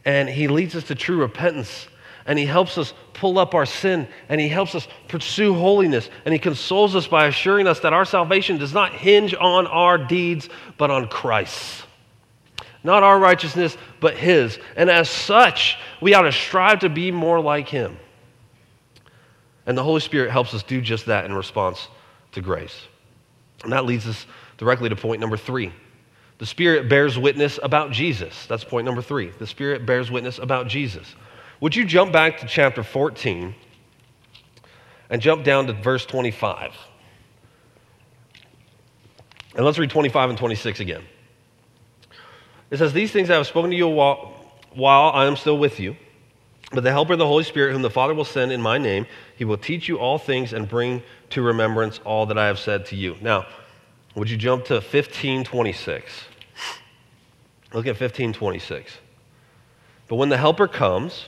And 0.05 0.29
he 0.29 0.47
leads 0.47 0.75
us 0.75 0.85
to 0.85 0.95
true 0.95 1.17
repentance. 1.17 1.87
And 2.25 2.39
he 2.39 2.45
helps 2.45 2.77
us 2.77 2.93
pull 3.13 3.37
up 3.37 3.53
our 3.53 3.65
sin. 3.65 4.07
And 4.29 4.39
he 4.39 4.47
helps 4.47 4.75
us 4.75 4.87
pursue 5.07 5.53
holiness. 5.53 6.09
And 6.25 6.33
he 6.33 6.39
consoles 6.39 6.95
us 6.95 7.07
by 7.07 7.27
assuring 7.27 7.67
us 7.67 7.79
that 7.81 7.93
our 7.93 8.05
salvation 8.05 8.57
does 8.57 8.73
not 8.73 8.93
hinge 8.93 9.33
on 9.33 9.67
our 9.67 9.97
deeds, 9.97 10.49
but 10.77 10.89
on 10.89 11.07
Christ. 11.07 11.83
Not 12.83 13.03
our 13.03 13.17
righteousness, 13.17 13.77
but 13.99 14.15
his. 14.15 14.59
And 14.75 14.89
as 14.89 15.09
such, 15.09 15.77
we 16.01 16.13
ought 16.13 16.23
to 16.23 16.31
strive 16.31 16.79
to 16.79 16.89
be 16.89 17.11
more 17.11 17.39
like 17.39 17.69
him. 17.69 17.97
And 19.65 19.77
the 19.77 19.83
Holy 19.83 20.01
Spirit 20.01 20.31
helps 20.31 20.53
us 20.53 20.63
do 20.63 20.81
just 20.81 21.05
that 21.05 21.25
in 21.25 21.33
response 21.33 21.87
to 22.33 22.41
grace. 22.41 22.87
And 23.63 23.71
that 23.71 23.85
leads 23.85 24.05
us 24.07 24.25
directly 24.57 24.89
to 24.89 24.95
point 24.95 25.21
number 25.21 25.37
three. 25.37 25.71
The 26.39 26.45
Spirit 26.45 26.89
bears 26.89 27.17
witness 27.17 27.59
about 27.63 27.91
Jesus. 27.91 28.45
That's 28.47 28.65
point 28.65 28.85
number 28.85 29.01
three. 29.01 29.29
The 29.29 29.47
Spirit 29.47 29.85
bears 29.85 30.11
witness 30.11 30.39
about 30.39 30.67
Jesus. 30.67 31.15
Would 31.63 31.77
you 31.77 31.85
jump 31.85 32.11
back 32.11 32.39
to 32.39 32.45
chapter 32.45 32.83
14 32.83 33.55
and 35.09 35.21
jump 35.21 35.45
down 35.45 35.65
to 35.67 35.71
verse 35.71 36.05
25? 36.05 36.75
And 39.55 39.63
let's 39.63 39.79
read 39.79 39.89
25 39.89 40.31
and 40.31 40.37
26 40.37 40.81
again. 40.81 41.03
It 42.69 42.79
says, 42.79 42.91
These 42.91 43.13
things 43.13 43.29
I 43.29 43.35
have 43.35 43.47
spoken 43.47 43.71
to 43.71 43.77
you 43.77 43.87
while, 43.87 44.33
I 45.13 45.25
am 45.25 45.37
still 45.37 45.57
with 45.57 45.79
you. 45.79 45.95
But 46.73 46.83
the 46.83 46.91
Helper, 46.91 47.15
the 47.15 47.25
Holy 47.25 47.45
Spirit, 47.45 47.71
whom 47.71 47.81
the 47.81 47.89
Father 47.89 48.13
will 48.13 48.25
send 48.25 48.51
in 48.51 48.61
my 48.61 48.77
name, 48.77 49.05
he 49.37 49.45
will 49.45 49.55
teach 49.55 49.87
you 49.87 49.99
all 49.99 50.17
things 50.17 50.51
and 50.51 50.67
bring 50.67 51.01
to 51.29 51.41
remembrance 51.41 52.01
all 52.03 52.25
that 52.25 52.37
I 52.37 52.47
have 52.47 52.59
said 52.59 52.87
to 52.87 52.97
you. 52.97 53.15
Now, 53.21 53.45
would 54.15 54.29
you 54.29 54.35
jump 54.35 54.65
to 54.65 54.73
1526? 54.73 56.11
Look 57.71 57.85
at 57.85 57.97
1526. 57.97 58.97
But 60.09 60.17
when 60.17 60.27
the 60.27 60.37
Helper 60.37 60.67
comes, 60.67 61.27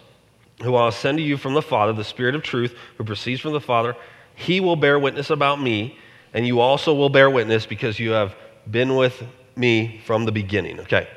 who 0.62 0.76
I'll 0.76 0.92
send 0.92 1.18
to 1.18 1.24
you 1.24 1.38
from 1.38 1.54
the 1.54 1.62
Father, 1.62 1.94
the 1.94 2.04
Spirit 2.04 2.36
of 2.36 2.44
truth, 2.44 2.76
who 2.98 3.04
proceeds 3.04 3.42
from 3.42 3.54
the 3.54 3.62
Father, 3.62 3.96
he 4.36 4.60
will 4.60 4.76
bear 4.76 5.00
witness 5.00 5.30
about 5.30 5.62
me, 5.62 5.98
and 6.34 6.46
you 6.46 6.60
also 6.60 6.94
will 6.94 7.10
bear 7.10 7.30
witness 7.30 7.66
because 7.66 8.00
you 8.00 8.12
have 8.12 8.36
been 8.70 8.96
with 8.96 9.24
me 9.56 10.02
from 10.06 10.26
the 10.26 10.32
beginning. 10.32 10.80
Okay. 10.82 11.08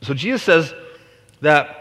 So 0.00 0.14
Jesus 0.14 0.42
says 0.42 0.74
that 1.40 1.78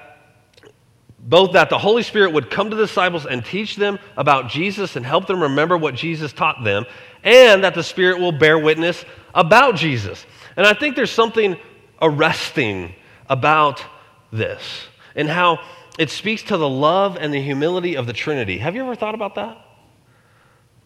both 1.19 1.53
that 1.53 1.69
the 1.69 1.78
Holy 1.78 2.03
Spirit 2.03 2.34
would 2.34 2.49
come 2.49 2.69
to 2.69 2.76
the 2.76 2.86
disciples 2.86 3.26
and 3.26 3.45
teach 3.45 3.76
them 3.76 3.99
about 4.17 4.49
Jesus 4.49 4.95
and 4.95 5.05
help 5.05 5.28
them 5.28 5.41
remember 5.41 5.78
what 5.78 5.95
Jesus 5.95 6.34
taught 6.34 6.63
them, 6.63 6.86
and 7.24 7.63
that 7.63 7.76
the 7.76 7.84
Spirit 7.84 8.19
will 8.19 8.32
bear 8.32 8.57
witness 8.57 9.05
about 9.34 9.76
Jesus. 9.76 10.26
And 10.57 10.65
I 10.65 10.74
think 10.74 10.95
there's 10.95 11.11
something 11.11 11.57
arresting 12.01 12.95
about 13.30 13.84
this 14.32 14.88
and 15.15 15.30
how 15.30 15.59
it 15.98 16.10
speaks 16.10 16.44
to 16.44 16.58
the 16.58 16.70
love 16.70 17.18
and 17.20 17.34
the 17.34 17.42
humility 17.42 17.96
of 17.96 18.08
the 18.08 18.14
Trinity. 18.14 18.58
Have 18.58 18.76
you 18.76 18.84
ever 18.84 18.96
thought 18.96 19.16
about 19.16 19.36
that? 19.36 19.58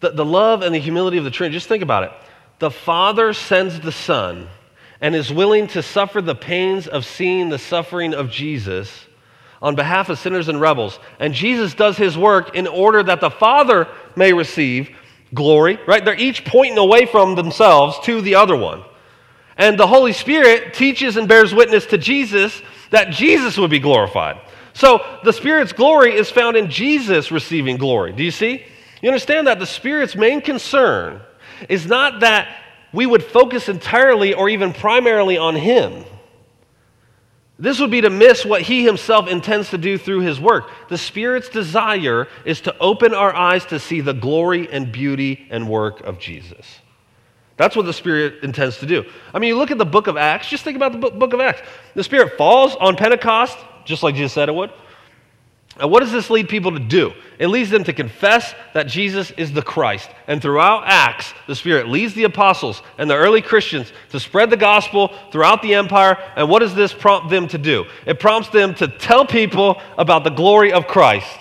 The, 0.00 0.10
the 0.10 0.24
love 0.24 0.62
and 0.62 0.74
the 0.74 0.78
humility 0.78 1.18
of 1.18 1.24
the 1.24 1.30
Trinity. 1.30 1.56
Just 1.56 1.68
think 1.68 1.82
about 1.82 2.02
it. 2.04 2.12
The 2.58 2.70
Father 2.70 3.32
sends 3.32 3.80
the 3.80 3.92
Son 3.92 4.48
and 5.00 5.14
is 5.14 5.32
willing 5.32 5.68
to 5.68 5.82
suffer 5.82 6.20
the 6.20 6.34
pains 6.34 6.86
of 6.86 7.04
seeing 7.04 7.48
the 7.48 7.58
suffering 7.58 8.14
of 8.14 8.30
Jesus 8.30 9.06
on 9.60 9.74
behalf 9.74 10.08
of 10.08 10.18
sinners 10.18 10.48
and 10.48 10.60
rebels. 10.60 10.98
And 11.18 11.34
Jesus 11.34 11.74
does 11.74 11.96
his 11.96 12.16
work 12.16 12.54
in 12.54 12.66
order 12.66 13.02
that 13.02 13.20
the 13.20 13.30
Father 13.30 13.88
may 14.16 14.32
receive 14.32 14.90
glory, 15.34 15.78
right? 15.86 16.04
They're 16.04 16.14
each 16.14 16.44
pointing 16.44 16.78
away 16.78 17.06
from 17.06 17.34
themselves 17.34 17.98
to 18.04 18.20
the 18.20 18.36
other 18.36 18.56
one. 18.56 18.82
And 19.58 19.78
the 19.78 19.86
Holy 19.86 20.12
Spirit 20.12 20.74
teaches 20.74 21.16
and 21.16 21.26
bears 21.26 21.54
witness 21.54 21.86
to 21.86 21.98
Jesus 21.98 22.60
that 22.90 23.10
Jesus 23.10 23.56
would 23.56 23.70
be 23.70 23.78
glorified. 23.78 24.40
So 24.76 25.02
the 25.24 25.32
Spirit's 25.32 25.72
glory 25.72 26.14
is 26.14 26.30
found 26.30 26.54
in 26.54 26.68
Jesus 26.70 27.30
receiving 27.30 27.78
glory. 27.78 28.12
Do 28.12 28.22
you 28.22 28.30
see? 28.30 28.62
You 29.00 29.08
understand 29.08 29.46
that 29.46 29.58
the 29.58 29.64
Spirit's 29.64 30.14
main 30.14 30.42
concern 30.42 31.22
is 31.70 31.86
not 31.86 32.20
that 32.20 32.46
we 32.92 33.06
would 33.06 33.24
focus 33.24 33.70
entirely 33.70 34.34
or 34.34 34.50
even 34.50 34.74
primarily 34.74 35.38
on 35.38 35.56
Him. 35.56 36.04
This 37.58 37.80
would 37.80 37.90
be 37.90 38.02
to 38.02 38.10
miss 38.10 38.44
what 38.44 38.60
he 38.60 38.84
himself 38.84 39.28
intends 39.28 39.70
to 39.70 39.78
do 39.78 39.96
through 39.96 40.20
his 40.20 40.38
work. 40.38 40.68
The 40.90 40.98
Spirit's 40.98 41.48
desire 41.48 42.28
is 42.44 42.60
to 42.60 42.78
open 42.78 43.14
our 43.14 43.34
eyes 43.34 43.64
to 43.66 43.78
see 43.78 44.02
the 44.02 44.12
glory 44.12 44.70
and 44.70 44.92
beauty 44.92 45.46
and 45.48 45.66
work 45.70 46.00
of 46.02 46.18
Jesus. 46.18 46.80
That's 47.56 47.74
what 47.74 47.86
the 47.86 47.94
Spirit 47.94 48.44
intends 48.44 48.76
to 48.80 48.86
do. 48.86 49.06
I 49.32 49.38
mean, 49.38 49.48
you 49.48 49.56
look 49.56 49.70
at 49.70 49.78
the 49.78 49.86
book 49.86 50.06
of 50.06 50.18
Acts, 50.18 50.48
just 50.48 50.64
think 50.64 50.76
about 50.76 50.92
the 50.92 50.98
book 50.98 51.32
of 51.32 51.40
Acts. 51.40 51.62
The 51.94 52.04
Spirit 52.04 52.36
falls 52.36 52.76
on 52.76 52.94
Pentecost, 52.94 53.56
just 53.86 54.02
like 54.02 54.14
Jesus 54.14 54.34
said 54.34 54.50
it 54.50 54.54
would. 54.54 54.70
And 55.78 55.90
what 55.90 56.00
does 56.00 56.12
this 56.12 56.30
lead 56.30 56.48
people 56.48 56.72
to 56.72 56.78
do? 56.78 57.12
It 57.38 57.48
leads 57.48 57.68
them 57.68 57.84
to 57.84 57.92
confess 57.92 58.54
that 58.72 58.86
Jesus 58.86 59.30
is 59.32 59.52
the 59.52 59.60
Christ. 59.60 60.08
And 60.26 60.40
throughout 60.40 60.84
Acts, 60.86 61.34
the 61.46 61.54
Spirit 61.54 61.88
leads 61.88 62.14
the 62.14 62.24
apostles 62.24 62.82
and 62.96 63.10
the 63.10 63.14
early 63.14 63.42
Christians 63.42 63.92
to 64.10 64.18
spread 64.18 64.48
the 64.48 64.56
gospel 64.56 65.14
throughout 65.30 65.60
the 65.60 65.74
empire. 65.74 66.16
And 66.34 66.48
what 66.48 66.60
does 66.60 66.74
this 66.74 66.94
prompt 66.94 67.28
them 67.28 67.46
to 67.48 67.58
do? 67.58 67.84
It 68.06 68.18
prompts 68.18 68.48
them 68.48 68.74
to 68.76 68.88
tell 68.88 69.26
people 69.26 69.80
about 69.98 70.24
the 70.24 70.30
glory 70.30 70.72
of 70.72 70.86
Christ. 70.86 71.38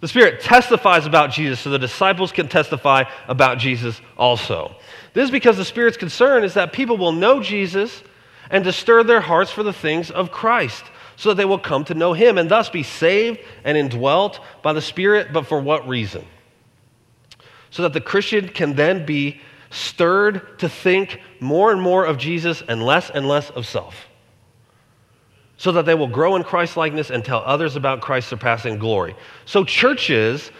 The 0.00 0.08
Spirit 0.08 0.40
testifies 0.42 1.06
about 1.06 1.32
Jesus 1.32 1.58
so 1.58 1.70
the 1.70 1.78
disciples 1.78 2.30
can 2.30 2.46
testify 2.46 3.04
about 3.26 3.58
Jesus 3.58 4.00
also. 4.16 4.76
This 5.12 5.24
is 5.24 5.30
because 5.32 5.56
the 5.56 5.64
Spirit's 5.64 5.96
concern 5.96 6.44
is 6.44 6.54
that 6.54 6.72
people 6.72 6.96
will 6.96 7.12
know 7.12 7.42
Jesus 7.42 8.02
and 8.50 8.62
to 8.62 8.72
stir 8.72 9.02
their 9.02 9.22
hearts 9.22 9.50
for 9.50 9.64
the 9.64 9.72
things 9.72 10.12
of 10.12 10.30
Christ 10.30 10.84
so 11.16 11.30
that 11.30 11.36
they 11.36 11.44
will 11.44 11.58
come 11.58 11.84
to 11.84 11.94
know 11.94 12.12
him 12.12 12.38
and 12.38 12.50
thus 12.50 12.68
be 12.68 12.82
saved 12.82 13.40
and 13.64 13.76
indwelt 13.76 14.40
by 14.62 14.72
the 14.72 14.82
Spirit. 14.82 15.32
But 15.32 15.46
for 15.46 15.60
what 15.60 15.86
reason? 15.86 16.24
So 17.70 17.82
that 17.82 17.92
the 17.92 18.00
Christian 18.00 18.48
can 18.48 18.74
then 18.74 19.04
be 19.04 19.40
stirred 19.70 20.58
to 20.60 20.68
think 20.68 21.20
more 21.40 21.72
and 21.72 21.80
more 21.80 22.04
of 22.04 22.18
Jesus 22.18 22.62
and 22.68 22.82
less 22.82 23.10
and 23.10 23.26
less 23.26 23.50
of 23.50 23.66
self. 23.66 24.06
So 25.56 25.72
that 25.72 25.86
they 25.86 25.94
will 25.94 26.08
grow 26.08 26.36
in 26.36 26.44
Christ 26.44 26.76
likeness 26.76 27.10
and 27.10 27.24
tell 27.24 27.42
others 27.44 27.76
about 27.76 28.00
Christ's 28.00 28.30
surpassing 28.30 28.78
glory. 28.78 29.14
So, 29.44 29.64
churches 29.64 30.50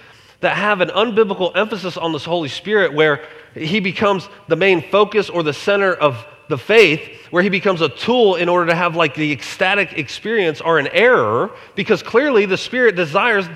that 0.40 0.56
have 0.56 0.80
an 0.80 0.88
unbiblical 0.90 1.56
emphasis 1.56 1.96
on 1.96 2.12
this 2.12 2.24
Holy 2.24 2.48
Spirit, 2.48 2.92
where 2.92 3.26
he 3.54 3.80
becomes 3.80 4.28
the 4.48 4.56
main 4.56 4.82
focus 4.82 5.30
or 5.30 5.42
the 5.42 5.52
center 5.52 5.92
of 5.94 6.24
the 6.48 6.58
faith 6.58 7.00
where 7.30 7.42
he 7.42 7.48
becomes 7.48 7.80
a 7.80 7.88
tool 7.88 8.36
in 8.36 8.48
order 8.48 8.66
to 8.66 8.74
have 8.74 8.96
like 8.96 9.14
the 9.14 9.32
ecstatic 9.32 9.94
experience 9.94 10.60
are 10.60 10.78
an 10.78 10.88
error 10.88 11.50
because 11.74 12.02
clearly 12.02 12.46
the 12.46 12.56
spirit 12.56 12.96
desires 12.96 13.46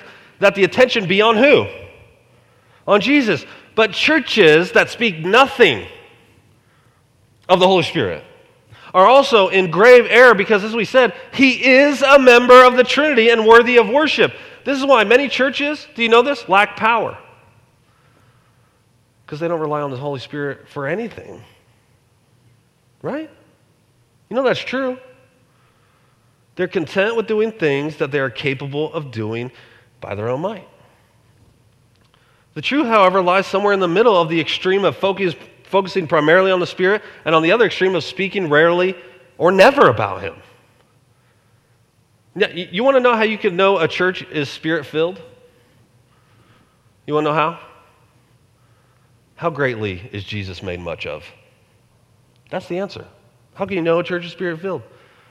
that 0.41 0.55
the 0.55 0.65
attention 0.65 1.07
be 1.07 1.21
on 1.21 1.37
who? 1.37 1.67
On 2.87 3.01
jesus. 3.01 3.45
But 3.75 3.93
churches 3.93 4.73
that 4.73 4.91
speak 4.91 5.19
nothing 5.19 5.87
of 7.49 7.61
the 7.61 7.67
holy 7.67 7.85
spirit 7.85 8.25
are 8.95 9.07
also 9.07 9.49
in 9.49 9.71
grave 9.71 10.07
error 10.09 10.35
because 10.35 10.65
as 10.65 10.75
we 10.75 10.85
said 10.85 11.15
he 11.33 11.65
is 11.65 12.03
a 12.03 12.19
member 12.19 12.65
of 12.65 12.77
the 12.77 12.85
trinity 12.85 13.29
and 13.29 13.47
worthy 13.47 13.77
of 13.77 13.89
worship. 13.89 14.33
This 14.65 14.79
is 14.79 14.85
why 14.85 15.05
many 15.05 15.29
churches 15.29 15.87
do 15.95 16.03
you 16.03 16.09
know 16.09 16.23
this? 16.23 16.49
Lack 16.49 16.77
power. 16.77 17.17
Because 19.25 19.41
they 19.41 19.49
don't 19.49 19.61
rely 19.61 19.83
on 19.83 19.91
the 19.91 19.97
holy 19.97 20.21
spirit 20.21 20.69
for 20.69 20.87
anything 20.87 21.45
Right? 23.03 23.31
You 24.29 24.37
know 24.37 24.43
that's 24.43 24.61
true. 24.61 24.99
They're 26.57 26.69
content 26.69 27.17
with 27.17 27.27
doing 27.27 27.53
things 27.53 27.97
that 27.99 28.11
they 28.11 28.19
are 28.19 28.31
capable 28.31 28.93
of 28.93 29.11
doing 29.11 29.53
by 30.01 30.15
their 30.15 30.29
own 30.29 30.41
might. 30.41 30.69
The 32.55 32.63
truth, 32.63 32.89
however, 32.89 33.23
lies 33.23 33.47
somewhere 33.47 33.73
in 33.73 33.81
the 33.81 33.87
middle 33.87 34.21
of 34.21 34.29
the 34.29 34.41
extreme 34.41 34.85
of 34.85 34.97
focus, 34.97 35.35
focusing 35.63 36.09
primarily 36.09 36.51
on 36.51 36.59
the 36.59 36.67
Spirit 36.67 37.03
and 37.25 37.35
on 37.35 37.43
the 37.43 37.53
other 37.53 37.67
extreme 37.67 37.95
of 37.95 38.03
speaking 38.03 38.49
rarely 38.49 38.97
or 39.37 39.53
never 39.53 39.89
about 39.89 40.23
Him. 40.23 40.35
Now, 42.35 42.49
you 42.49 42.85
want 42.85 42.97
to 42.97 43.01
know 43.01 43.17
how 43.17 43.23
you 43.23 43.39
can 43.39 43.57
know 43.57 43.79
a 43.79 43.89
church 43.89 44.23
is 44.23 44.49
spirit 44.49 44.87
filled? 44.87 45.21
You 47.07 47.15
want 47.15 47.25
to 47.27 47.31
know 47.31 47.35
how? 47.35 47.61
How 49.35 49.51
greatly 49.51 50.09
is 50.13 50.25
Jesus 50.25 50.63
made 50.63 50.81
much 50.81 51.07
of? 51.07 51.25
That's 52.51 52.67
the 52.67 52.79
answer. 52.79 53.07
How 53.55 53.67
can 53.67 53.77
you 53.77 53.83
know 53.83 53.99
a 53.99 54.05
church 54.05 54.25
is 54.25 54.33
spirit 54.33 54.61
filled? 54.61 54.83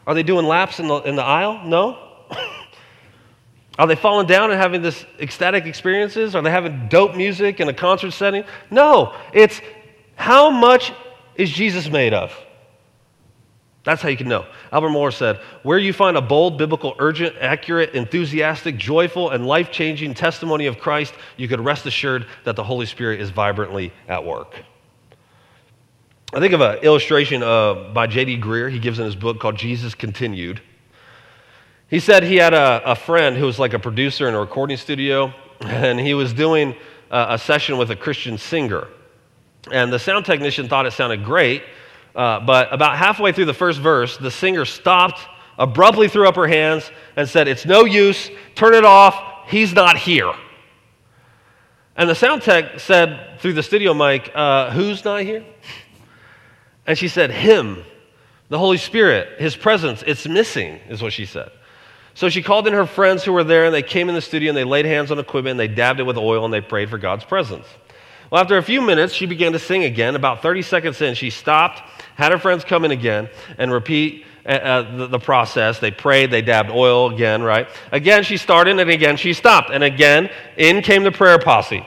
Are 0.05 0.13
they 0.13 0.23
doing 0.23 0.45
laps 0.45 0.79
in 0.79 0.87
the, 0.87 0.95
in 1.01 1.15
the 1.15 1.23
aisle? 1.23 1.61
No. 1.65 1.97
Are 3.79 3.87
they 3.87 3.95
falling 3.95 4.27
down 4.27 4.51
and 4.51 4.59
having 4.59 4.81
this 4.81 5.05
ecstatic 5.19 5.65
experiences? 5.65 6.35
Are 6.35 6.41
they 6.41 6.49
having 6.49 6.87
dope 6.87 7.15
music 7.15 7.59
in 7.59 7.67
a 7.67 7.73
concert 7.73 8.11
setting? 8.11 8.43
No. 8.71 9.15
It's 9.33 9.61
how 10.15 10.49
much 10.49 10.91
is 11.35 11.51
Jesus 11.51 11.89
made 11.89 12.13
of? 12.13 12.33
That's 13.83 14.01
how 14.01 14.09
you 14.09 14.17
can 14.17 14.27
know. 14.27 14.45
Albert 14.71 14.89
Mohler 14.89 15.13
said, 15.13 15.37
Where 15.63 15.77
you 15.77 15.93
find 15.93 16.17
a 16.17 16.21
bold, 16.21 16.57
biblical, 16.57 16.95
urgent, 16.99 17.37
accurate, 17.39 17.93
enthusiastic, 17.93 18.77
joyful, 18.77 19.29
and 19.29 19.47
life 19.47 19.71
changing 19.71 20.13
testimony 20.13 20.65
of 20.65 20.77
Christ, 20.77 21.13
you 21.37 21.47
could 21.47 21.61
rest 21.61 21.85
assured 21.85 22.25
that 22.43 22.57
the 22.57 22.63
Holy 22.65 22.85
Spirit 22.85 23.21
is 23.21 23.29
vibrantly 23.29 23.93
at 24.09 24.25
work. 24.25 24.55
I 26.37 26.39
think 26.39 26.53
of 26.53 26.61
an 26.61 26.77
illustration 26.83 27.41
uh, 27.41 27.89
by 27.95 28.05
J.D. 28.05 28.37
Greear, 28.37 28.71
he 28.71 28.77
gives 28.77 28.99
in 28.99 29.05
his 29.05 29.15
book 29.15 29.39
called 29.39 29.55
Jesus 29.55 29.95
Continued. 29.95 30.61
He 31.89 31.99
said 31.99 32.21
he 32.21 32.35
had 32.35 32.53
a, 32.53 32.91
a 32.91 32.93
friend 32.93 33.35
who 33.35 33.47
was 33.47 33.57
like 33.57 33.73
a 33.73 33.79
producer 33.79 34.27
in 34.27 34.35
a 34.35 34.39
recording 34.39 34.77
studio, 34.77 35.33
and 35.61 35.99
he 35.99 36.13
was 36.13 36.33
doing 36.33 36.75
a, 37.09 37.25
a 37.29 37.37
session 37.39 37.79
with 37.79 37.89
a 37.89 37.95
Christian 37.95 38.37
singer. 38.37 38.87
And 39.71 39.91
the 39.91 39.97
sound 39.97 40.25
technician 40.25 40.69
thought 40.69 40.85
it 40.85 40.93
sounded 40.93 41.25
great, 41.25 41.63
uh, 42.15 42.41
but 42.41 42.71
about 42.71 42.97
halfway 42.97 43.31
through 43.31 43.45
the 43.45 43.55
first 43.55 43.79
verse, 43.79 44.15
the 44.15 44.29
singer 44.29 44.63
stopped, 44.63 45.19
abruptly 45.57 46.07
threw 46.07 46.27
up 46.27 46.35
her 46.35 46.47
hands, 46.47 46.91
and 47.15 47.27
said, 47.27 47.47
It's 47.47 47.65
no 47.65 47.83
use, 47.83 48.29
turn 48.53 48.75
it 48.75 48.85
off, 48.85 49.47
he's 49.47 49.73
not 49.73 49.97
here. 49.97 50.33
And 51.95 52.07
the 52.07 52.13
sound 52.13 52.43
tech 52.43 52.79
said 52.79 53.39
through 53.39 53.53
the 53.53 53.63
studio 53.63 53.95
mic, 53.95 54.29
uh, 54.35 54.69
Who's 54.69 55.03
not 55.03 55.23
here? 55.23 55.43
And 56.87 56.97
she 56.97 57.09
said, 57.09 57.29
Him, 57.29 57.83
the 58.49 58.57
Holy 58.57 58.77
Spirit, 58.77 59.39
His 59.39 59.55
presence, 59.55 60.03
it's 60.07 60.27
missing, 60.27 60.79
is 60.89 61.01
what 61.01 61.13
she 61.13 61.25
said. 61.25 61.51
So 62.13 62.29
she 62.29 62.41
called 62.41 62.65
in 62.65 62.73
her 62.73 62.87
friends 62.87 63.23
who 63.23 63.33
were 63.33 63.43
there, 63.43 63.65
and 63.65 63.75
they 63.75 63.83
came 63.83 64.09
in 64.09 64.15
the 64.15 64.21
studio 64.21 64.49
and 64.49 64.57
they 64.57 64.63
laid 64.63 64.85
hands 64.85 65.11
on 65.11 65.19
equipment, 65.19 65.51
and 65.51 65.59
they 65.59 65.67
dabbed 65.67 65.99
it 65.99 66.03
with 66.03 66.17
oil, 66.17 66.45
and 66.45 66.51
they 66.51 66.61
prayed 66.61 66.89
for 66.89 66.97
God's 66.97 67.23
presence. 67.23 67.67
Well, 68.31 68.41
after 68.41 68.57
a 68.57 68.63
few 68.63 68.81
minutes, 68.81 69.13
she 69.13 69.25
began 69.25 69.51
to 69.51 69.59
sing 69.59 69.83
again. 69.83 70.15
About 70.15 70.41
30 70.41 70.63
seconds 70.63 71.01
in, 71.01 71.13
she 71.13 71.29
stopped, 71.29 71.81
had 72.15 72.31
her 72.31 72.39
friends 72.39 72.63
come 72.63 72.85
in 72.85 72.91
again, 72.91 73.29
and 73.57 73.71
repeat 73.71 74.25
uh, 74.45 74.49
uh, 74.49 74.97
the, 74.97 75.07
the, 75.07 75.19
process. 75.19 75.79
They 75.79 75.91
prayed, 75.91 76.31
they 76.31 76.41
dabbed 76.41 76.69
oil 76.71 77.13
again, 77.13 77.43
right? 77.43 77.67
Again, 77.91 78.23
she 78.23 78.37
started, 78.37 78.79
and 78.79 78.89
again, 78.89 79.17
she 79.17 79.33
stopped. 79.33 79.69
And 79.69 79.83
again, 79.83 80.29
in 80.55 80.81
came 80.81 81.03
the 81.03 81.11
prayer 81.11 81.37
posse. 81.37 81.85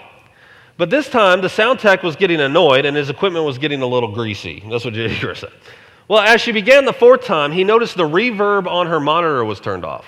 But 0.80 0.88
this 0.88 1.10
time, 1.10 1.42
the 1.42 1.50
sound 1.50 1.78
tech 1.78 2.02
was 2.02 2.16
getting 2.16 2.40
annoyed, 2.40 2.86
and 2.86 2.96
his 2.96 3.10
equipment 3.10 3.44
was 3.44 3.58
getting 3.58 3.82
a 3.82 3.86
little 3.86 4.10
greasy. 4.10 4.64
That's 4.66 4.82
what 4.82 4.94
J.D. 4.94 5.34
said. 5.34 5.52
Well, 6.08 6.20
as 6.20 6.40
she 6.40 6.52
began 6.52 6.86
the 6.86 6.92
fourth 6.94 7.22
time, 7.22 7.52
he 7.52 7.64
noticed 7.64 7.98
the 7.98 8.08
reverb 8.08 8.66
on 8.66 8.86
her 8.86 8.98
monitor 8.98 9.44
was 9.44 9.60
turned 9.60 9.84
off. 9.84 10.06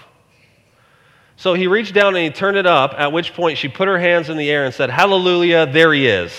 So 1.37 1.53
he 1.53 1.67
reached 1.67 1.93
down 1.93 2.17
and 2.17 2.25
he 2.25 2.31
turned 2.31 2.57
it 2.57 2.65
up, 2.65 2.95
at 2.97 3.13
which 3.13 3.35
point 3.35 3.59
she 3.59 3.69
put 3.69 3.87
her 3.87 3.99
hands 3.99 4.31
in 4.31 4.39
the 4.39 4.51
air 4.51 4.65
and 4.65 4.73
said, 4.73 4.89
Hallelujah, 4.89 5.71
there 5.71 5.93
he 5.93 6.07
is. 6.07 6.33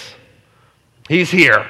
He's 1.08 1.30
here. 1.30 1.70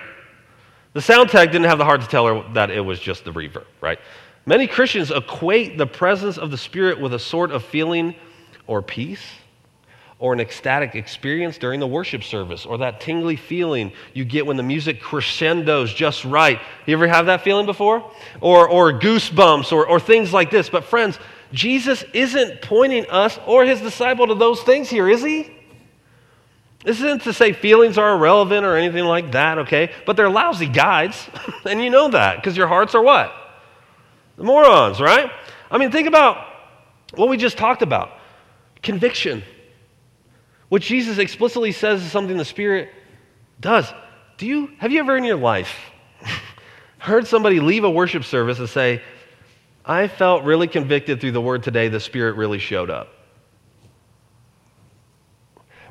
The 0.93 1.01
sound 1.01 1.31
tech 1.31 1.51
didn't 1.51 1.67
have 1.67 1.79
the 1.79 1.85
heart 1.85 1.99
to 1.99 2.07
tell 2.07 2.27
her 2.27 2.53
that 2.53 2.71
it 2.71 2.79
was 2.79 2.97
just 2.97 3.25
the 3.25 3.31
reverb, 3.31 3.65
right? 3.81 3.99
Many 4.45 4.67
Christians 4.67 5.11
equate 5.11 5.77
the 5.77 5.85
presence 5.85 6.37
of 6.37 6.49
the 6.49 6.57
Spirit 6.57 6.97
with 6.97 7.13
a 7.13 7.19
sort 7.19 7.51
of 7.51 7.61
feeling 7.65 8.15
or 8.67 8.81
peace 8.81 9.19
or 10.23 10.31
an 10.31 10.39
ecstatic 10.39 10.95
experience 10.95 11.57
during 11.57 11.81
the 11.81 11.85
worship 11.85 12.23
service 12.23 12.65
or 12.65 12.77
that 12.77 13.01
tingly 13.01 13.35
feeling 13.35 13.91
you 14.13 14.23
get 14.23 14.45
when 14.45 14.55
the 14.55 14.63
music 14.63 15.01
crescendos 15.01 15.93
just 15.93 16.23
right. 16.23 16.61
You 16.85 16.93
ever 16.93 17.09
have 17.09 17.25
that 17.25 17.41
feeling 17.41 17.65
before? 17.65 18.09
Or, 18.39 18.69
or 18.69 18.93
goosebumps 18.93 19.73
or, 19.73 19.85
or 19.85 19.99
things 19.99 20.31
like 20.31 20.49
this. 20.49 20.69
But, 20.69 20.85
friends, 20.85 21.19
Jesus 21.51 22.05
isn't 22.13 22.61
pointing 22.61 23.05
us 23.09 23.37
or 23.45 23.65
his 23.65 23.81
disciple 23.81 24.27
to 24.27 24.35
those 24.35 24.61
things 24.61 24.89
here, 24.89 25.09
is 25.09 25.21
he? 25.21 25.53
This 26.85 27.01
isn't 27.01 27.23
to 27.23 27.33
say 27.33 27.51
feelings 27.51 27.97
are 27.97 28.13
irrelevant 28.15 28.65
or 28.65 28.77
anything 28.77 29.03
like 29.03 29.33
that, 29.33 29.57
okay? 29.57 29.91
But 30.05 30.15
they're 30.15 30.29
lousy 30.29 30.69
guides, 30.69 31.27
and 31.65 31.83
you 31.83 31.89
know 31.89 32.07
that 32.07 32.37
because 32.37 32.55
your 32.55 32.67
hearts 32.67 32.95
are 32.95 33.03
what? 33.03 33.33
The 34.37 34.45
morons, 34.45 35.01
right? 35.01 35.29
I 35.69 35.77
mean, 35.77 35.91
think 35.91 36.07
about 36.07 36.47
what 37.15 37.27
we 37.27 37.35
just 37.35 37.57
talked 37.57 37.81
about 37.81 38.09
conviction. 38.81 39.43
What 40.73 40.81
Jesus 40.81 41.19
explicitly 41.19 41.71
says 41.71 42.01
is 42.01 42.11
something 42.11 42.35
the 42.35 42.43
Spirit 42.43 42.89
does. 43.59 43.93
Do 44.37 44.47
you, 44.47 44.71
have 44.79 44.91
you 44.91 45.01
ever 45.01 45.15
in 45.15 45.23
your 45.23 45.37
life 45.37 45.71
heard 46.97 47.27
somebody 47.27 47.59
leave 47.59 47.83
a 47.83 47.91
worship 47.91 48.23
service 48.23 48.57
and 48.57 48.67
say, 48.67 49.03
I 49.85 50.07
felt 50.07 50.45
really 50.45 50.67
convicted 50.67 51.21
through 51.21 51.33
the 51.33 51.41
word 51.41 51.61
today, 51.61 51.89
the 51.89 51.99
Spirit 51.99 52.37
really 52.37 52.57
showed 52.57 52.89
up. 52.89 53.09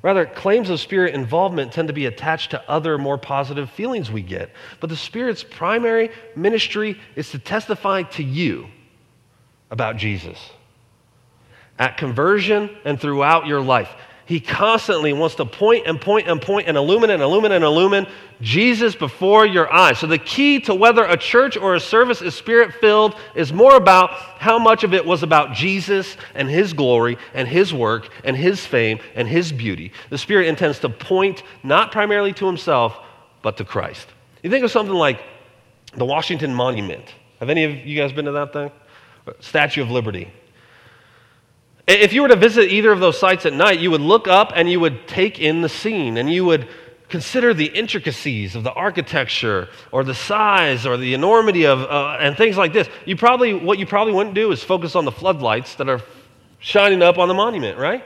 Rather, 0.03 0.27
claims 0.27 0.69
of 0.69 0.81
Spirit 0.81 1.15
involvement 1.15 1.73
tend 1.73 1.87
to 1.87 1.95
be 1.95 2.07
attached 2.07 2.51
to 2.51 2.69
other 2.69 2.99
more 2.99 3.19
positive 3.19 3.71
feelings 3.71 4.11
we 4.11 4.21
get. 4.21 4.51
But 4.81 4.91
the 4.91 4.97
Spirit's 4.97 5.45
primary 5.45 6.11
ministry 6.35 7.01
is 7.15 7.31
to 7.31 7.39
testify 7.39 8.03
to 8.03 8.25
you 8.25 8.67
about 9.71 9.97
Jesus 9.97 10.51
at 11.79 11.99
conversion 11.99 12.69
and 12.85 13.01
throughout 13.01 13.47
your 13.47 13.61
life. 13.61 13.89
He 14.33 14.41
constantly 14.41 15.13
wants 15.13 15.35
to 15.35 15.45
point 15.45 15.87
and 15.87 16.01
point 16.01 16.27
and 16.27 16.41
point 16.41 16.67
and 16.67 16.75
illumine 16.75 17.11
and 17.11 17.23
illumine 17.23 17.53
and 17.53 17.63
illumine 17.63 18.07
Jesus 18.41 18.95
before 18.95 19.45
your 19.45 19.71
eyes. 19.71 19.99
So, 19.99 20.07
the 20.07 20.17
key 20.17 20.59
to 20.61 20.75
whether 20.75 21.05
a 21.05 21.19
church 21.19 21.59
or 21.59 21.75
a 21.75 21.81
service 21.81 22.23
is 22.23 22.35
spirit 22.35 22.73
filled 22.73 23.15
is 23.35 23.53
more 23.53 23.77
about 23.77 24.09
how 24.13 24.59
much 24.59 24.85
of 24.85 24.95
it 24.95 25.05
was 25.05 25.23
about 25.23 25.53
Jesus 25.53 26.17
and 26.35 26.49
His 26.49 26.73
glory 26.73 27.19
and 27.35 27.47
His 27.47 27.75
work 27.75 28.09
and 28.25 28.35
His 28.35 28.65
fame 28.65 29.01
and 29.15 29.29
His 29.29 29.53
beauty. 29.53 29.93
The 30.09 30.17
Spirit 30.17 30.47
intends 30.47 30.79
to 30.79 30.89
point 30.89 31.43
not 31.63 31.93
primarily 31.93 32.33
to 32.33 32.47
Himself, 32.47 32.99
but 33.43 33.59
to 33.59 33.67
Christ. 33.67 34.09
You 34.43 34.49
think 34.49 34.65
of 34.65 34.71
something 34.71 34.95
like 34.95 35.23
the 35.95 36.07
Washington 36.07 36.55
Monument. 36.55 37.05
Have 37.39 37.51
any 37.51 37.65
of 37.65 37.87
you 37.87 37.99
guys 37.99 38.13
been 38.15 38.25
to 38.25 38.33
that 38.33 38.55
thing? 38.55 38.71
Statue 39.41 39.83
of 39.83 39.91
Liberty. 39.91 40.33
If 41.87 42.13
you 42.13 42.23
were 42.23 42.29
to 42.29 42.37
visit 42.37 42.71
either 42.71 42.93
of 42.93 43.01
those 43.01 43.19
sites 43.19 43.45
at 43.45 43.53
night, 43.53 43.81
you 43.81 43.91
would 43.91 44.01
look 44.01 44.29
up 44.29 44.53
and 44.55 44.71
you 44.71 44.79
would 44.81 45.09
take 45.09 45.41
in 45.41 45.63
the 45.63 45.69
scene 45.69 46.17
and 46.17 46.33
you 46.33 46.45
would 46.45 46.69
consider 47.09 47.53
the 47.53 47.67
intricacies 47.67 48.55
of 48.55 48.63
the 48.63 48.73
architecture 48.73 49.69
or 49.91 50.05
the 50.05 50.15
size 50.15 50.87
or 50.87 50.97
the 50.97 51.13
enormity 51.13 51.67
of 51.67 51.81
uh, 51.81 52.17
and 52.21 52.37
things 52.37 52.57
like 52.57 52.73
this. 52.73 52.89
You 53.05 53.17
probably 53.17 53.53
what 53.53 53.79
you 53.79 53.87
probably 53.87 54.15
wouldn't 54.15 54.35
do 54.35 54.53
is 54.53 54.63
focus 54.63 54.95
on 54.95 55.05
the 55.05 55.13
floodlights 55.13 55.75
that 55.75 55.89
are 55.89 56.01
shining 56.61 57.03
up 57.03 57.19
on 57.19 57.29
the 57.29 57.35
monument, 57.35 57.79
right? 57.79 58.05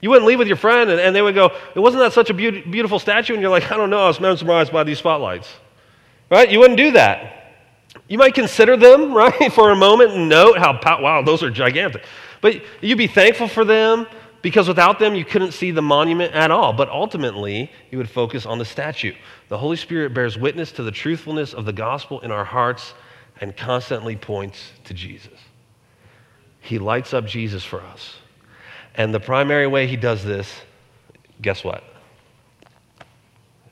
You 0.00 0.10
wouldn't 0.10 0.26
leave 0.26 0.38
with 0.38 0.48
your 0.48 0.56
friend 0.56 0.90
and, 0.90 1.00
and 1.00 1.14
they 1.14 1.22
would 1.22 1.34
go, 1.34 1.50
"It 1.74 1.80
wasn't 1.80 2.02
that 2.02 2.12
such 2.12 2.30
a 2.30 2.34
be- 2.34 2.62
beautiful 2.62 2.98
statue?" 2.98 3.34
And 3.34 3.42
you're 3.42 3.50
like, 3.50 3.70
"I 3.70 3.76
don't 3.76 3.90
know. 3.90 4.04
I 4.04 4.08
was 4.08 4.20
mesmerized 4.20 4.72
by 4.72 4.84
these 4.84 4.98
spotlights." 4.98 5.48
Right? 6.30 6.50
You 6.50 6.58
wouldn't 6.58 6.78
do 6.78 6.92
that. 6.92 7.44
You 8.08 8.18
might 8.18 8.34
consider 8.34 8.76
them, 8.76 9.14
right, 9.14 9.52
for 9.52 9.70
a 9.70 9.76
moment 9.76 10.12
and 10.12 10.28
note 10.28 10.58
how, 10.58 10.78
wow, 11.00 11.22
those 11.22 11.42
are 11.42 11.50
gigantic. 11.50 12.04
But 12.44 12.60
you'd 12.82 12.98
be 12.98 13.06
thankful 13.06 13.48
for 13.48 13.64
them 13.64 14.06
because 14.42 14.68
without 14.68 14.98
them, 14.98 15.14
you 15.14 15.24
couldn't 15.24 15.52
see 15.52 15.70
the 15.70 15.80
monument 15.80 16.34
at 16.34 16.50
all. 16.50 16.74
But 16.74 16.90
ultimately, 16.90 17.72
you 17.90 17.96
would 17.96 18.10
focus 18.10 18.44
on 18.44 18.58
the 18.58 18.66
statue. 18.66 19.14
The 19.48 19.56
Holy 19.56 19.78
Spirit 19.78 20.12
bears 20.12 20.36
witness 20.36 20.70
to 20.72 20.82
the 20.82 20.90
truthfulness 20.90 21.54
of 21.54 21.64
the 21.64 21.72
gospel 21.72 22.20
in 22.20 22.30
our 22.30 22.44
hearts 22.44 22.92
and 23.40 23.56
constantly 23.56 24.14
points 24.14 24.72
to 24.84 24.92
Jesus. 24.92 25.38
He 26.60 26.78
lights 26.78 27.14
up 27.14 27.24
Jesus 27.24 27.64
for 27.64 27.80
us. 27.80 28.16
And 28.94 29.14
the 29.14 29.20
primary 29.20 29.66
way 29.66 29.86
he 29.86 29.96
does 29.96 30.22
this, 30.22 30.52
guess 31.40 31.64
what? 31.64 31.82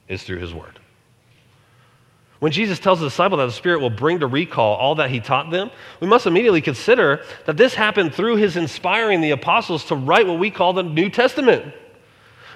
Is 0.09 0.23
through 0.23 0.39
his 0.39 0.55
word. 0.55 0.72
When 2.43 2.51
Jesus 2.51 2.81
tells 2.81 2.99
the 2.99 3.07
disciple 3.07 3.39
that 3.39 3.47
the 3.47 3.53
Spirit 3.53 3.81
will 3.81 3.89
bring 3.89 4.19
to 4.19 4.27
recall 4.27 4.75
all 4.75 4.97
that 4.97 5.11
he 5.11 5.21
taught 5.21 5.53
them, 5.53 5.71
we 6.01 6.09
must 6.09 6.27
immediately 6.27 6.61
consider 6.61 7.23
that 7.47 7.57
this 7.57 7.73
happened 7.73 8.13
through 8.13 8.35
his 8.35 8.57
inspiring 8.57 9.21
the 9.21 9.31
apostles 9.31 9.85
to 9.85 9.95
write 9.95 10.27
what 10.27 10.41
we 10.41 10.51
call 10.51 10.73
the 10.73 10.83
New 10.83 11.09
Testament. 11.09 11.73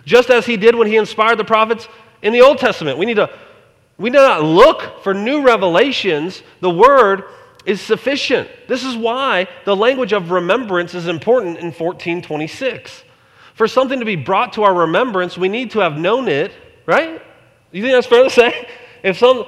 Just 0.04 0.28
as 0.28 0.44
he 0.44 0.56
did 0.56 0.74
when 0.74 0.88
he 0.88 0.96
inspired 0.96 1.38
the 1.38 1.44
prophets 1.44 1.86
in 2.20 2.32
the 2.32 2.40
Old 2.40 2.58
Testament. 2.58 2.98
We 2.98 3.06
need 3.06 3.14
to 3.14 3.30
we 3.96 4.10
do 4.10 4.18
not 4.18 4.42
look 4.42 5.04
for 5.04 5.14
new 5.14 5.42
revelations. 5.42 6.42
The 6.58 6.68
word 6.68 7.22
is 7.64 7.80
sufficient. 7.80 8.48
This 8.66 8.82
is 8.82 8.96
why 8.96 9.46
the 9.66 9.76
language 9.76 10.12
of 10.12 10.32
remembrance 10.32 10.94
is 10.94 11.06
important 11.06 11.58
in 11.58 11.66
1426. 11.66 13.04
For 13.54 13.68
something 13.68 14.00
to 14.00 14.04
be 14.04 14.16
brought 14.16 14.54
to 14.54 14.64
our 14.64 14.74
remembrance, 14.74 15.38
we 15.38 15.48
need 15.48 15.70
to 15.70 15.78
have 15.78 15.96
known 15.96 16.26
it, 16.26 16.50
right? 16.86 17.22
You 17.70 17.82
think 17.82 17.94
that's 17.94 18.08
fair 18.08 18.24
to 18.24 18.30
say? 18.30 18.68
If 19.04 19.18
some 19.18 19.44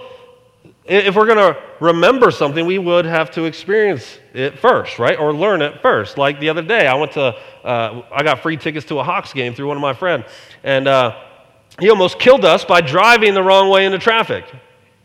if 0.89 1.15
we're 1.15 1.27
going 1.27 1.37
to 1.37 1.61
remember 1.81 2.31
something, 2.31 2.65
we 2.65 2.79
would 2.79 3.05
have 3.05 3.31
to 3.33 3.45
experience 3.45 4.19
it 4.33 4.59
first, 4.59 4.99
right? 4.99 5.19
Or 5.19 5.35
learn 5.35 5.61
it 5.61 5.83
first. 5.83 6.17
Like 6.17 6.41
the 6.41 6.49
other 6.49 6.63
day, 6.63 6.87
I 6.87 6.95
went 6.95 7.13
to, 7.13 7.37
uh, 7.63 8.03
I 8.11 8.23
got 8.23 8.41
free 8.41 8.57
tickets 8.57 8.87
to 8.87 8.99
a 8.99 9.05
Hawks 9.05 9.35
game 9.35 9.55
through 9.55 9.69
one 9.69 9.77
of 9.77 9.83
my 9.83 9.93
friends. 9.93 10.25
And 10.65 10.89
uh, 10.89 11.23
he 11.79 11.91
almost 11.91 12.19
killed 12.19 12.45
us 12.45 12.65
by 12.65 12.81
driving 12.81 13.35
the 13.35 13.43
wrong 13.43 13.69
way 13.69 13.85
into 13.85 13.99
traffic. 13.99 14.47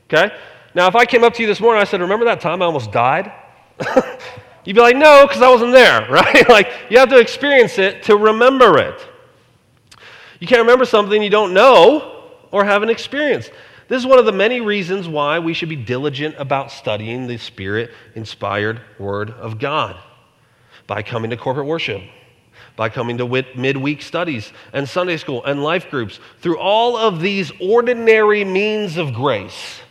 Okay? 0.05 0.33
Now, 0.73 0.87
if 0.87 0.95
I 0.95 1.05
came 1.05 1.23
up 1.23 1.33
to 1.33 1.41
you 1.41 1.47
this 1.47 1.59
morning, 1.59 1.81
I 1.81 1.83
said, 1.83 1.99
Remember 1.99 2.25
that 2.25 2.39
time 2.39 2.61
I 2.61 2.65
almost 2.65 2.91
died? 2.91 3.31
You'd 4.65 4.75
be 4.75 4.81
like, 4.81 4.95
No, 4.95 5.27
because 5.27 5.41
I 5.41 5.49
wasn't 5.49 5.73
there, 5.73 6.07
right? 6.09 6.47
like, 6.47 6.71
you 6.89 6.97
have 6.97 7.09
to 7.09 7.19
experience 7.19 7.77
it 7.77 8.03
to 8.03 8.15
remember 8.15 8.79
it. 8.79 9.05
You 10.39 10.47
can't 10.47 10.61
remember 10.61 10.85
something 10.85 11.21
you 11.21 11.29
don't 11.29 11.53
know 11.53 12.29
or 12.51 12.63
haven't 12.63 12.89
experienced. 12.89 13.51
This 13.87 13.99
is 13.99 14.07
one 14.07 14.19
of 14.19 14.25
the 14.25 14.31
many 14.31 14.61
reasons 14.61 15.07
why 15.07 15.39
we 15.39 15.53
should 15.53 15.69
be 15.69 15.75
diligent 15.75 16.35
about 16.37 16.71
studying 16.71 17.27
the 17.27 17.37
Spirit 17.37 17.91
inspired 18.15 18.81
Word 18.97 19.31
of 19.31 19.59
God 19.59 19.97
by 20.87 21.01
coming 21.01 21.31
to 21.31 21.37
corporate 21.37 21.67
worship, 21.67 22.01
by 22.75 22.89
coming 22.89 23.17
to 23.17 23.43
midweek 23.55 24.01
studies 24.01 24.51
and 24.71 24.87
Sunday 24.87 25.17
school 25.17 25.43
and 25.43 25.63
life 25.63 25.89
groups. 25.89 26.19
Through 26.39 26.59
all 26.59 26.95
of 26.95 27.19
these 27.19 27.51
ordinary 27.59 28.45
means 28.45 28.97
of 28.97 29.13
grace, 29.13 29.81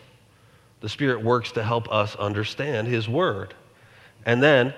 the 0.80 0.88
Spirit 0.88 1.22
works 1.22 1.52
to 1.52 1.62
help 1.62 1.92
us 1.92 2.16
understand 2.16 2.88
His 2.88 3.08
Word. 3.08 3.54
And 4.24 4.42
then, 4.42 4.74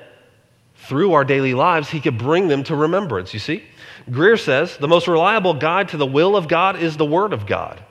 through 0.74 1.12
our 1.12 1.24
daily 1.24 1.54
lives, 1.54 1.88
He 1.88 2.00
could 2.00 2.18
bring 2.18 2.48
them 2.48 2.64
to 2.64 2.74
remembrance. 2.74 3.32
You 3.32 3.40
see? 3.40 3.62
Greear 4.10 4.38
says 4.38 4.76
the 4.76 4.88
most 4.88 5.06
reliable 5.06 5.54
guide 5.54 5.90
to 5.90 5.96
the 5.96 6.06
will 6.06 6.36
of 6.36 6.48
God 6.48 6.76
is 6.76 6.96
the 6.96 7.06
Word 7.06 7.32
of 7.32 7.46
God. 7.46 7.83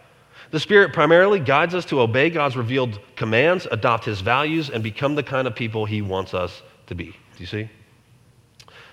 The 0.53 0.59
Spirit 0.59 0.93
primarily 0.93 1.39
guides 1.39 1.73
us 1.73 1.83
to 1.85 1.99
obey 1.99 2.29
God's 2.29 2.55
revealed 2.55 2.99
commands, 3.15 3.67
adopt 3.71 4.05
His 4.05 4.21
values, 4.21 4.69
and 4.69 4.83
become 4.83 5.15
the 5.15 5.23
kind 5.23 5.47
of 5.47 5.55
people 5.55 5.85
He 5.85 6.03
wants 6.03 6.35
us 6.35 6.61
to 6.85 6.93
be. 6.93 7.05
Do 7.05 7.39
you 7.39 7.47
see? 7.47 7.67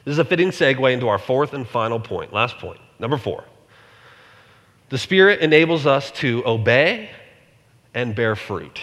This 0.07 0.13
is 0.13 0.19
a 0.19 0.25
fitting 0.25 0.53
segue 0.53 0.91
into 0.91 1.09
our 1.09 1.19
fourth 1.19 1.53
and 1.53 1.69
final 1.69 2.01
point, 2.01 2.33
last 2.33 2.57
point, 2.57 2.81
number 2.99 3.19
four. 3.19 3.45
The 4.89 4.97
Spirit 4.97 5.41
enables 5.41 5.87
us 5.87 6.11
to 6.13 6.43
obey 6.47 7.11
and 7.93 8.15
bear 8.15 8.37
fruit. 8.37 8.81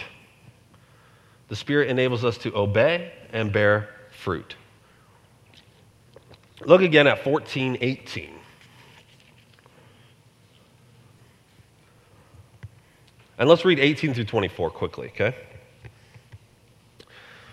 The 1.48 1.56
Spirit 1.56 1.88
enables 1.88 2.24
us 2.24 2.38
to 2.38 2.56
obey 2.56 3.10
and 3.32 3.52
bear 3.52 3.88
fruit. 4.12 4.54
Look 6.64 6.82
again 6.82 7.08
at 7.08 7.26
1418. 7.26 8.37
And 13.38 13.48
let's 13.48 13.64
read 13.64 13.78
18 13.78 14.14
through 14.14 14.24
24 14.24 14.70
quickly, 14.70 15.08
okay? 15.08 15.34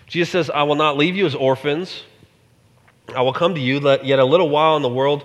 Jesus 0.06 0.30
says, 0.30 0.50
I 0.50 0.64
will 0.64 0.74
not 0.74 0.96
leave 0.96 1.16
you 1.16 1.26
as 1.26 1.34
orphans. 1.34 2.02
I 3.14 3.22
will 3.22 3.32
come 3.32 3.54
to 3.54 3.60
you, 3.60 3.80
yet 4.02 4.18
a 4.18 4.24
little 4.24 4.48
while 4.48 4.76
in 4.76 4.82
the 4.82 4.88
world 4.88 5.24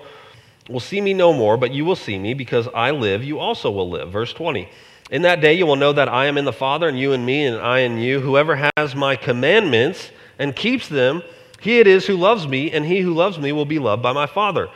will 0.70 0.80
see 0.80 1.02
me 1.02 1.14
no 1.14 1.34
more, 1.34 1.58
but 1.58 1.74
you 1.74 1.84
will 1.84 1.96
see 1.96 2.18
me 2.18 2.34
because 2.34 2.68
I 2.74 2.92
live, 2.92 3.24
you 3.24 3.40
also 3.40 3.72
will 3.72 3.90
live. 3.90 4.12
Verse 4.12 4.34
20. 4.34 4.70
In 5.10 5.24
that 5.24 5.42
day 5.42 5.54
you 5.54 5.66
will 5.66 5.76
know 5.76 5.92
that 5.92 6.08
I 6.08 6.28
am 6.28 6.38
in 6.38 6.46
the 6.46 6.54
Father, 6.54 6.88
and 6.88 6.98
you 6.98 7.12
in 7.12 7.26
me, 7.26 7.46
and 7.46 7.58
I 7.58 7.80
in 7.80 7.98
you. 7.98 8.22
Whoever 8.22 8.70
has 8.78 8.96
my 8.96 9.16
commandments 9.16 10.12
and 10.40 10.56
keeps 10.56 10.88
them, 10.88 11.24
he 11.60 11.80
it 11.80 11.88
is 11.88 12.06
who 12.06 12.16
loves 12.16 12.48
me, 12.48 12.72
and 12.72 12.86
he 12.86 13.02
who 13.02 13.14
loves 13.14 13.38
me 13.38 13.52
will 13.52 13.66
be 13.66 13.80
loved 13.80 14.02
by 14.02 14.14
my 14.14 14.26
Father. 14.28 14.70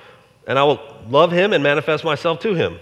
And 0.48 0.60
I 0.60 0.64
will 0.64 0.80
love 1.10 1.32
him 1.32 1.54
and 1.54 1.64
manifest 1.64 2.04
myself 2.04 2.40
to 2.42 2.54
him. 2.54 2.80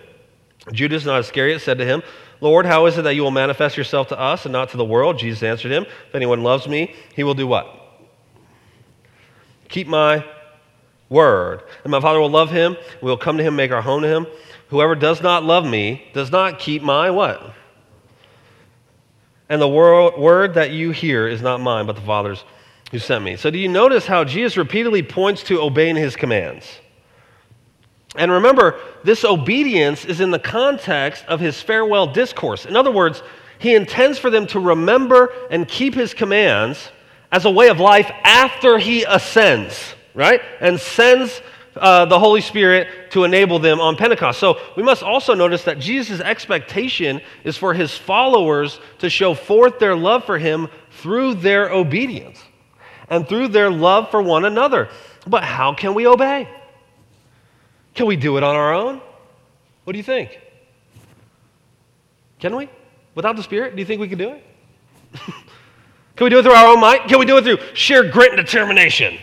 Judas, 0.71 1.05
not 1.05 1.19
Iscariot, 1.19 1.61
said 1.61 1.77
to 1.77 1.85
him, 1.85 2.01
Lord, 2.43 2.65
how 2.65 2.87
is 2.87 2.97
it 2.97 3.03
that 3.03 3.15
you 3.15 3.23
will 3.23 3.31
manifest 3.31 3.77
yourself 3.77 4.09
to 4.09 4.19
us 4.19 4.45
and 4.45 4.51
not 4.51 4.67
to 4.71 4.77
the 4.77 4.83
world? 4.83 5.17
Jesus 5.17 5.41
answered 5.43 5.71
him, 5.71 5.85
If 6.09 6.13
anyone 6.13 6.43
loves 6.43 6.67
me, 6.67 6.93
he 7.15 7.23
will 7.23 7.35
do 7.35 7.47
what? 7.47 7.73
Keep 9.69 9.87
my 9.87 10.25
word. 11.07 11.63
And 11.85 11.91
my 11.91 12.01
Father 12.01 12.19
will 12.19 12.29
love 12.29 12.51
him. 12.51 12.75
We 13.01 13.09
will 13.09 13.17
come 13.17 13.37
to 13.37 13.43
him, 13.43 13.55
make 13.55 13.71
our 13.71 13.81
home 13.81 14.01
to 14.01 14.09
him. 14.09 14.27
Whoever 14.67 14.93
does 14.93 15.21
not 15.21 15.45
love 15.45 15.65
me 15.65 16.03
does 16.13 16.31
not 16.31 16.59
keep 16.59 16.83
my 16.83 17.11
what? 17.11 17.53
And 19.47 19.61
the 19.61 19.69
word, 19.69 20.17
word 20.17 20.55
that 20.55 20.71
you 20.71 20.91
hear 20.91 21.29
is 21.29 21.41
not 21.41 21.61
mine, 21.61 21.85
but 21.85 21.95
the 21.95 22.01
Father's 22.01 22.43
who 22.91 22.99
sent 22.99 23.23
me. 23.23 23.37
So, 23.37 23.51
do 23.51 23.57
you 23.57 23.69
notice 23.69 24.05
how 24.05 24.25
Jesus 24.25 24.57
repeatedly 24.57 25.01
points 25.01 25.43
to 25.43 25.61
obeying 25.61 25.95
his 25.95 26.17
commands? 26.17 26.65
And 28.15 28.31
remember, 28.31 28.79
this 29.03 29.25
obedience 29.25 30.05
is 30.05 30.21
in 30.21 30.31
the 30.31 30.39
context 30.39 31.25
of 31.25 31.39
his 31.39 31.61
farewell 31.61 32.07
discourse. 32.07 32.65
In 32.65 32.75
other 32.75 32.91
words, 32.91 33.23
he 33.57 33.75
intends 33.75 34.19
for 34.19 34.29
them 34.29 34.45
to 34.47 34.59
remember 34.59 35.31
and 35.49 35.67
keep 35.67 35.95
his 35.95 36.13
commands 36.13 36.89
as 37.31 37.45
a 37.45 37.49
way 37.49 37.69
of 37.69 37.79
life 37.79 38.11
after 38.23 38.77
he 38.77 39.03
ascends, 39.03 39.95
right? 40.13 40.41
And 40.59 40.79
sends 40.79 41.41
uh, 41.75 42.05
the 42.05 42.19
Holy 42.19 42.41
Spirit 42.41 43.11
to 43.11 43.23
enable 43.23 43.57
them 43.57 43.79
on 43.79 43.95
Pentecost. 43.95 44.39
So 44.39 44.59
we 44.77 44.83
must 44.83 45.01
also 45.01 45.33
notice 45.33 45.63
that 45.63 45.79
Jesus' 45.79 46.19
expectation 46.19 47.21
is 47.43 47.57
for 47.57 47.73
his 47.73 47.97
followers 47.97 48.79
to 48.99 49.09
show 49.09 49.33
forth 49.33 49.79
their 49.79 49.95
love 49.95 50.25
for 50.25 50.37
him 50.37 50.67
through 50.91 51.35
their 51.35 51.71
obedience 51.71 52.43
and 53.09 53.27
through 53.27 53.47
their 53.47 53.71
love 53.71 54.11
for 54.11 54.21
one 54.21 54.45
another. 54.45 54.89
But 55.25 55.43
how 55.43 55.73
can 55.73 55.95
we 55.95 56.05
obey? 56.05 56.47
Can 57.93 58.05
we 58.05 58.15
do 58.15 58.37
it 58.37 58.43
on 58.43 58.55
our 58.55 58.73
own? 58.73 59.01
What 59.83 59.93
do 59.93 59.97
you 59.97 60.03
think? 60.03 60.39
Can 62.39 62.55
we? 62.55 62.69
Without 63.15 63.35
the 63.35 63.43
Spirit, 63.43 63.75
do 63.75 63.79
you 63.79 63.85
think 63.85 64.01
we 64.01 64.07
can 64.07 64.17
do 64.17 64.29
it? 64.29 64.43
can 66.15 66.25
we 66.25 66.29
do 66.29 66.39
it 66.39 66.43
through 66.43 66.53
our 66.53 66.73
own 66.73 66.79
might? 66.79 67.07
Can 67.07 67.19
we 67.19 67.25
do 67.25 67.37
it 67.37 67.43
through 67.43 67.59
sheer 67.73 68.09
grit 68.09 68.33
and 68.33 68.37
determination? 68.37 69.17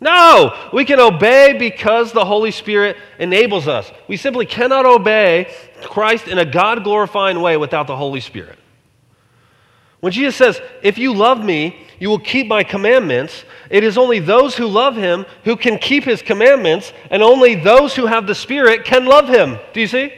No, 0.00 0.56
we 0.72 0.84
can 0.84 1.00
obey 1.00 1.56
because 1.58 2.12
the 2.12 2.24
Holy 2.24 2.52
Spirit 2.52 2.96
enables 3.18 3.66
us. 3.66 3.90
We 4.06 4.16
simply 4.16 4.46
cannot 4.46 4.86
obey 4.86 5.52
Christ 5.82 6.28
in 6.28 6.38
a 6.38 6.44
God 6.44 6.84
glorifying 6.84 7.40
way 7.40 7.56
without 7.56 7.88
the 7.88 7.96
Holy 7.96 8.20
Spirit. 8.20 8.58
When 10.00 10.12
Jesus 10.12 10.36
says, 10.36 10.60
If 10.82 10.98
you 10.98 11.12
love 11.12 11.44
me, 11.44 11.87
you 11.98 12.08
will 12.08 12.18
keep 12.18 12.46
my 12.46 12.62
commandments, 12.64 13.44
it 13.70 13.84
is 13.84 13.98
only 13.98 14.18
those 14.18 14.56
who 14.56 14.66
love 14.66 14.96
him 14.96 15.26
who 15.44 15.56
can 15.56 15.78
keep 15.78 16.04
his 16.04 16.22
commandments, 16.22 16.92
and 17.10 17.22
only 17.22 17.54
those 17.54 17.94
who 17.94 18.06
have 18.06 18.26
the 18.26 18.34
Spirit 18.34 18.84
can 18.84 19.04
love 19.04 19.28
him. 19.28 19.58
Do 19.72 19.80
you 19.80 19.86
see? 19.86 20.12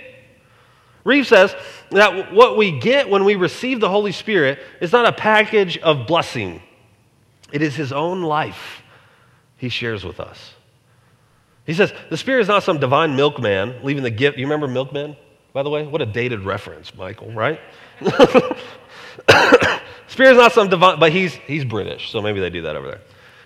Reeve 1.05 1.26
says 1.26 1.55
that 1.91 2.33
what 2.33 2.57
we 2.57 2.78
get 2.78 3.09
when 3.09 3.24
we 3.24 3.35
receive 3.35 3.81
the 3.81 3.89
Holy 3.89 4.12
Spirit 4.12 4.59
is 4.81 4.93
not 4.93 5.07
a 5.07 5.12
package 5.12 5.78
of 5.78 6.07
blessing, 6.07 6.62
it 7.53 7.62
is 7.62 7.74
his 7.74 7.93
own 7.93 8.22
life 8.22 8.83
he 9.57 9.68
shares 9.68 10.05
with 10.05 10.20
us. 10.20 10.55
He 11.66 11.74
says, 11.74 11.93
The 12.09 12.16
Spirit 12.16 12.43
is 12.43 12.49
not 12.49 12.62
some 12.62 12.81
divine 12.81 13.16
milkman 13.16 13.83
leaving 13.83 14.03
the 14.03 14.11
gift. 14.11 14.39
You 14.39 14.47
remember 14.47 14.66
milkman, 14.66 15.16
by 15.53 15.62
the 15.62 15.70
way? 15.70 15.87
What 15.87 16.01
a 16.01 16.07
dated 16.07 16.41
reference, 16.41 16.95
Michael, 16.95 17.31
right? 17.33 17.61
Is 20.19 20.37
not 20.37 20.53
some 20.53 20.69
divine, 20.69 20.99
but 21.01 21.13
he's, 21.13 21.35
he's 21.35 21.65
British, 21.65 22.11
so 22.11 22.21
maybe 22.21 22.41
they 22.41 22.51
do 22.51 22.63
that 22.63 22.77
over 22.77 22.89
there. 22.89 23.01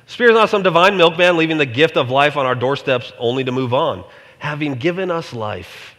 Is 0.07 0.35
not 0.35 0.51
some 0.51 0.63
divine 0.63 0.97
milkman 0.97 1.37
leaving 1.37 1.59
the 1.59 1.67
gift 1.67 1.97
of 1.97 2.11
life 2.11 2.37
on 2.37 2.47
our 2.47 2.55
doorsteps 2.55 3.13
only 3.19 3.45
to 3.45 3.53
move 3.53 3.73
on. 3.73 4.05
Having 4.39 4.75
given 4.75 5.11
us 5.11 5.33
life, 5.33 5.95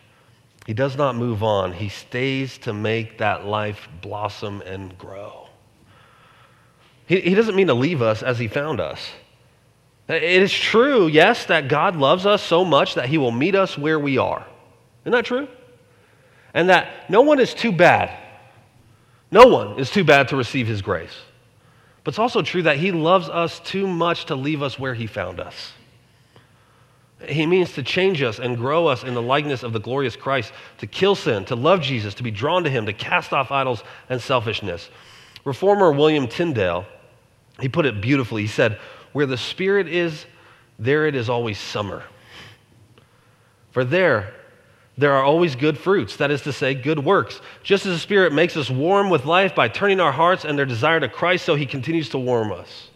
he 0.66 0.74
does 0.74 0.97
not 0.97 1.16
move 1.16 1.43
on. 1.43 1.72
He 1.72 1.89
stays 1.89 2.57
to 2.59 2.74
make 2.74 3.20
that 3.20 3.45
life 3.45 3.88
blossom 4.01 4.61
and 4.61 4.97
grow. 4.97 5.47
He, 7.07 7.22
he 7.22 7.36
doesn't 7.36 7.55
mean 7.55 7.68
to 7.68 7.74
leave 7.74 8.01
us 8.01 8.24
as 8.24 8.39
he 8.39 8.47
found 8.47 8.80
us. 8.80 8.99
It 10.07 10.24
is 10.24 10.51
true, 10.51 11.07
yes, 11.07 11.45
that 11.45 11.68
God 11.68 11.95
loves 11.95 12.26
us 12.26 12.43
so 12.43 12.63
much 12.63 12.95
that 12.95 13.07
he 13.07 13.18
will 13.18 13.32
meet 13.32 13.55
us 13.55 13.78
where 13.78 13.99
we 13.99 14.18
are. 14.18 14.45
Isn't 15.03 15.13
that 15.13 15.26
true? 15.26 15.47
And 16.53 16.70
that 16.70 17.09
no 17.09 17.22
one 17.22 17.39
is 17.39 17.53
too 17.53 17.72
bad. 17.72 18.24
No 19.36 19.47
one 19.47 19.77
is 19.77 19.91
too 19.91 20.05
bad 20.05 20.29
to 20.29 20.38
receive 20.38 20.65
his 20.65 20.81
grace. 20.81 21.13
But 22.05 22.13
it's 22.13 22.19
also 22.19 22.41
true 22.41 22.63
that 22.63 22.77
he 22.77 22.93
loves 22.93 23.27
us 23.27 23.59
too 23.59 23.86
much 23.86 24.27
to 24.27 24.36
leave 24.36 24.63
us 24.63 24.79
where 24.79 24.93
he 24.93 25.07
found 25.07 25.41
us. 25.41 25.73
He 27.27 27.45
means 27.45 27.73
to 27.73 27.83
change 27.83 28.21
us 28.21 28.39
and 28.39 28.55
grow 28.55 28.88
us 28.88 29.03
in 29.03 29.13
the 29.13 29.21
likeness 29.21 29.63
of 29.63 29.73
the 29.73 29.79
glorious 29.79 30.15
Christ, 30.15 30.53
to 30.77 30.88
kill 30.88 31.15
sin, 31.15 31.43
to 31.45 31.55
love 31.57 31.81
Jesus, 31.81 32.13
to 32.13 32.23
be 32.23 32.31
drawn 32.31 32.63
to 32.63 32.69
him, 32.69 32.86
to 32.86 32.93
cast 32.93 33.33
off 33.33 33.51
idols 33.51 33.83
and 34.07 34.21
selfishness. 34.21 34.89
Reformer 35.43 35.91
William 35.91 36.29
Tyndale, 36.29 36.86
he 37.59 37.67
put 37.67 37.86
it 37.86 37.99
beautifully. 37.99 38.43
He 38.43 38.47
said, 38.47 38.79
where 39.11 39.25
the 39.25 39.38
Spirit 39.38 39.89
is, 39.89 40.25
there 40.79 41.07
it 41.07 41.15
is 41.15 41.29
always 41.29 41.59
summer. 41.59 42.03
For 43.71 43.83
there, 43.83 44.33
there 44.97 45.13
are 45.13 45.23
always 45.23 45.55
good 45.55 45.77
fruits, 45.77 46.15
that 46.17 46.31
is 46.31 46.41
to 46.43 46.53
say, 46.53 46.73
good 46.73 46.99
works. 46.99 47.41
Just 47.63 47.85
as 47.85 47.93
the 47.93 47.99
Spirit 47.99 48.31
makes 48.31 48.55
us 48.55 48.69
warm 48.69 49.09
with 49.09 49.25
life 49.25 49.53
by 49.53 49.67
turning 49.67 49.99
our 49.99 50.11
hearts 50.11 50.45
and 50.45 50.57
their 50.57 50.65
desire 50.65 50.99
to 50.99 51.09
Christ, 51.09 51.45
so 51.45 51.55
He 51.55 51.65
continues 51.65 52.09
to 52.09 52.17
warm 52.17 52.51
us. 52.51 52.89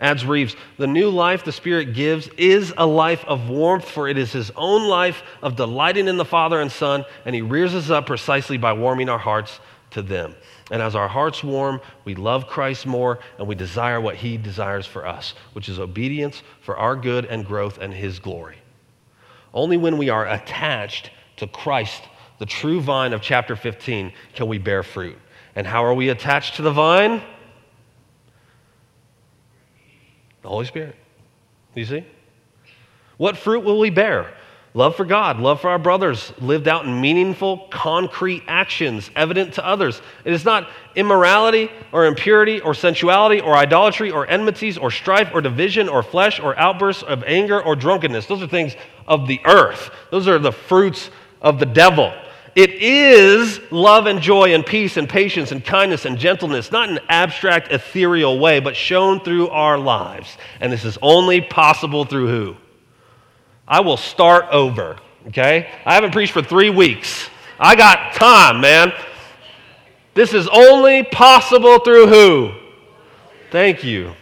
Adds 0.00 0.26
Reeves, 0.26 0.54
the 0.76 0.86
new 0.86 1.08
life 1.08 1.44
the 1.44 1.52
Spirit 1.52 1.94
gives 1.94 2.28
is 2.36 2.74
a 2.76 2.86
life 2.86 3.24
of 3.24 3.48
warmth, 3.48 3.88
for 3.88 4.06
it 4.06 4.18
is 4.18 4.32
His 4.32 4.50
own 4.56 4.86
life 4.86 5.22
of 5.40 5.56
delighting 5.56 6.08
in 6.08 6.18
the 6.18 6.24
Father 6.24 6.60
and 6.60 6.70
Son, 6.70 7.04
and 7.24 7.34
He 7.34 7.42
rears 7.42 7.74
us 7.74 7.88
up 7.88 8.06
precisely 8.06 8.58
by 8.58 8.74
warming 8.74 9.08
our 9.08 9.18
hearts 9.18 9.60
to 9.94 10.02
them. 10.02 10.34
And 10.70 10.82
as 10.82 10.94
our 10.94 11.08
hearts 11.08 11.42
warm, 11.42 11.80
we 12.04 12.14
love 12.14 12.46
Christ 12.46 12.84
more 12.84 13.20
and 13.38 13.46
we 13.46 13.54
desire 13.54 14.00
what 14.00 14.16
he 14.16 14.36
desires 14.36 14.86
for 14.86 15.06
us, 15.06 15.34
which 15.52 15.68
is 15.68 15.78
obedience 15.78 16.42
for 16.60 16.76
our 16.76 16.96
good 16.96 17.26
and 17.26 17.46
growth 17.46 17.78
and 17.78 17.92
his 17.92 18.18
glory. 18.18 18.56
Only 19.54 19.76
when 19.76 19.96
we 19.96 20.10
are 20.10 20.28
attached 20.28 21.10
to 21.36 21.46
Christ, 21.46 22.02
the 22.38 22.46
true 22.46 22.80
vine 22.80 23.12
of 23.12 23.22
chapter 23.22 23.54
15, 23.54 24.12
can 24.34 24.48
we 24.48 24.58
bear 24.58 24.82
fruit. 24.82 25.16
And 25.54 25.66
how 25.66 25.84
are 25.84 25.94
we 25.94 26.08
attached 26.08 26.56
to 26.56 26.62
the 26.62 26.72
vine? 26.72 27.22
The 30.42 30.48
Holy 30.48 30.66
Spirit. 30.66 30.96
You 31.74 31.84
see? 31.84 32.04
What 33.16 33.36
fruit 33.36 33.64
will 33.64 33.78
we 33.78 33.90
bear? 33.90 34.34
Love 34.76 34.96
for 34.96 35.04
God, 35.04 35.38
love 35.38 35.60
for 35.60 35.70
our 35.70 35.78
brothers, 35.78 36.32
lived 36.40 36.66
out 36.66 36.84
in 36.84 37.00
meaningful, 37.00 37.68
concrete 37.70 38.42
actions 38.48 39.08
evident 39.14 39.54
to 39.54 39.64
others. 39.64 40.02
It 40.24 40.32
is 40.32 40.44
not 40.44 40.68
immorality 40.96 41.70
or 41.92 42.06
impurity 42.06 42.60
or 42.60 42.74
sensuality 42.74 43.40
or 43.40 43.54
idolatry 43.54 44.10
or 44.10 44.26
enmities 44.26 44.76
or 44.76 44.90
strife 44.90 45.30
or 45.32 45.40
division 45.40 45.88
or 45.88 46.02
flesh 46.02 46.40
or 46.40 46.58
outbursts 46.58 47.04
of 47.04 47.22
anger 47.22 47.62
or 47.62 47.76
drunkenness. 47.76 48.26
Those 48.26 48.42
are 48.42 48.48
things 48.48 48.74
of 49.06 49.28
the 49.28 49.40
earth, 49.44 49.92
those 50.10 50.26
are 50.26 50.40
the 50.40 50.50
fruits 50.50 51.08
of 51.40 51.60
the 51.60 51.66
devil. 51.66 52.12
it 52.56 52.70
is 52.70 53.60
love 53.70 54.06
and 54.06 54.20
joy 54.20 54.54
and 54.54 54.66
peace 54.66 54.96
and 54.96 55.08
patience 55.08 55.52
and 55.52 55.64
kindness 55.64 56.04
and 56.04 56.18
gentleness, 56.18 56.72
not 56.72 56.88
in 56.88 56.98
an 56.98 57.04
abstract, 57.08 57.70
ethereal 57.70 58.40
way, 58.40 58.58
but 58.58 58.74
shown 58.74 59.20
through 59.20 59.50
our 59.50 59.78
lives. 59.78 60.36
And 60.60 60.72
this 60.72 60.84
is 60.84 60.98
only 61.00 61.40
possible 61.40 62.04
through 62.04 62.26
who? 62.26 62.63
I 63.66 63.80
will 63.80 63.96
start 63.96 64.46
over, 64.50 64.98
okay? 65.28 65.70
I 65.84 65.94
haven't 65.94 66.12
preached 66.12 66.32
for 66.32 66.42
three 66.42 66.70
weeks. 66.70 67.28
I 67.58 67.76
got 67.76 68.14
time, 68.14 68.60
man. 68.60 68.92
This 70.14 70.34
is 70.34 70.48
only 70.48 71.02
possible 71.02 71.78
through 71.80 72.06
who? 72.06 72.52
Thank 73.50 73.82
you. 73.84 74.12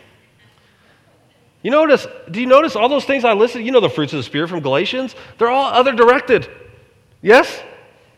You 1.63 1.71
notice, 1.71 2.07
do 2.31 2.41
you 2.41 2.47
notice 2.47 2.77
all 2.77 2.89
those 2.89 3.05
things 3.05 3.25
I 3.25 3.33
listed? 3.35 3.65
You 3.65 3.71
know 3.73 3.81
the 3.81 3.91
fruits 3.91 4.13
of 4.13 4.19
the 4.19 4.23
Spirit 4.23 4.49
from 4.49 4.61
Galatians? 4.61 5.15
They're 5.39 5.51
all 5.51 5.73
other 5.73 5.93
directed. 5.93 6.49
Yes? 7.21 7.63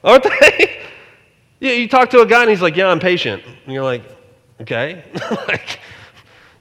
Aren't 0.03 0.25
they? 0.25 0.83
yeah, 1.61 1.73
you 1.73 1.89
talk 1.89 2.11
to 2.11 2.21
a 2.21 2.27
guy 2.27 2.43
and 2.43 2.51
he's 2.51 2.63
like, 2.63 2.77
Yeah, 2.77 2.89
I'm 2.89 3.01
patient. 3.01 3.43
And 3.65 3.75
you're 3.75 3.85
like, 3.85 4.03
Okay. 4.61 5.05
like, 5.49 5.81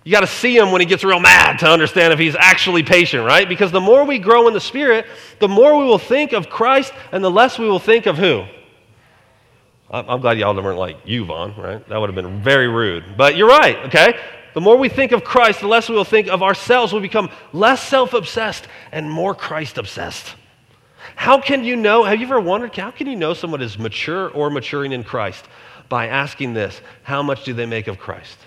you 0.03 0.11
got 0.11 0.21
to 0.21 0.27
see 0.27 0.57
him 0.57 0.71
when 0.71 0.81
he 0.81 0.85
gets 0.85 1.03
real 1.03 1.19
mad 1.19 1.59
to 1.59 1.67
understand 1.67 2.11
if 2.11 2.19
he's 2.19 2.35
actually 2.35 2.83
patient, 2.83 3.25
right? 3.25 3.47
Because 3.47 3.71
the 3.71 3.81
more 3.81 4.03
we 4.03 4.19
grow 4.19 4.47
in 4.47 4.53
the 4.53 4.59
Spirit, 4.59 5.05
the 5.39 5.47
more 5.47 5.77
we 5.77 5.85
will 5.85 5.99
think 5.99 6.33
of 6.33 6.49
Christ 6.49 6.91
and 7.11 7.23
the 7.23 7.31
less 7.31 7.57
we 7.57 7.67
will 7.69 7.79
think 7.79 8.05
of 8.05 8.17
who? 8.17 8.45
I'm 9.89 10.21
glad 10.21 10.39
y'all 10.39 10.55
weren't 10.55 10.79
like 10.79 10.97
you, 11.05 11.23
Vaughn, 11.23 11.55
right? 11.55 11.87
That 11.87 11.97
would 11.99 12.09
have 12.09 12.15
been 12.15 12.41
very 12.41 12.67
rude. 12.67 13.15
But 13.15 13.37
you're 13.37 13.47
right, 13.47 13.77
okay? 13.85 14.19
The 14.55 14.61
more 14.61 14.75
we 14.75 14.89
think 14.89 15.11
of 15.11 15.23
Christ, 15.23 15.61
the 15.61 15.67
less 15.67 15.87
we 15.87 15.95
will 15.95 16.03
think 16.03 16.27
of 16.27 16.43
ourselves. 16.43 16.91
We'll 16.91 17.01
become 17.01 17.29
less 17.53 17.81
self 17.81 18.13
obsessed 18.13 18.67
and 18.91 19.09
more 19.09 19.35
Christ 19.35 19.77
obsessed. 19.77 20.35
How 21.15 21.39
can 21.39 21.63
you 21.63 21.75
know? 21.75 22.03
Have 22.03 22.19
you 22.19 22.25
ever 22.25 22.39
wondered, 22.39 22.75
how 22.75 22.91
can 22.91 23.07
you 23.07 23.15
know 23.15 23.33
someone 23.33 23.61
is 23.61 23.77
mature 23.77 24.29
or 24.29 24.49
maturing 24.49 24.91
in 24.91 25.03
Christ? 25.03 25.45
By 25.89 26.07
asking 26.07 26.53
this 26.53 26.81
How 27.03 27.21
much 27.21 27.43
do 27.43 27.53
they 27.53 27.65
make 27.65 27.87
of 27.87 27.99
Christ? 27.99 28.37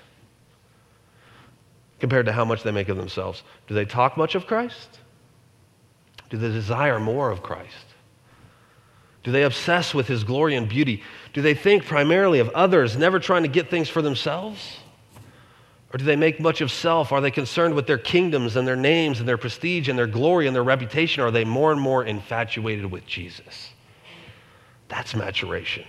Compared 1.98 2.26
to 2.26 2.32
how 2.32 2.44
much 2.44 2.62
they 2.62 2.72
make 2.72 2.88
of 2.88 2.96
themselves. 2.96 3.42
Do 3.66 3.74
they 3.74 3.84
talk 3.84 4.16
much 4.16 4.34
of 4.34 4.46
Christ? 4.46 4.98
Do 6.28 6.36
they 6.36 6.48
desire 6.48 7.00
more 7.00 7.30
of 7.30 7.42
Christ? 7.42 7.86
Do 9.22 9.32
they 9.32 9.42
obsess 9.42 9.92
with 9.92 10.06
his 10.06 10.22
glory 10.22 10.54
and 10.54 10.68
beauty? 10.68 11.02
Do 11.32 11.42
they 11.42 11.54
think 11.54 11.84
primarily 11.84 12.38
of 12.38 12.48
others, 12.50 12.96
never 12.96 13.18
trying 13.18 13.42
to 13.42 13.48
get 13.48 13.70
things 13.70 13.88
for 13.88 14.02
themselves? 14.02 14.78
Or 15.92 15.98
do 15.98 16.04
they 16.04 16.16
make 16.16 16.40
much 16.40 16.60
of 16.60 16.70
self? 16.70 17.10
Are 17.10 17.20
they 17.20 17.30
concerned 17.30 17.74
with 17.74 17.86
their 17.86 17.98
kingdoms 17.98 18.56
and 18.56 18.68
their 18.68 18.76
names 18.76 19.18
and 19.18 19.28
their 19.28 19.38
prestige 19.38 19.88
and 19.88 19.98
their 19.98 20.06
glory 20.06 20.46
and 20.46 20.54
their 20.54 20.62
reputation? 20.62 21.22
Or 21.22 21.28
are 21.28 21.30
they 21.30 21.44
more 21.44 21.72
and 21.72 21.80
more 21.80 22.04
infatuated 22.04 22.90
with 22.90 23.06
Jesus? 23.06 23.70
That's 24.88 25.14
maturation. 25.14 25.84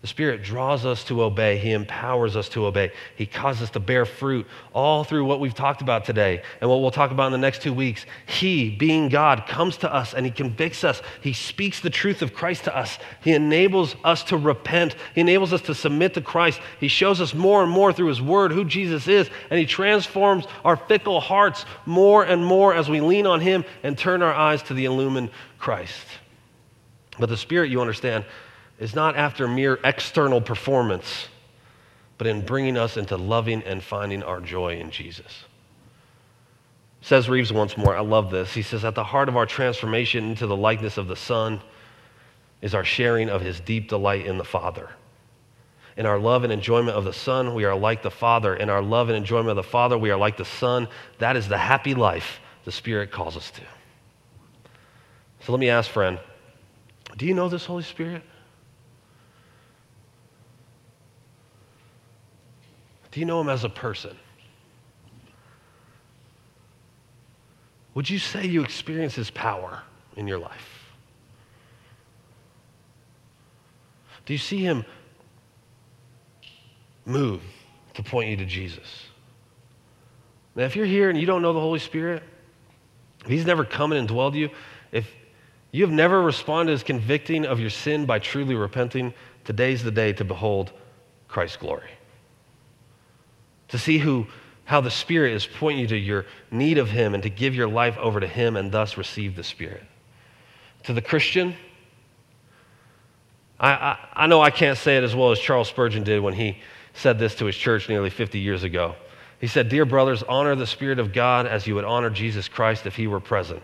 The 0.00 0.06
Spirit 0.06 0.42
draws 0.42 0.86
us 0.86 1.04
to 1.04 1.22
obey. 1.22 1.58
He 1.58 1.72
empowers 1.72 2.34
us 2.34 2.48
to 2.50 2.64
obey. 2.64 2.90
He 3.16 3.26
causes 3.26 3.64
us 3.64 3.70
to 3.70 3.80
bear 3.80 4.06
fruit 4.06 4.46
all 4.72 5.04
through 5.04 5.26
what 5.26 5.40
we've 5.40 5.54
talked 5.54 5.82
about 5.82 6.06
today 6.06 6.42
and 6.62 6.70
what 6.70 6.80
we'll 6.80 6.90
talk 6.90 7.10
about 7.10 7.26
in 7.26 7.32
the 7.32 7.38
next 7.38 7.60
two 7.60 7.74
weeks. 7.74 8.06
He, 8.24 8.70
being 8.70 9.10
God, 9.10 9.44
comes 9.46 9.76
to 9.78 9.92
us 9.92 10.14
and 10.14 10.24
He 10.24 10.32
convicts 10.32 10.84
us. 10.84 11.02
He 11.20 11.34
speaks 11.34 11.80
the 11.80 11.90
truth 11.90 12.22
of 12.22 12.32
Christ 12.32 12.64
to 12.64 12.74
us. 12.74 12.98
He 13.22 13.32
enables 13.32 13.94
us 14.02 14.22
to 14.24 14.38
repent. 14.38 14.96
He 15.14 15.20
enables 15.20 15.52
us 15.52 15.60
to 15.62 15.74
submit 15.74 16.14
to 16.14 16.22
Christ. 16.22 16.62
He 16.78 16.88
shows 16.88 17.20
us 17.20 17.34
more 17.34 17.62
and 17.62 17.70
more 17.70 17.92
through 17.92 18.08
His 18.08 18.22
Word 18.22 18.52
who 18.52 18.64
Jesus 18.64 19.06
is, 19.06 19.28
and 19.50 19.60
He 19.60 19.66
transforms 19.66 20.46
our 20.64 20.78
fickle 20.78 21.20
hearts 21.20 21.66
more 21.84 22.24
and 22.24 22.42
more 22.42 22.72
as 22.72 22.88
we 22.88 23.02
lean 23.02 23.26
on 23.26 23.42
Him 23.42 23.66
and 23.82 23.98
turn 23.98 24.22
our 24.22 24.32
eyes 24.32 24.62
to 24.62 24.74
the 24.74 24.86
illumined 24.86 25.28
Christ. 25.58 26.06
But 27.18 27.28
the 27.28 27.36
Spirit, 27.36 27.70
you 27.70 27.82
understand, 27.82 28.24
is 28.80 28.94
not 28.94 29.14
after 29.14 29.46
mere 29.46 29.78
external 29.84 30.40
performance, 30.40 31.28
but 32.18 32.26
in 32.26 32.40
bringing 32.40 32.76
us 32.76 32.96
into 32.96 33.16
loving 33.16 33.62
and 33.62 33.82
finding 33.82 34.22
our 34.22 34.40
joy 34.40 34.78
in 34.78 34.90
Jesus. 34.90 35.44
Says 37.02 37.28
Reeves 37.28 37.52
once 37.52 37.76
more, 37.76 37.96
I 37.96 38.00
love 38.00 38.30
this. 38.30 38.52
He 38.52 38.62
says, 38.62 38.84
At 38.84 38.94
the 38.94 39.04
heart 39.04 39.28
of 39.28 39.36
our 39.36 39.46
transformation 39.46 40.30
into 40.30 40.46
the 40.46 40.56
likeness 40.56 40.98
of 40.98 41.08
the 41.08 41.16
Son 41.16 41.60
is 42.60 42.74
our 42.74 42.84
sharing 42.84 43.28
of 43.28 43.42
his 43.42 43.60
deep 43.60 43.88
delight 43.88 44.26
in 44.26 44.38
the 44.38 44.44
Father. 44.44 44.90
In 45.96 46.06
our 46.06 46.18
love 46.18 46.44
and 46.44 46.52
enjoyment 46.52 46.96
of 46.96 47.04
the 47.04 47.12
Son, 47.12 47.54
we 47.54 47.64
are 47.64 47.76
like 47.76 48.02
the 48.02 48.10
Father. 48.10 48.54
In 48.54 48.70
our 48.70 48.82
love 48.82 49.08
and 49.08 49.16
enjoyment 49.16 49.50
of 49.50 49.56
the 49.56 49.62
Father, 49.62 49.98
we 49.98 50.10
are 50.10 50.18
like 50.18 50.36
the 50.36 50.44
Son. 50.44 50.88
That 51.18 51.36
is 51.36 51.48
the 51.48 51.58
happy 51.58 51.94
life 51.94 52.40
the 52.64 52.72
Spirit 52.72 53.10
calls 53.10 53.36
us 53.36 53.50
to. 53.52 53.62
So 55.40 55.52
let 55.52 55.58
me 55.58 55.70
ask, 55.70 55.90
friend, 55.90 56.18
do 57.16 57.26
you 57.26 57.34
know 57.34 57.48
this 57.48 57.64
Holy 57.64 57.82
Spirit? 57.82 58.22
Do 63.10 63.20
you 63.20 63.26
know 63.26 63.40
him 63.40 63.48
as 63.48 63.64
a 63.64 63.68
person? 63.68 64.16
Would 67.94 68.08
you 68.08 68.18
say 68.18 68.46
you 68.46 68.62
experience 68.62 69.14
his 69.14 69.30
power 69.30 69.82
in 70.16 70.28
your 70.28 70.38
life? 70.38 70.86
Do 74.26 74.32
you 74.32 74.38
see 74.38 74.58
him 74.58 74.84
move 77.04 77.42
to 77.94 78.02
point 78.02 78.30
you 78.30 78.36
to 78.36 78.46
Jesus? 78.46 79.06
Now, 80.54 80.64
if 80.64 80.76
you're 80.76 80.86
here 80.86 81.10
and 81.10 81.18
you 81.18 81.26
don't 81.26 81.42
know 81.42 81.52
the 81.52 81.60
Holy 81.60 81.80
Spirit, 81.80 82.22
if 83.24 83.30
he's 83.30 83.46
never 83.46 83.64
come 83.64 83.92
and 83.92 84.06
dwelled 84.06 84.36
you, 84.36 84.50
if 84.92 85.10
you 85.72 85.82
have 85.84 85.92
never 85.92 86.22
responded 86.22 86.72
as 86.72 86.82
convicting 86.84 87.44
of 87.44 87.58
your 87.58 87.70
sin 87.70 88.06
by 88.06 88.20
truly 88.20 88.54
repenting, 88.54 89.14
today's 89.44 89.82
the 89.82 89.90
day 89.90 90.12
to 90.12 90.24
behold 90.24 90.72
Christ's 91.26 91.56
glory 91.56 91.90
to 93.70 93.78
see 93.78 93.98
who, 93.98 94.26
how 94.64 94.80
the 94.80 94.90
Spirit 94.90 95.32
is 95.32 95.46
pointing 95.46 95.80
you 95.80 95.86
to 95.88 95.96
your 95.96 96.26
need 96.50 96.78
of 96.78 96.90
Him 96.90 97.14
and 97.14 97.22
to 97.22 97.30
give 97.30 97.54
your 97.54 97.68
life 97.68 97.96
over 97.98 98.20
to 98.20 98.26
Him 98.26 98.56
and 98.56 98.70
thus 98.70 98.96
receive 98.96 99.36
the 99.36 99.44
Spirit. 99.44 99.82
To 100.84 100.92
the 100.92 101.02
Christian, 101.02 101.54
I, 103.58 103.70
I, 103.72 103.98
I 104.14 104.26
know 104.26 104.40
I 104.40 104.50
can't 104.50 104.78
say 104.78 104.96
it 104.96 105.04
as 105.04 105.14
well 105.14 105.32
as 105.32 105.38
Charles 105.38 105.68
Spurgeon 105.68 106.02
did 106.02 106.20
when 106.20 106.34
he 106.34 106.58
said 106.94 107.18
this 107.18 107.34
to 107.36 107.44
his 107.44 107.56
church 107.56 107.88
nearly 107.88 108.10
50 108.10 108.38
years 108.38 108.62
ago. 108.62 108.96
He 109.40 109.46
said, 109.46 109.68
Dear 109.68 109.84
brothers, 109.84 110.22
honor 110.22 110.54
the 110.54 110.66
Spirit 110.66 110.98
of 110.98 111.12
God 111.12 111.46
as 111.46 111.66
you 111.66 111.74
would 111.74 111.84
honor 111.84 112.10
Jesus 112.10 112.48
Christ 112.48 112.86
if 112.86 112.96
He 112.96 113.06
were 113.06 113.20
present. 113.20 113.62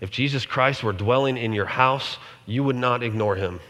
If 0.00 0.10
Jesus 0.10 0.44
Christ 0.44 0.82
were 0.82 0.92
dwelling 0.92 1.38
in 1.38 1.54
your 1.54 1.66
house, 1.66 2.18
you 2.44 2.62
would 2.64 2.76
not 2.76 3.02
ignore 3.02 3.34
Him. 3.34 3.60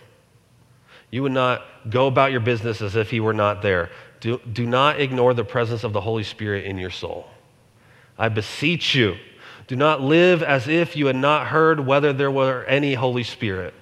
You 1.10 1.22
would 1.22 1.32
not 1.32 1.64
go 1.88 2.08
about 2.08 2.32
your 2.32 2.40
business 2.40 2.82
as 2.82 2.96
if 2.96 3.10
He 3.10 3.20
were 3.20 3.32
not 3.32 3.62
there. 3.62 3.90
Do, 4.26 4.40
do 4.52 4.66
not 4.66 5.00
ignore 5.00 5.34
the 5.34 5.44
presence 5.44 5.84
of 5.84 5.92
the 5.92 6.00
Holy 6.00 6.24
Spirit 6.24 6.64
in 6.64 6.78
your 6.78 6.90
soul. 6.90 7.28
I 8.18 8.28
beseech 8.28 8.92
you, 8.92 9.14
do 9.68 9.76
not 9.76 10.00
live 10.00 10.42
as 10.42 10.66
if 10.66 10.96
you 10.96 11.06
had 11.06 11.14
not 11.14 11.46
heard 11.46 11.78
whether 11.78 12.12
there 12.12 12.32
were 12.32 12.64
any 12.64 12.94
Holy 12.94 13.22
Spirit. 13.22 13.72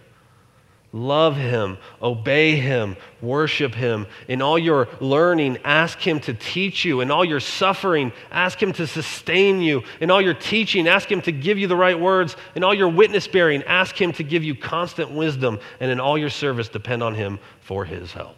Love 0.93 1.35
him, 1.35 1.79
obey 2.03 2.57
him, 2.57 2.99
worship 3.23 3.75
him. 3.75 4.07
In 4.29 4.43
all 4.43 4.59
your 4.59 4.87
learning, 5.01 5.61
ask 5.65 5.99
him 5.99 6.21
to 6.21 6.35
teach 6.35 6.85
you. 6.85 7.01
In 7.01 7.11
all 7.11 7.25
your 7.25 7.41
suffering, 7.41 8.13
ask 8.31 8.63
him 8.63 8.75
to 8.75 8.87
sustain 8.87 9.63
you. 9.63 9.83
In 10.03 10.11
all 10.11 10.21
your 10.21 10.35
teaching, 10.35 10.87
ask 10.87 11.11
him 11.11 11.23
to 11.23 11.33
give 11.33 11.57
you 11.57 11.69
the 11.69 11.75
right 11.75 11.99
words. 11.99 12.37
In 12.55 12.63
all 12.63 12.75
your 12.75 12.91
witness 12.91 13.27
bearing, 13.27 13.63
ask 13.63 13.99
him 13.99 14.13
to 14.13 14.23
give 14.23 14.45
you 14.45 14.55
constant 14.55 15.11
wisdom. 15.11 15.59
And 15.81 15.91
in 15.91 16.01
all 16.01 16.19
your 16.19 16.29
service, 16.29 16.69
depend 16.69 17.03
on 17.03 17.15
him 17.15 17.39
for 17.63 17.87
his 17.87 18.13
help. 18.13 18.37